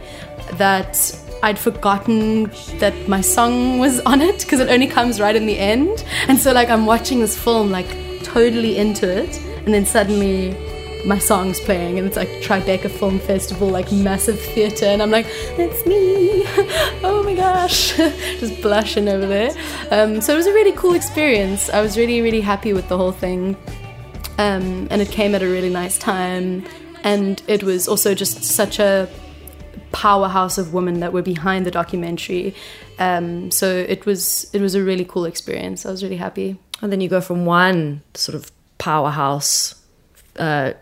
that 0.54 0.98
I'd 1.44 1.58
forgotten 1.58 2.52
that 2.78 2.94
my 3.08 3.22
song 3.22 3.80
was 3.80 4.00
on 4.02 4.22
it 4.22 4.42
because 4.42 4.60
it 4.60 4.70
only 4.70 4.88
comes 4.88 5.20
right 5.20 5.36
in 5.36 5.48
the 5.48 5.58
end. 5.58 6.04
And 6.28 6.40
so 6.40 6.52
like 6.52 6.70
I'm 6.70 6.86
watching 6.86 7.20
this 7.20 7.38
film 7.38 7.72
like 7.72 7.88
totally 8.24 8.78
into 8.78 9.10
it 9.10 9.40
and 9.66 9.74
then 9.74 9.86
suddenly 9.86 10.56
my 11.04 11.18
song's 11.18 11.60
playing 11.60 11.98
and 11.98 12.08
it's 12.08 12.16
like 12.16 12.30
Tribeca 12.44 12.90
Film 12.92 13.18
Festival, 13.20 13.68
like 13.68 13.92
massive 13.92 14.40
theatre 14.40 14.86
and 14.86 15.02
I'm 15.02 15.10
like, 15.10 15.26
that's 15.58 15.84
me. 15.88 16.44
oh 17.04 17.24
my 17.26 17.34
gosh. 17.34 17.98
Just 17.98 18.62
blushing 18.62 19.10
over 19.10 19.26
there. 19.26 19.52
Um, 19.90 20.22
so 20.22 20.34
it 20.34 20.38
was 20.38 20.48
a 20.48 20.54
really 20.54 20.74
cool 20.74 20.94
experience. 20.94 21.70
I 21.70 21.82
was 21.82 21.98
really, 21.98 22.22
really 22.22 22.42
happy 22.42 22.74
with 22.74 22.88
the 22.88 22.98
whole 22.98 23.12
thing. 23.12 23.58
Um, 24.38 24.88
and 24.92 25.02
it 25.02 25.10
came 25.10 25.34
at 25.34 25.42
a 25.42 25.48
really 25.48 25.70
nice 25.70 25.98
time. 25.98 26.66
And 27.04 27.42
it 27.48 27.64
was 27.64 27.88
also 27.88 28.14
just 28.14 28.44
such 28.44 28.78
a 28.78 29.10
powerhouse 29.92 30.58
of 30.58 30.74
women 30.74 31.00
that 31.00 31.14
were 31.14 31.22
behind 31.22 31.66
the 31.66 31.72
documentary. 31.72 32.56
Um, 33.00 33.52
so 33.52 33.68
it 33.68 34.06
was 34.06 34.50
it 34.54 34.62
was 34.62 34.76
a 34.76 34.84
really 34.84 35.06
cool 35.06 35.26
experience. 35.26 35.86
I 35.86 35.92
was 35.92 36.04
really 36.04 36.18
happy. 36.18 36.58
And 36.82 36.92
then 36.92 37.02
you 37.02 37.10
go 37.10 37.22
from 37.22 37.46
one 37.46 38.02
sort 38.14 38.36
of 38.36 38.52
powerhouse 38.78 39.76
uh, 40.38 40.74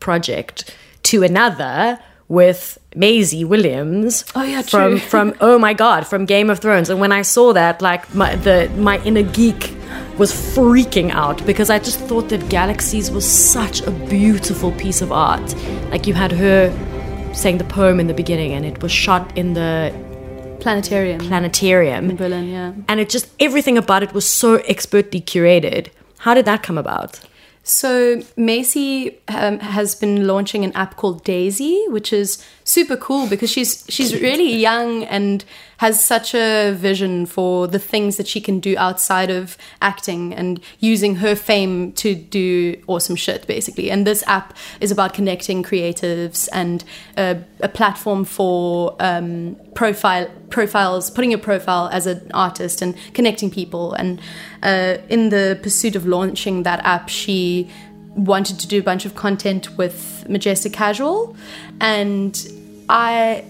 project 0.00 0.74
to 1.04 1.22
another 1.22 1.98
with 2.28 2.78
Maisie 2.94 3.44
Williams. 3.44 4.24
Oh, 4.34 4.42
yeah, 4.42 4.62
from 4.62 4.92
true. 4.92 4.98
from 4.98 5.34
oh 5.40 5.58
my 5.58 5.74
god, 5.74 6.06
from 6.06 6.24
Game 6.24 6.48
of 6.48 6.60
Thrones. 6.60 6.88
And 6.88 7.00
when 7.00 7.12
I 7.12 7.22
saw 7.22 7.52
that, 7.52 7.82
like 7.82 8.14
my 8.14 8.36
the 8.36 8.70
my 8.76 9.02
inner 9.04 9.22
geek 9.22 9.74
was 10.16 10.32
freaking 10.32 11.10
out 11.10 11.44
because 11.46 11.70
I 11.70 11.78
just 11.78 11.98
thought 12.00 12.28
that 12.28 12.48
Galaxies 12.48 13.10
was 13.10 13.26
such 13.30 13.80
a 13.82 13.90
beautiful 13.90 14.70
piece 14.72 15.02
of 15.02 15.12
art. 15.12 15.54
Like 15.90 16.06
you 16.06 16.14
had 16.14 16.32
her 16.32 16.70
saying 17.32 17.58
the 17.58 17.64
poem 17.64 18.00
in 18.00 18.06
the 18.06 18.14
beginning, 18.14 18.52
and 18.52 18.64
it 18.64 18.82
was 18.82 18.92
shot 18.92 19.36
in 19.36 19.54
the 19.54 19.92
Planetarium 20.60 21.20
planetarium. 21.20 22.10
in 22.10 22.16
Berlin. 22.16 22.48
Yeah. 22.48 22.72
and 22.86 23.00
it 23.00 23.08
just 23.08 23.28
everything 23.40 23.78
about 23.78 24.02
it 24.02 24.12
was 24.12 24.26
so 24.26 24.56
expertly 24.68 25.20
curated. 25.20 25.88
How 26.18 26.34
did 26.34 26.44
that 26.44 26.62
come 26.62 26.76
about? 26.76 27.20
So 27.62 28.22
Maisie 28.36 29.18
um, 29.28 29.58
has 29.60 29.94
been 29.94 30.26
launching 30.26 30.64
an 30.64 30.72
app 30.72 30.96
called 30.96 31.24
Daisie, 31.24 31.84
which 31.88 32.12
is 32.12 32.44
super 32.70 32.96
cool 32.96 33.26
because 33.26 33.50
she's 33.50 33.84
she's 33.88 34.14
really 34.20 34.54
young 34.54 35.04
and 35.04 35.44
has 35.78 36.04
such 36.04 36.34
a 36.34 36.72
vision 36.72 37.24
for 37.24 37.66
the 37.66 37.78
things 37.78 38.18
that 38.18 38.28
she 38.28 38.40
can 38.40 38.60
do 38.60 38.76
outside 38.76 39.30
of 39.30 39.56
acting 39.80 40.34
and 40.34 40.60
using 40.78 41.16
her 41.16 41.34
fame 41.34 41.90
to 41.92 42.14
do 42.14 42.76
awesome 42.86 43.16
shit 43.16 43.46
basically. 43.46 43.90
And 43.90 44.06
this 44.06 44.22
app 44.26 44.56
is 44.80 44.90
about 44.90 45.14
connecting 45.14 45.62
creatives 45.62 46.48
and 46.52 46.84
a 47.16 47.68
platform 47.68 48.24
for 48.24 48.94
um, 49.00 49.56
profile 49.74 50.30
profiles, 50.50 51.10
putting 51.10 51.30
your 51.30 51.40
profile 51.40 51.88
as 51.92 52.06
an 52.06 52.30
artist 52.34 52.82
and 52.82 52.94
connecting 53.14 53.50
people. 53.50 53.94
And 53.94 54.20
uh, 54.62 54.98
in 55.08 55.30
the 55.30 55.58
pursuit 55.62 55.96
of 55.96 56.06
launching 56.06 56.64
that 56.64 56.84
app, 56.84 57.08
she 57.08 57.70
wanted 58.16 58.58
to 58.60 58.66
do 58.66 58.80
a 58.80 58.82
bunch 58.82 59.06
of 59.06 59.14
content 59.14 59.78
with 59.78 60.28
Majestic 60.28 60.72
Casual, 60.72 61.36
and 61.80 62.59
I 62.90 63.44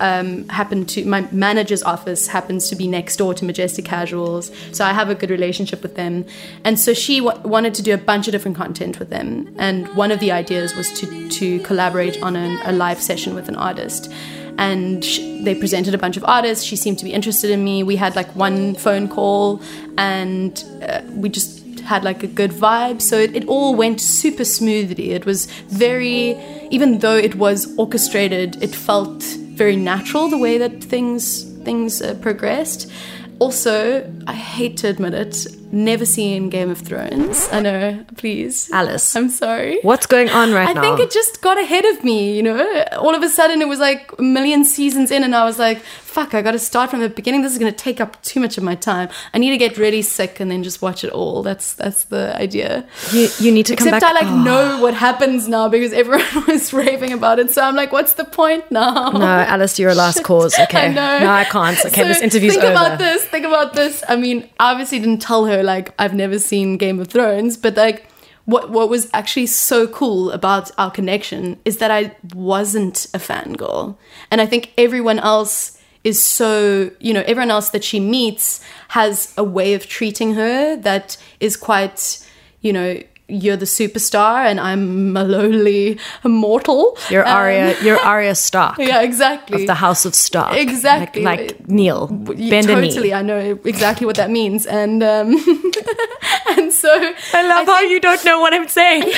um, 0.00 0.48
happen 0.48 0.86
to 0.86 1.04
my 1.04 1.28
manager's 1.32 1.82
office 1.82 2.28
happens 2.28 2.68
to 2.68 2.76
be 2.76 2.86
next 2.86 3.16
door 3.16 3.34
to 3.34 3.44
Majestic 3.44 3.84
Casuals, 3.84 4.50
so 4.72 4.84
I 4.84 4.92
have 4.92 5.10
a 5.10 5.14
good 5.14 5.30
relationship 5.30 5.82
with 5.82 5.96
them. 5.96 6.24
And 6.64 6.78
so 6.78 6.94
she 6.94 7.20
w- 7.20 7.48
wanted 7.48 7.74
to 7.74 7.82
do 7.82 7.92
a 7.92 7.98
bunch 7.98 8.28
of 8.28 8.32
different 8.32 8.56
content 8.56 8.98
with 8.98 9.10
them, 9.10 9.54
and 9.58 9.88
one 9.96 10.12
of 10.12 10.20
the 10.20 10.30
ideas 10.32 10.74
was 10.76 10.92
to 11.00 11.28
to 11.28 11.58
collaborate 11.60 12.22
on 12.22 12.36
a 12.36 12.72
live 12.72 13.00
session 13.00 13.34
with 13.34 13.48
an 13.48 13.56
artist. 13.56 14.12
And 14.56 15.04
sh- 15.04 15.18
they 15.42 15.56
presented 15.56 15.94
a 15.94 15.98
bunch 15.98 16.16
of 16.16 16.24
artists. 16.24 16.64
She 16.64 16.76
seemed 16.76 16.98
to 16.98 17.04
be 17.04 17.12
interested 17.12 17.50
in 17.50 17.64
me. 17.64 17.82
We 17.82 17.96
had 17.96 18.14
like 18.14 18.30
one 18.36 18.76
phone 18.76 19.08
call, 19.08 19.60
and 19.98 20.64
uh, 20.88 21.02
we 21.10 21.28
just 21.28 21.63
had 21.84 22.04
like 22.04 22.22
a 22.22 22.26
good 22.26 22.50
vibe. 22.50 23.00
So 23.00 23.18
it, 23.18 23.36
it 23.36 23.46
all 23.46 23.74
went 23.74 24.00
super 24.00 24.44
smoothly. 24.44 25.12
It 25.12 25.26
was 25.26 25.46
very, 25.68 26.36
even 26.70 26.98
though 26.98 27.16
it 27.16 27.34
was 27.36 27.74
orchestrated, 27.78 28.62
it 28.62 28.74
felt 28.74 29.22
very 29.22 29.76
natural 29.76 30.28
the 30.28 30.38
way 30.38 30.58
that 30.58 30.82
things 30.82 31.44
things 31.64 32.02
uh, 32.02 32.14
progressed. 32.20 32.90
Also, 33.38 34.10
I 34.26 34.34
hate 34.34 34.76
to 34.78 34.88
admit 34.88 35.14
it, 35.14 35.46
never 35.74 36.06
seen 36.06 36.48
Game 36.50 36.70
of 36.70 36.78
Thrones. 36.78 37.48
I 37.52 37.60
know, 37.60 38.04
please, 38.16 38.70
Alice. 38.72 39.14
I'm 39.16 39.28
sorry. 39.28 39.78
What's 39.82 40.06
going 40.06 40.28
on 40.30 40.52
right 40.52 40.68
I 40.68 40.72
now? 40.72 40.80
I 40.80 40.84
think 40.84 41.00
it 41.00 41.10
just 41.10 41.42
got 41.42 41.58
ahead 41.58 41.84
of 41.84 42.04
me, 42.04 42.36
you 42.36 42.42
know. 42.42 42.84
All 42.98 43.14
of 43.14 43.22
a 43.22 43.28
sudden, 43.28 43.60
it 43.60 43.68
was 43.68 43.78
like 43.80 44.12
a 44.18 44.22
million 44.22 44.64
seasons 44.64 45.10
in, 45.10 45.22
and 45.24 45.34
I 45.34 45.44
was 45.44 45.58
like, 45.58 45.78
"Fuck! 45.80 46.34
I 46.34 46.42
got 46.42 46.52
to 46.52 46.58
start 46.58 46.90
from 46.90 47.00
the 47.00 47.08
beginning. 47.08 47.42
This 47.42 47.52
is 47.52 47.58
to 47.58 47.72
take 47.72 48.00
up 48.00 48.20
too 48.22 48.40
much 48.40 48.56
of 48.58 48.64
my 48.64 48.74
time. 48.74 49.08
I 49.34 49.38
need 49.38 49.50
to 49.50 49.58
get 49.58 49.76
really 49.78 50.02
sick 50.02 50.40
and 50.40 50.50
then 50.50 50.62
just 50.62 50.80
watch 50.82 51.04
it 51.04 51.10
all." 51.10 51.42
That's 51.42 51.74
that's 51.74 52.04
the 52.04 52.36
idea. 52.36 52.86
you, 53.12 53.28
you 53.40 53.50
need 53.52 53.66
to 53.66 53.76
come 53.76 53.88
Except 53.88 54.00
back. 54.02 54.10
I 54.10 54.20
like 54.20 54.32
Oh. 54.32 54.42
know 54.42 54.80
what 54.82 54.94
happens 54.94 55.48
now 55.48 55.68
because 55.68 55.92
everyone 55.92 56.46
was 56.48 56.72
raving 56.72 57.12
about 57.12 57.38
it. 57.38 57.50
So 57.50 57.62
I'm 57.62 57.74
like, 57.74 57.92
"What's 57.92 58.12
the 58.14 58.24
point 58.24 58.70
now?" 58.70 59.10
No, 59.10 59.24
Alice, 59.26 59.78
you're 59.78 59.90
a 59.90 59.94
last 59.94 60.22
cause. 60.24 60.54
Okay. 60.64 60.86
I 60.86 60.88
know. 60.88 61.18
No, 61.20 61.30
I 61.30 61.44
can't. 61.44 61.78
Okay, 61.84 62.02
So 62.02 62.08
this 62.08 62.20
interview's 62.22 62.52
think 62.54 62.64
over. 62.64 62.74
Think 62.74 62.86
about 62.86 62.98
this. 62.98 63.24
Think 63.24 63.44
about 63.44 63.74
this. 63.74 64.02
I 64.08 64.16
mean, 64.16 64.48
obviously 64.60 64.98
didn't 64.98 65.18
tell 65.20 65.44
her 65.46 65.62
like 65.64 65.94
I've 65.98 66.14
never 66.14 66.38
seen 66.38 66.76
Game 66.76 67.00
of 67.00 67.08
Thrones, 67.08 67.56
but 67.56 67.76
like 67.76 68.06
what 68.44 68.70
what 68.70 68.88
was 68.88 69.08
actually 69.12 69.46
so 69.46 69.86
cool 69.86 70.30
about 70.30 70.70
our 70.78 70.90
connection 70.90 71.58
is 71.64 71.78
that 71.78 71.90
I 71.90 72.14
wasn't 72.34 73.06
a 73.14 73.18
fangirl, 73.18 73.96
and 74.30 74.40
I 74.40 74.46
think 74.46 74.72
everyone 74.78 75.18
else 75.18 75.80
is 76.04 76.22
so 76.22 76.90
you 77.00 77.14
know 77.14 77.22
everyone 77.26 77.50
else 77.50 77.70
that 77.70 77.82
she 77.82 77.98
meets 77.98 78.60
has 78.88 79.32
a 79.36 79.44
way 79.44 79.74
of 79.74 79.86
treating 79.86 80.34
her 80.34 80.76
that 80.76 81.16
is 81.40 81.56
quite 81.56 82.24
you 82.60 82.72
know 82.72 83.00
you're 83.26 83.56
the 83.56 83.64
superstar 83.64 84.44
and 84.44 84.60
I'm 84.60 85.16
a 85.16 85.24
lowly 85.24 85.98
mortal. 86.24 86.98
You're 87.10 87.26
Um, 87.26 87.36
Arya. 87.36 87.74
You're 87.82 87.98
Arya 87.98 88.34
Stark 88.34 88.76
Yeah, 88.78 89.00
exactly. 89.00 89.62
of 89.62 89.66
the 89.66 89.74
House 89.74 90.04
of 90.04 90.14
Stark. 90.14 90.56
Exactly. 90.56 91.22
Like, 91.22 91.40
like 91.40 91.68
kneel. 91.68 92.08
Bend 92.08 92.68
a 92.68 92.80
knee. 92.80 92.88
totally, 92.88 93.14
I 93.14 93.22
know 93.22 93.38
exactly 93.64 94.06
what 94.06 94.16
that 94.16 94.30
means, 94.30 94.66
and 94.66 95.02
um, 95.02 95.28
and 96.58 96.70
so 96.72 96.90
I 97.32 97.46
love 97.48 97.66
how 97.66 97.80
you 97.80 97.98
don't 97.98 98.22
know 98.26 98.40
what 98.40 98.52
I'm 98.52 98.68
saying. 98.68 99.04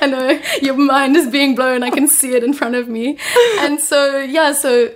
I 0.00 0.06
know 0.06 0.40
your 0.62 0.76
mind 0.76 1.16
is 1.16 1.26
being 1.28 1.54
blown. 1.56 1.82
I 1.82 1.90
can 1.90 2.06
see 2.08 2.34
it 2.34 2.44
in 2.44 2.52
front 2.52 2.76
of 2.76 2.88
me, 2.88 3.18
and 3.58 3.80
so 3.80 4.18
yeah, 4.18 4.52
so 4.52 4.90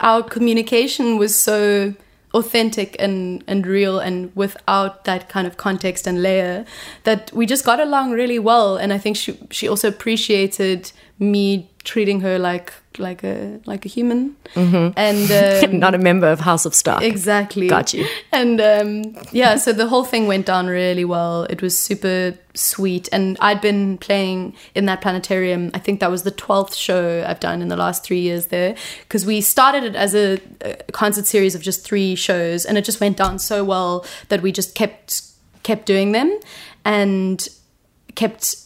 our 0.00 0.22
communication 0.22 1.18
was 1.18 1.34
so 1.34 1.92
authentic 2.34 2.96
and 2.98 3.42
and 3.46 3.66
real, 3.66 3.98
and 3.98 4.34
without 4.34 5.04
that 5.04 5.28
kind 5.28 5.46
of 5.46 5.56
context 5.56 6.06
and 6.06 6.22
layer, 6.22 6.64
that 7.04 7.32
we 7.32 7.46
just 7.46 7.64
got 7.64 7.80
along 7.80 8.12
really 8.12 8.38
well. 8.38 8.76
And 8.76 8.92
I 8.92 8.98
think 8.98 9.16
she 9.16 9.38
she 9.50 9.68
also 9.68 9.88
appreciated 9.88 10.92
me 11.18 11.70
treating 11.86 12.20
her 12.20 12.38
like 12.38 12.72
like 12.98 13.22
a 13.24 13.60
like 13.66 13.84
a 13.86 13.88
human, 13.88 14.34
Mm-hmm. 14.54 14.92
and 14.96 15.30
um, 15.72 15.78
Not 15.78 15.94
a 15.94 15.98
member 15.98 16.26
of 16.26 16.40
House 16.40 16.66
of 16.66 16.74
Stark. 16.74 17.02
Exactly. 17.02 17.68
Got 17.68 17.94
you. 17.94 18.06
And 18.32 18.60
um, 18.60 19.16
yeah, 19.32 19.56
so 19.56 19.72
the 19.72 19.86
whole 19.86 20.04
thing 20.04 20.26
went 20.26 20.46
down 20.46 20.66
really 20.66 21.04
well. 21.04 21.44
It 21.44 21.62
was 21.62 21.78
super 21.78 22.34
sweet. 22.54 23.08
And 23.12 23.36
I'd 23.40 23.60
been 23.60 23.98
playing 23.98 24.54
in 24.74 24.86
that 24.86 25.00
planetarium. 25.02 25.70
I 25.74 25.78
think 25.78 26.00
that 26.00 26.10
was 26.10 26.22
the 26.22 26.32
12th 26.32 26.74
show 26.74 27.22
I've 27.28 27.40
done 27.40 27.60
in 27.62 27.68
the 27.68 27.76
last 27.76 28.02
three 28.02 28.20
years 28.20 28.46
there. 28.46 28.74
Because 29.02 29.26
we 29.26 29.40
started 29.42 29.84
it 29.84 29.94
as 29.94 30.14
a, 30.14 30.40
a 30.62 30.74
concert 30.92 31.26
series 31.26 31.54
of 31.54 31.60
just 31.62 31.84
three 31.84 32.14
shows. 32.14 32.64
And 32.64 32.78
it 32.78 32.84
just 32.84 33.00
went 33.00 33.16
down 33.18 33.38
so 33.38 33.62
well 33.62 34.04
that 34.30 34.40
we 34.42 34.52
just 34.52 34.74
kept 34.74 35.22
kept 35.62 35.84
doing 35.86 36.12
them 36.12 36.30
and 36.84 37.46
kept 38.14 38.56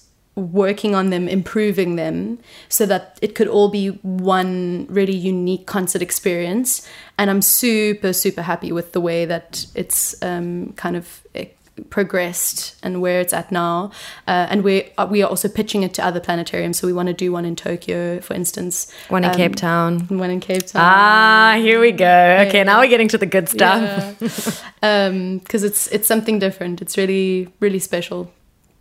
working 0.41 0.95
on 0.95 1.11
them, 1.11 1.29
improving 1.29 1.97
them, 1.97 2.39
so 2.69 2.87
that 2.87 3.19
it 3.23 3.35
could 3.35 3.49
all 3.49 3.69
be 3.69 3.89
one 4.03 4.87
really 4.89 5.15
unique 5.17 5.67
concert 5.67 6.03
experience. 6.03 6.87
And 7.19 7.31
I'm 7.31 7.43
super, 7.43 8.13
super 8.13 8.43
happy 8.43 8.73
with 8.73 8.93
the 8.93 9.01
way 9.01 9.27
that 9.27 9.67
it's 9.75 10.21
um, 10.23 10.73
kind 10.77 10.97
of 10.97 11.23
eh, 11.35 11.47
progressed 11.91 12.77
and 12.83 13.01
where 13.01 13.21
it's 13.21 13.33
at 13.33 13.51
now. 13.53 13.91
Uh, 14.27 14.47
and 14.51 14.63
we 14.65 14.91
are, 14.99 15.07
we 15.07 15.23
are 15.23 15.29
also 15.29 15.49
pitching 15.49 15.83
it 15.83 15.95
to 15.95 16.05
other 16.05 16.21
planetariums. 16.21 16.77
So 16.77 16.87
we 16.87 16.93
want 16.93 17.09
to 17.09 17.15
do 17.15 17.33
one 17.33 17.45
in 17.45 17.57
Tokyo, 17.57 18.21
for 18.21 18.35
instance. 18.35 18.91
One 19.09 19.25
in 19.25 19.31
Um, 19.31 19.37
Cape 19.37 19.57
Town. 19.57 20.01
One 20.09 20.31
in 20.31 20.41
Cape 20.41 20.67
Town. 20.67 20.83
Ah, 20.85 21.55
here 21.59 21.81
we 21.81 21.93
go. 21.93 22.45
Okay, 22.49 22.65
now 22.65 22.81
we're 22.81 22.89
getting 22.89 23.09
to 23.09 23.19
the 23.19 23.27
good 23.27 23.49
stuff. 23.49 24.19
because 24.81 25.63
it's 25.63 25.87
it's 25.89 26.09
something 26.09 26.39
different. 26.39 26.81
It's 26.83 26.97
really 26.97 27.49
really 27.61 27.79
special. 27.79 28.31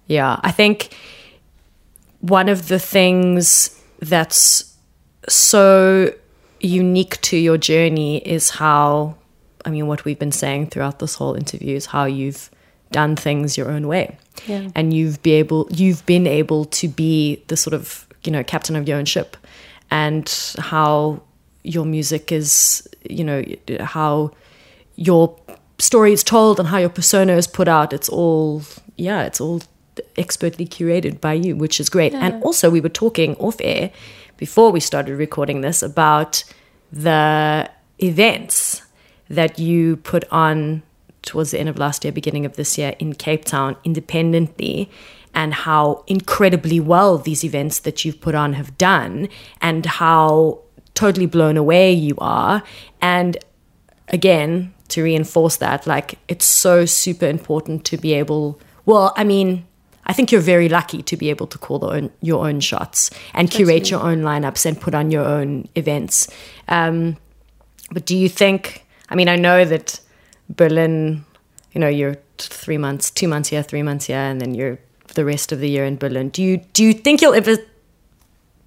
Yeah, 0.07 0.39
I 0.43 0.51
think 0.51 0.95
one 2.21 2.49
of 2.49 2.67
the 2.67 2.79
things 2.79 3.79
that's 3.99 4.75
so 5.27 6.13
unique 6.59 7.19
to 7.21 7.37
your 7.37 7.57
journey 7.57 8.17
is 8.17 8.49
how, 8.51 9.15
I 9.65 9.69
mean, 9.69 9.87
what 9.87 10.05
we've 10.05 10.19
been 10.19 10.31
saying 10.31 10.67
throughout 10.67 10.99
this 10.99 11.15
whole 11.15 11.35
interview 11.35 11.75
is 11.75 11.87
how 11.87 12.05
you've 12.05 12.49
done 12.91 13.15
things 13.15 13.57
your 13.57 13.69
own 13.71 13.87
way, 13.87 14.17
Yeah. 14.47 14.69
and 14.75 14.93
you've 14.93 15.21
be 15.21 15.33
able, 15.33 15.67
you've 15.71 16.05
been 16.05 16.25
able 16.27 16.65
to 16.65 16.87
be 16.87 17.43
the 17.47 17.55
sort 17.57 17.73
of 17.73 18.07
you 18.23 18.31
know 18.31 18.43
captain 18.43 18.75
of 18.75 18.87
your 18.87 18.97
own 18.97 19.05
ship, 19.05 19.37
and 19.91 20.27
how 20.57 21.21
your 21.63 21.85
music 21.85 22.31
is, 22.31 22.87
you 23.09 23.23
know, 23.23 23.43
how 23.81 24.31
your 24.95 25.37
story 25.77 26.11
is 26.13 26.23
told 26.23 26.59
and 26.59 26.67
how 26.67 26.77
your 26.77 26.89
persona 26.89 27.33
is 27.33 27.47
put 27.47 27.67
out. 27.67 27.93
It's 27.93 28.09
all, 28.09 28.61
yeah, 28.97 29.23
it's 29.23 29.39
all 29.39 29.61
expertly 30.17 30.65
curated 30.65 31.21
by 31.21 31.33
you, 31.33 31.55
which 31.55 31.79
is 31.79 31.89
great. 31.89 32.13
And 32.13 32.41
also, 32.43 32.69
we 32.69 32.81
were 32.81 32.89
talking 32.89 33.35
off 33.35 33.57
air 33.59 33.91
before 34.37 34.71
we 34.71 34.79
started 34.79 35.15
recording 35.15 35.61
this 35.61 35.81
about 35.81 36.43
the 36.91 37.69
events 38.01 38.81
that 39.29 39.59
you 39.59 39.97
put 39.97 40.23
on 40.31 40.81
towards 41.21 41.51
the 41.51 41.59
end 41.59 41.69
of 41.69 41.77
last 41.77 42.03
year, 42.03 42.11
beginning 42.11 42.45
of 42.45 42.55
this 42.55 42.77
year 42.77 42.95
in 42.99 43.13
Cape 43.13 43.45
Town 43.45 43.75
independently. 43.83 44.89
And 45.35 45.53
how 45.53 46.03
incredibly 46.07 46.79
well 46.79 47.19
these 47.19 47.43
events 47.43 47.79
that 47.79 48.03
you've 48.03 48.19
put 48.19 48.33
on 48.33 48.53
have 48.53 48.75
done, 48.79 49.29
and 49.61 49.85
how 49.85 50.61
totally 50.95 51.27
blown 51.27 51.55
away 51.55 51.93
you 51.93 52.15
are. 52.17 52.63
And 52.99 53.37
again 54.09 54.73
to 54.89 55.03
reinforce 55.03 55.57
that 55.57 55.85
like 55.87 56.17
it's 56.27 56.45
so 56.45 56.85
super 56.85 57.25
important 57.25 57.85
to 57.85 57.97
be 57.97 58.13
able 58.13 58.59
well 58.85 59.13
i 59.15 59.23
mean 59.23 59.65
i 60.09 60.13
think 60.13 60.31
you're 60.31 60.41
very 60.41 60.67
lucky 60.67 61.01
to 61.01 61.15
be 61.15 61.29
able 61.29 61.47
to 61.47 61.57
call 61.57 61.79
the 61.79 61.87
own, 61.87 62.11
your 62.21 62.45
own 62.47 62.59
shots 62.59 63.09
and 63.33 63.49
curate 63.49 63.89
your 63.89 64.01
own 64.01 64.21
lineups 64.21 64.65
and 64.65 64.79
put 64.79 64.93
on 64.93 65.11
your 65.11 65.25
own 65.25 65.67
events. 65.75 66.27
Um, 66.67 67.15
but 67.91 68.05
do 68.05 68.15
you 68.17 68.29
think 68.29 68.85
i 69.09 69.15
mean 69.15 69.29
i 69.29 69.35
know 69.35 69.65
that 69.65 69.99
berlin 70.49 71.25
you 71.73 71.81
know 71.81 71.87
you're 71.87 72.17
three 72.37 72.77
months 72.77 73.09
two 73.09 73.27
months 73.27 73.49
here 73.49 73.63
three 73.63 73.83
months 73.83 74.05
here 74.05 74.17
and 74.17 74.41
then 74.41 74.53
you're 74.53 74.77
the 75.13 75.25
rest 75.25 75.51
of 75.51 75.59
the 75.59 75.69
year 75.69 75.85
in 75.85 75.95
berlin. 75.97 76.29
Do 76.29 76.43
you 76.43 76.57
do 76.73 76.83
you 76.83 76.93
think 76.93 77.21
you'll 77.21 77.33
ever 77.33 77.57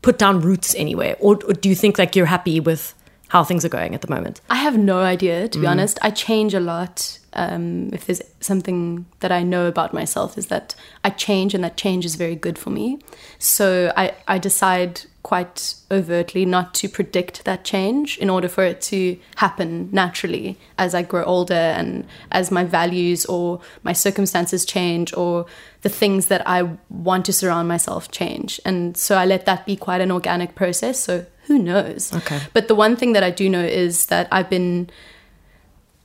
put 0.02 0.18
down 0.18 0.40
roots 0.40 0.74
anywhere? 0.74 1.16
Or, 1.20 1.38
or 1.46 1.54
do 1.54 1.68
you 1.68 1.74
think 1.74 1.98
like 1.98 2.16
you're 2.16 2.26
happy 2.26 2.60
with 2.60 2.94
how 3.32 3.42
things 3.42 3.64
are 3.64 3.70
going 3.70 3.94
at 3.94 4.02
the 4.02 4.10
moment 4.10 4.42
I 4.50 4.56
have 4.56 4.76
no 4.76 5.00
idea, 5.00 5.48
to 5.48 5.58
be 5.58 5.66
honest. 5.66 5.98
I 6.02 6.10
change 6.10 6.52
a 6.52 6.60
lot. 6.60 7.18
Um, 7.32 7.88
if 7.94 8.04
there's 8.04 8.20
something 8.40 9.06
that 9.20 9.32
I 9.32 9.42
know 9.42 9.66
about 9.66 9.94
myself, 9.94 10.36
is 10.36 10.46
that 10.48 10.74
I 11.02 11.08
change, 11.08 11.54
and 11.54 11.64
that 11.64 11.78
change 11.78 12.04
is 12.04 12.14
very 12.14 12.36
good 12.36 12.58
for 12.58 12.68
me. 12.68 12.98
So 13.38 13.90
I, 13.96 14.14
I 14.28 14.36
decide 14.38 15.02
quite 15.22 15.74
overtly 15.90 16.44
not 16.44 16.74
to 16.74 16.88
predict 16.88 17.44
that 17.44 17.64
change 17.64 18.18
in 18.18 18.28
order 18.28 18.48
for 18.48 18.64
it 18.64 18.82
to 18.82 19.16
happen 19.36 19.88
naturally 19.92 20.58
as 20.76 20.94
I 20.94 21.02
grow 21.02 21.24
older 21.24 21.54
and 21.54 22.04
as 22.30 22.50
my 22.50 22.64
values 22.64 23.24
or 23.26 23.60
my 23.82 23.94
circumstances 23.94 24.66
change 24.66 25.14
or 25.14 25.46
the 25.82 25.88
things 25.88 26.26
that 26.26 26.46
I 26.46 26.76
want 26.90 27.24
to 27.26 27.32
surround 27.32 27.68
myself 27.68 28.10
change. 28.10 28.60
And 28.64 28.96
so 28.96 29.16
I 29.16 29.24
let 29.24 29.46
that 29.46 29.64
be 29.64 29.76
quite 29.76 30.02
an 30.02 30.10
organic 30.10 30.54
process. 30.54 31.00
So 31.00 31.24
who 31.46 31.58
knows? 31.58 32.12
Okay. 32.12 32.40
But 32.52 32.68
the 32.68 32.74
one 32.74 32.96
thing 32.96 33.12
that 33.12 33.22
I 33.22 33.30
do 33.30 33.48
know 33.48 33.62
is 33.64 34.06
that 34.06 34.28
I've 34.30 34.50
been 34.50 34.90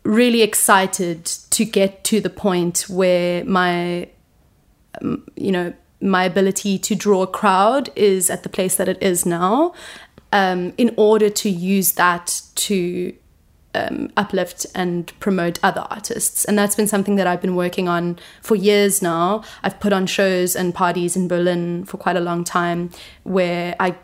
really 0.03 0.41
excited 0.41 1.25
to 1.25 1.65
get 1.65 2.03
to 2.05 2.21
the 2.21 2.29
point 2.29 2.85
where 2.89 3.43
my 3.43 4.07
um, 5.01 5.27
you 5.35 5.51
know 5.51 5.73
my 5.99 6.23
ability 6.23 6.77
to 6.79 6.95
draw 6.95 7.23
a 7.23 7.27
crowd 7.27 7.89
is 7.95 8.29
at 8.29 8.43
the 8.43 8.49
place 8.49 8.75
that 8.75 8.88
it 8.88 9.01
is 9.01 9.25
now 9.25 9.73
um, 10.31 10.73
in 10.77 10.93
order 10.97 11.29
to 11.29 11.49
use 11.49 11.93
that 11.93 12.41
to 12.55 13.13
um, 13.73 14.11
uplift 14.17 14.65
and 14.75 15.11
promote 15.19 15.59
other 15.63 15.85
artists. 15.89 16.45
And 16.45 16.57
that's 16.57 16.75
been 16.75 16.88
something 16.88 17.15
that 17.15 17.27
I've 17.27 17.41
been 17.41 17.55
working 17.55 17.88
on 17.88 18.17
for 18.41 18.55
years 18.55 19.01
now. 19.01 19.43
I've 19.63 19.79
put 19.79 19.93
on 19.93 20.05
shows 20.07 20.55
and 20.55 20.73
parties 20.73 21.15
in 21.15 21.27
Berlin 21.27 21.85
for 21.85 21.97
quite 21.97 22.15
a 22.15 22.21
long 22.21 22.43
time 22.43 22.89
where 23.23 23.75
I, 23.79 23.95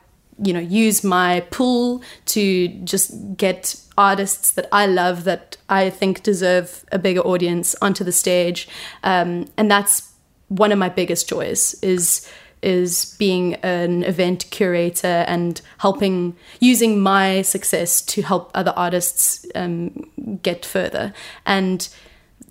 you 0.41 0.53
know, 0.53 0.59
use 0.59 1.03
my 1.03 1.41
pool 1.51 2.01
to 2.25 2.67
just 2.83 3.37
get 3.37 3.75
artists 3.97 4.51
that 4.51 4.67
I 4.71 4.85
love 4.87 5.23
that 5.25 5.57
I 5.69 5.89
think 5.89 6.23
deserve 6.23 6.85
a 6.91 6.99
bigger 6.99 7.21
audience 7.21 7.75
onto 7.81 8.03
the 8.03 8.11
stage. 8.11 8.67
Um, 9.03 9.47
and 9.57 9.69
that's 9.69 10.11
one 10.47 10.71
of 10.71 10.79
my 10.79 10.89
biggest 10.89 11.29
joys 11.29 11.75
is 11.81 12.29
is 12.61 13.15
being 13.19 13.55
an 13.55 14.03
event 14.03 14.45
curator 14.49 15.25
and 15.27 15.59
helping 15.79 16.33
using 16.61 16.97
my 16.97 17.41
success 17.41 18.01
to 18.01 18.21
help 18.21 18.49
other 18.53 18.71
artists 18.77 19.45
um, 19.53 20.09
get 20.41 20.65
further 20.65 21.13
and 21.45 21.89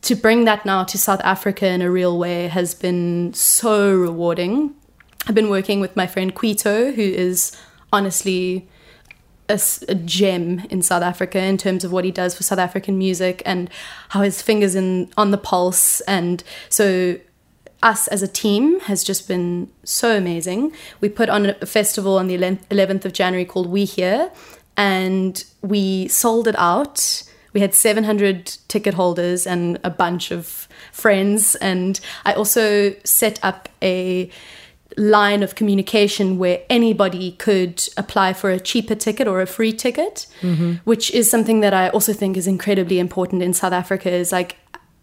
to 0.02 0.14
bring 0.14 0.44
that 0.44 0.66
now 0.66 0.84
to 0.84 0.98
South 0.98 1.20
Africa 1.24 1.66
in 1.66 1.80
a 1.80 1.90
real 1.90 2.18
way 2.18 2.48
has 2.48 2.74
been 2.74 3.32
so 3.32 3.90
rewarding. 3.94 4.74
I've 5.26 5.34
been 5.34 5.48
working 5.48 5.80
with 5.80 5.96
my 5.96 6.06
friend 6.06 6.34
Quito, 6.34 6.92
who 6.92 7.02
is 7.02 7.56
honestly 7.92 8.68
a 9.48 9.94
gem 9.94 10.60
in 10.70 10.80
South 10.80 11.02
Africa 11.02 11.38
in 11.38 11.58
terms 11.58 11.84
of 11.84 11.92
what 11.92 12.04
he 12.04 12.10
does 12.10 12.34
for 12.34 12.42
South 12.42 12.58
African 12.58 12.96
music 12.96 13.42
and 13.44 13.68
how 14.08 14.22
his 14.22 14.40
fingers 14.40 14.74
in 14.74 15.12
on 15.18 15.30
the 15.30 15.36
pulse. 15.36 16.00
And 16.02 16.42
so 16.70 17.18
us 17.82 18.08
as 18.08 18.22
a 18.22 18.28
team 18.28 18.80
has 18.80 19.04
just 19.04 19.28
been 19.28 19.70
so 19.84 20.16
amazing. 20.16 20.72
We 21.00 21.10
put 21.10 21.28
on 21.28 21.46
a 21.60 21.66
festival 21.66 22.16
on 22.16 22.28
the 22.28 22.38
11th 22.38 23.04
of 23.04 23.12
January 23.12 23.44
called 23.44 23.68
We 23.68 23.84
Here, 23.84 24.30
and 24.76 25.44
we 25.60 26.08
sold 26.08 26.48
it 26.48 26.54
out. 26.56 27.24
We 27.52 27.60
had 27.60 27.74
700 27.74 28.46
ticket 28.68 28.94
holders 28.94 29.46
and 29.46 29.78
a 29.84 29.90
bunch 29.90 30.30
of 30.30 30.66
friends. 30.92 31.56
And 31.56 32.00
I 32.24 32.32
also 32.32 32.94
set 33.04 33.38
up 33.42 33.68
a 33.82 34.30
line 34.96 35.42
of 35.42 35.54
communication 35.54 36.38
where 36.38 36.60
anybody 36.68 37.32
could 37.32 37.82
apply 37.96 38.32
for 38.32 38.50
a 38.50 38.60
cheaper 38.60 38.94
ticket 38.94 39.26
or 39.26 39.40
a 39.40 39.46
free 39.46 39.72
ticket, 39.72 40.26
which 40.84 41.10
is 41.10 41.30
something 41.30 41.60
that 41.60 41.74
I 41.74 41.88
also 41.88 42.12
think 42.12 42.36
is 42.36 42.46
incredibly 42.46 42.98
important 42.98 43.42
in 43.42 43.54
South 43.54 43.72
Africa. 43.72 44.10
Is 44.10 44.32
like 44.32 44.56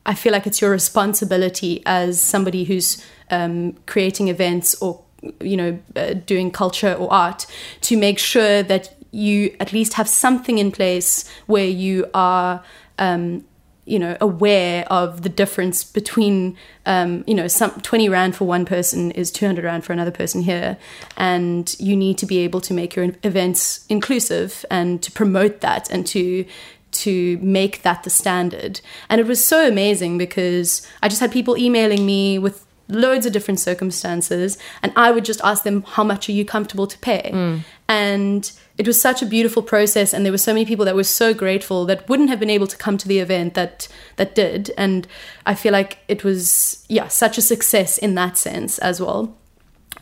I 0.06 0.16
feel 0.16 0.32
like 0.32 0.48
it's 0.48 0.62
your 0.62 0.72
responsibility 0.72 1.84
as 1.86 2.22
somebody 2.22 2.64
who's 2.64 3.04
um, 3.30 3.74
creating 3.86 4.28
events 4.28 4.76
or 4.82 5.04
you 5.42 5.58
know 5.58 5.80
uh, 5.96 6.14
doing 6.14 6.52
culture 6.52 6.94
or 6.94 7.12
art 7.12 7.46
to 7.82 7.98
make 7.98 8.20
sure 8.20 8.64
that 8.64 8.96
you 9.12 9.56
at 9.60 9.74
least 9.74 9.94
have 9.94 10.08
something 10.08 10.58
in 10.60 10.72
place 10.72 11.28
where 11.48 11.68
you 11.68 12.06
are 12.14 12.64
um, 13.00 13.44
you 13.90 14.00
know 14.00 14.16
aware 14.22 14.86
of 14.92 15.24
the 15.24 15.30
difference 15.30 15.84
between 15.84 16.56
um, 16.86 17.24
you 17.28 17.34
know 17.34 17.48
some 17.48 17.72
20 17.82 18.08
rand 18.10 18.36
for 18.36 18.46
one 18.46 18.66
person 18.66 19.12
is 19.12 19.32
200 19.32 19.66
rand 19.66 19.84
for 19.84 19.94
another 19.94 20.12
person 20.12 20.42
here. 20.42 20.78
And 21.18 21.76
you 21.80 21.96
need 21.96 22.18
to 22.20 22.26
be 22.26 22.40
able 22.40 22.62
to 22.62 22.74
make 22.74 22.96
your 22.96 23.12
events 23.24 23.86
inclusive 23.90 24.66
and 24.70 25.02
to 25.04 25.12
promote 25.12 25.62
that 25.62 25.90
and 25.90 26.06
to 26.08 26.46
to 26.92 27.38
make 27.38 27.84
that 27.84 28.04
the 28.04 28.10
standard. 28.10 28.82
And 29.10 29.22
it 29.22 29.28
was 29.28 29.44
so 29.44 29.68
amazing 29.68 30.18
because 30.18 30.88
i 31.02 31.08
just 31.08 31.22
had 31.22 31.32
people 31.32 31.58
emailing 31.58 32.06
me 32.06 32.40
with 32.40 32.66
loads 32.88 33.26
of 33.28 33.32
different 33.32 33.60
circumstances 33.60 34.58
and 34.82 34.92
i 34.96 35.12
would 35.12 35.24
just 35.24 35.40
ask 35.44 35.64
them 35.64 35.84
how 35.84 36.04
much 36.04 36.28
are 36.28 36.32
you 36.32 36.44
comfortable 36.44 36.88
to 36.88 36.98
pay 36.98 37.62
and 37.90 38.54
it 38.78 38.88
was 38.88 39.02
such 39.02 39.22
a 39.22 39.26
beautiful 39.26 39.62
process 39.62 40.14
and 40.14 40.24
there 40.24 40.32
were 40.32 40.38
so 40.38 40.54
many 40.54 40.66
people 40.66 40.86
that 40.86 40.96
were 40.96 41.04
so 41.04 41.34
grateful 41.34 41.86
that 41.86 42.08
wouldn't 42.08 42.30
have 42.30 42.40
been 42.40 42.50
able 42.50 42.68
to 42.68 42.78
come 42.78 42.98
to 42.98 43.08
the 43.10 43.20
event 43.20 43.56
that 43.56 43.90
that 44.16 44.34
did 44.36 44.72
and 44.78 45.06
i 45.46 45.54
feel 45.54 45.74
like 45.74 45.98
it 46.08 46.24
was 46.24 46.86
yeah 46.88 47.10
such 47.10 47.38
a 47.38 47.42
success 47.42 47.98
in 47.98 48.16
that 48.16 48.38
sense 48.38 48.80
as 48.80 49.02
well 49.02 49.36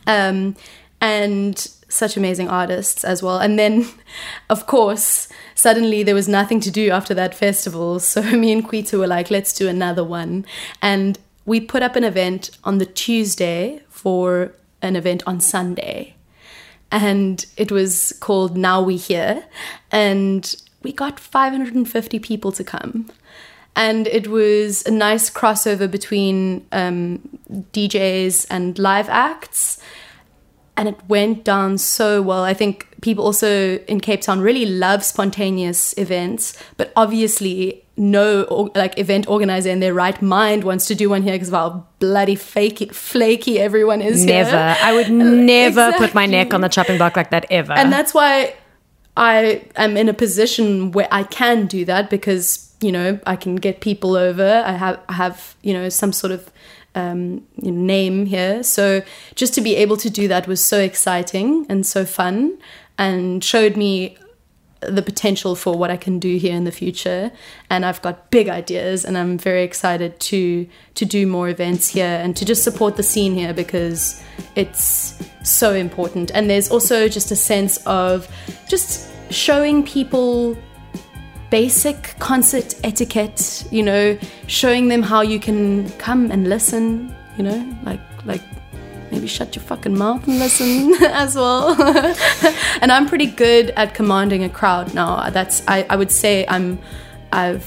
um, 0.06 0.54
and 1.00 1.68
such 1.88 2.16
amazing 2.16 2.48
artists 2.48 3.04
as 3.04 3.22
well. 3.22 3.38
And 3.38 3.58
then, 3.58 3.86
of 4.50 4.66
course, 4.66 5.28
suddenly 5.54 6.02
there 6.02 6.14
was 6.14 6.28
nothing 6.28 6.60
to 6.60 6.70
do 6.70 6.90
after 6.90 7.14
that 7.14 7.34
festival. 7.34 8.00
So 8.08 8.22
me 8.22 8.52
and 8.52 8.66
Quito 8.66 8.98
were 8.98 9.06
like, 9.06 9.30
let's 9.30 9.52
do 9.52 9.68
another 9.68 10.04
one. 10.04 10.46
And 10.82 11.18
we 11.44 11.60
put 11.60 11.82
up 11.82 11.96
an 11.96 12.04
event 12.04 12.50
on 12.64 12.78
the 12.78 12.86
Tuesday 12.86 13.80
for 13.88 14.54
an 14.82 14.96
event 14.96 15.22
on 15.26 15.40
Sunday. 15.40 16.14
And 16.90 17.44
it 17.56 17.70
was 17.70 18.16
called 18.20 18.56
Now 18.56 18.82
We 18.82 18.96
Here. 18.96 19.44
And 19.90 20.54
we 20.82 20.92
got 20.92 21.20
550 21.20 22.18
people 22.18 22.52
to 22.52 22.64
come. 22.64 23.10
And 23.76 24.06
it 24.08 24.28
was 24.28 24.84
a 24.86 24.90
nice 24.90 25.30
crossover 25.30 25.90
between 25.90 26.66
um, 26.72 27.20
DJs 27.72 28.46
and 28.50 28.78
live 28.78 29.08
acts. 29.08 29.80
And 30.76 30.88
it 30.88 30.96
went 31.08 31.44
down 31.44 31.78
so 31.78 32.22
well. 32.22 32.44
I 32.44 32.54
think 32.54 32.88
people 33.00 33.24
also 33.24 33.78
in 33.78 34.00
Cape 34.00 34.20
Town 34.20 34.40
really 34.40 34.66
love 34.66 35.04
spontaneous 35.04 35.96
events, 35.98 36.56
but 36.76 36.92
obviously 36.96 37.84
no 37.98 38.44
or, 38.44 38.70
like 38.74 38.98
event 38.98 39.28
organizer 39.28 39.70
in 39.70 39.80
their 39.80 39.92
right 39.92 40.20
mind 40.22 40.64
wants 40.64 40.86
to 40.86 40.94
do 40.94 41.10
one 41.10 41.22
here 41.22 41.32
because 41.32 41.48
of 41.48 41.54
how 41.54 41.86
bloody 41.98 42.36
fakey, 42.36 42.94
flaky 42.94 43.58
everyone 43.58 44.00
is 44.00 44.24
Never. 44.24 44.50
here. 44.50 44.76
I 44.80 44.92
would 44.94 45.10
never 45.12 45.92
put 45.92 46.14
my 46.14 46.26
neck 46.26 46.54
on 46.54 46.60
the 46.60 46.68
chopping 46.68 46.98
block 46.98 47.16
like 47.16 47.30
that 47.30 47.46
ever. 47.50 47.72
And 47.72 47.92
that's 47.92 48.14
why 48.14 48.54
I 49.16 49.64
am 49.74 49.96
in 49.96 50.08
a 50.08 50.14
position 50.14 50.92
where 50.92 51.08
I 51.10 51.24
can 51.24 51.66
do 51.66 51.84
that 51.86 52.08
because 52.08 52.72
you 52.80 52.92
know 52.92 53.18
I 53.26 53.34
can 53.34 53.56
get 53.56 53.80
people 53.80 54.14
over. 54.16 54.62
I 54.64 54.72
have 54.72 55.00
I 55.08 55.14
have 55.14 55.56
you 55.62 55.74
know 55.74 55.88
some 55.88 56.12
sort 56.12 56.32
of 56.32 56.50
um, 56.94 57.46
name 57.56 58.26
here. 58.26 58.62
So 58.62 59.02
just 59.34 59.54
to 59.54 59.60
be 59.60 59.76
able 59.76 59.96
to 59.98 60.08
do 60.08 60.28
that 60.28 60.46
was 60.46 60.64
so 60.64 60.80
exciting 60.80 61.66
and 61.68 61.84
so 61.84 62.04
fun, 62.04 62.58
and 62.96 63.42
showed 63.42 63.76
me 63.76 64.16
the 64.80 65.02
potential 65.02 65.54
for 65.54 65.76
what 65.76 65.90
I 65.90 65.96
can 65.96 66.18
do 66.18 66.36
here 66.36 66.54
in 66.54 66.64
the 66.64 66.72
future. 66.72 67.30
And 67.70 67.84
I've 67.84 68.00
got 68.02 68.30
big 68.30 68.48
ideas, 68.48 69.04
and 69.04 69.18
I'm 69.18 69.38
very 69.38 69.62
excited 69.62 70.18
to 70.20 70.68
to 70.94 71.04
do 71.04 71.26
more 71.26 71.48
events 71.48 71.88
here 71.88 72.20
and 72.22 72.36
to 72.36 72.44
just 72.44 72.62
support 72.64 72.96
the 72.96 73.02
scene 73.02 73.34
here 73.34 73.52
because 73.52 74.22
it's 74.54 75.20
so 75.42 75.74
important. 75.74 76.30
And 76.34 76.48
there's 76.48 76.70
also 76.70 77.08
just 77.08 77.30
a 77.30 77.36
sense 77.36 77.78
of 77.86 78.28
just 78.68 79.10
showing 79.30 79.84
people 79.84 80.56
basic 81.50 82.14
concert 82.18 82.74
etiquette, 82.84 83.66
you 83.70 83.82
know, 83.82 84.18
showing 84.46 84.88
them 84.88 85.02
how 85.02 85.22
you 85.22 85.40
can 85.40 85.90
come 85.92 86.30
and 86.30 86.48
listen, 86.48 87.14
you 87.36 87.44
know, 87.44 87.76
like 87.84 88.00
like 88.24 88.42
maybe 89.10 89.26
shut 89.26 89.54
your 89.54 89.62
fucking 89.62 89.96
mouth 89.96 90.26
and 90.26 90.38
listen 90.38 90.94
as 91.04 91.34
well. 91.34 91.76
and 92.80 92.92
I'm 92.92 93.06
pretty 93.06 93.26
good 93.26 93.70
at 93.70 93.94
commanding 93.94 94.44
a 94.44 94.48
crowd 94.48 94.94
now. 94.94 95.30
That's 95.30 95.62
I, 95.68 95.86
I 95.90 95.96
would 95.96 96.10
say 96.10 96.46
I'm 96.48 96.78
I've 97.32 97.66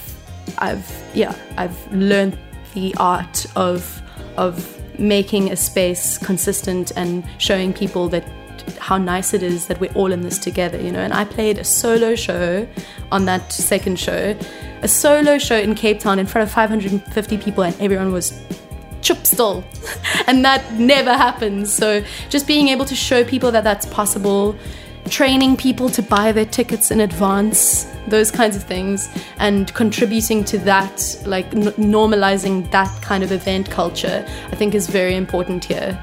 I've 0.58 0.90
yeah, 1.14 1.36
I've 1.58 1.92
learned 1.94 2.38
the 2.74 2.96
art 2.98 3.46
of 3.56 4.02
of 4.38 4.78
making 5.00 5.52
a 5.52 5.56
space 5.56 6.18
consistent 6.18 6.92
and 6.96 7.24
showing 7.38 7.74
people 7.74 8.08
that 8.10 8.24
how 8.80 8.98
nice 8.98 9.34
it 9.34 9.44
is 9.44 9.68
that 9.68 9.80
we're 9.80 9.92
all 9.94 10.12
in 10.12 10.22
this 10.22 10.38
together, 10.38 10.80
you 10.80 10.92
know. 10.92 11.00
And 11.00 11.14
I 11.14 11.26
played 11.26 11.58
a 11.58 11.64
solo 11.64 12.16
show 12.16 12.68
on 13.12 13.26
that 13.26 13.52
second 13.52 14.00
show, 14.00 14.38
a 14.82 14.88
solo 14.88 15.38
show 15.38 15.58
in 15.58 15.76
Cape 15.76 16.00
Town 16.00 16.20
in 16.20 16.26
front 16.28 16.48
of 16.48 16.54
550 16.54 17.38
people, 17.38 17.64
and 17.64 17.80
everyone 17.82 18.12
was 18.12 18.32
chup 19.02 19.26
still. 19.26 19.64
and 20.28 20.44
that 20.46 20.74
never 20.74 21.14
happens. 21.14 21.74
So 21.74 22.04
just 22.30 22.48
being 22.48 22.68
able 22.70 22.86
to 22.86 22.96
show 22.96 23.24
people 23.24 23.52
that 23.52 23.64
that's 23.64 23.86
possible, 23.86 24.56
training 25.10 25.58
people 25.58 25.90
to 25.90 26.02
buy 26.02 26.32
their 26.32 26.46
tickets 26.46 26.92
in 26.92 27.02
advance, 27.02 27.86
those 28.08 28.32
kinds 28.32 28.56
of 28.56 28.64
things, 28.64 29.10
and 29.38 29.74
contributing 29.74 30.44
to 30.46 30.58
that, 30.60 31.16
like 31.26 31.46
n- 31.54 31.74
normalizing 31.74 32.70
that 32.72 33.02
kind 33.02 33.24
of 33.24 33.32
event 33.32 33.70
culture, 33.70 34.26
I 34.52 34.56
think 34.56 34.76
is 34.76 34.88
very 34.88 35.16
important 35.16 35.66
here. 35.66 36.00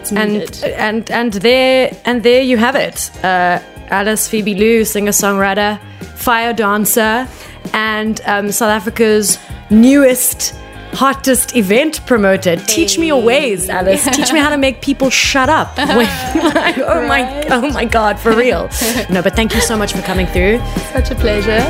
It's 0.00 0.12
and 0.12 0.64
and 0.64 1.10
and 1.10 1.32
there 1.32 1.96
and 2.04 2.22
there 2.22 2.42
you 2.42 2.58
have 2.58 2.76
it. 2.76 3.10
Uh, 3.24 3.60
Alice 3.88 4.28
Phoebe 4.28 4.54
Lou, 4.54 4.84
singer 4.84 5.12
songwriter, 5.12 5.80
fire 6.16 6.52
dancer, 6.52 7.26
and 7.72 8.20
um, 8.26 8.52
South 8.52 8.70
Africa's 8.70 9.38
newest. 9.70 10.54
Hottest 10.94 11.56
event 11.56 12.04
promoter. 12.06 12.56
Teach 12.56 12.98
me 12.98 13.08
your 13.08 13.22
ways, 13.22 13.68
Alice. 13.68 14.04
Teach 14.12 14.32
me 14.32 14.38
how 14.38 14.50
to 14.50 14.56
make 14.56 14.80
people 14.80 15.10
shut 15.10 15.48
up. 15.48 15.76
When, 15.94 16.06
like, 16.54 16.78
oh 16.78 17.06
my, 17.06 17.46
oh 17.50 17.70
my 17.70 17.84
God, 17.84 18.18
for 18.18 18.32
real. 18.32 18.68
No, 19.10 19.22
but 19.22 19.34
thank 19.36 19.54
you 19.54 19.60
so 19.60 19.76
much 19.76 19.92
for 19.92 20.02
coming 20.02 20.26
through. 20.26 20.58
Such 20.92 21.10
a 21.10 21.14
pleasure. 21.14 21.62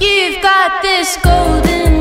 You've 0.00 0.42
got 0.42 0.82
this 0.82 1.16
golden 1.22 1.91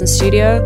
in 0.00 0.06
studio. 0.06 0.60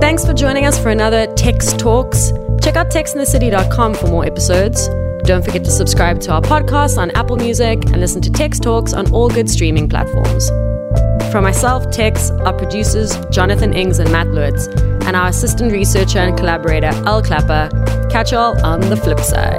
Thanks 0.00 0.24
for 0.24 0.32
joining 0.32 0.66
us 0.66 0.78
for 0.78 0.90
another 0.90 1.26
Texx 1.28 1.76
Talks. 1.78 2.30
Check 2.62 2.76
out 2.76 2.90
texxinthecity.com 2.90 3.94
for 3.94 4.06
more 4.08 4.24
episodes. 4.24 4.88
Don't 5.24 5.44
forget 5.44 5.64
to 5.64 5.70
subscribe 5.70 6.20
to 6.20 6.32
our 6.32 6.40
podcast 6.40 6.98
on 6.98 7.10
Apple 7.12 7.36
Music 7.36 7.84
and 7.86 7.96
listen 7.98 8.20
to 8.22 8.30
Texx 8.30 8.60
Talks 8.60 8.92
on 8.92 9.12
all 9.12 9.28
good 9.28 9.50
streaming 9.50 9.88
platforms. 9.88 10.48
From 11.32 11.44
myself, 11.44 11.84
Texx, 11.86 12.30
our 12.46 12.52
producers, 12.52 13.16
Jonathan 13.30 13.72
Ings 13.74 13.98
and 13.98 14.10
Matt 14.12 14.28
Lutz, 14.28 14.66
and 15.06 15.16
our 15.16 15.28
assistant 15.28 15.72
researcher 15.72 16.18
and 16.18 16.36
collaborator, 16.36 16.90
Al 17.06 17.22
Clapper, 17.22 17.68
catch 18.10 18.32
y'all 18.32 18.58
on 18.64 18.80
the 18.80 18.96
flip 18.96 19.20
side. 19.20 19.55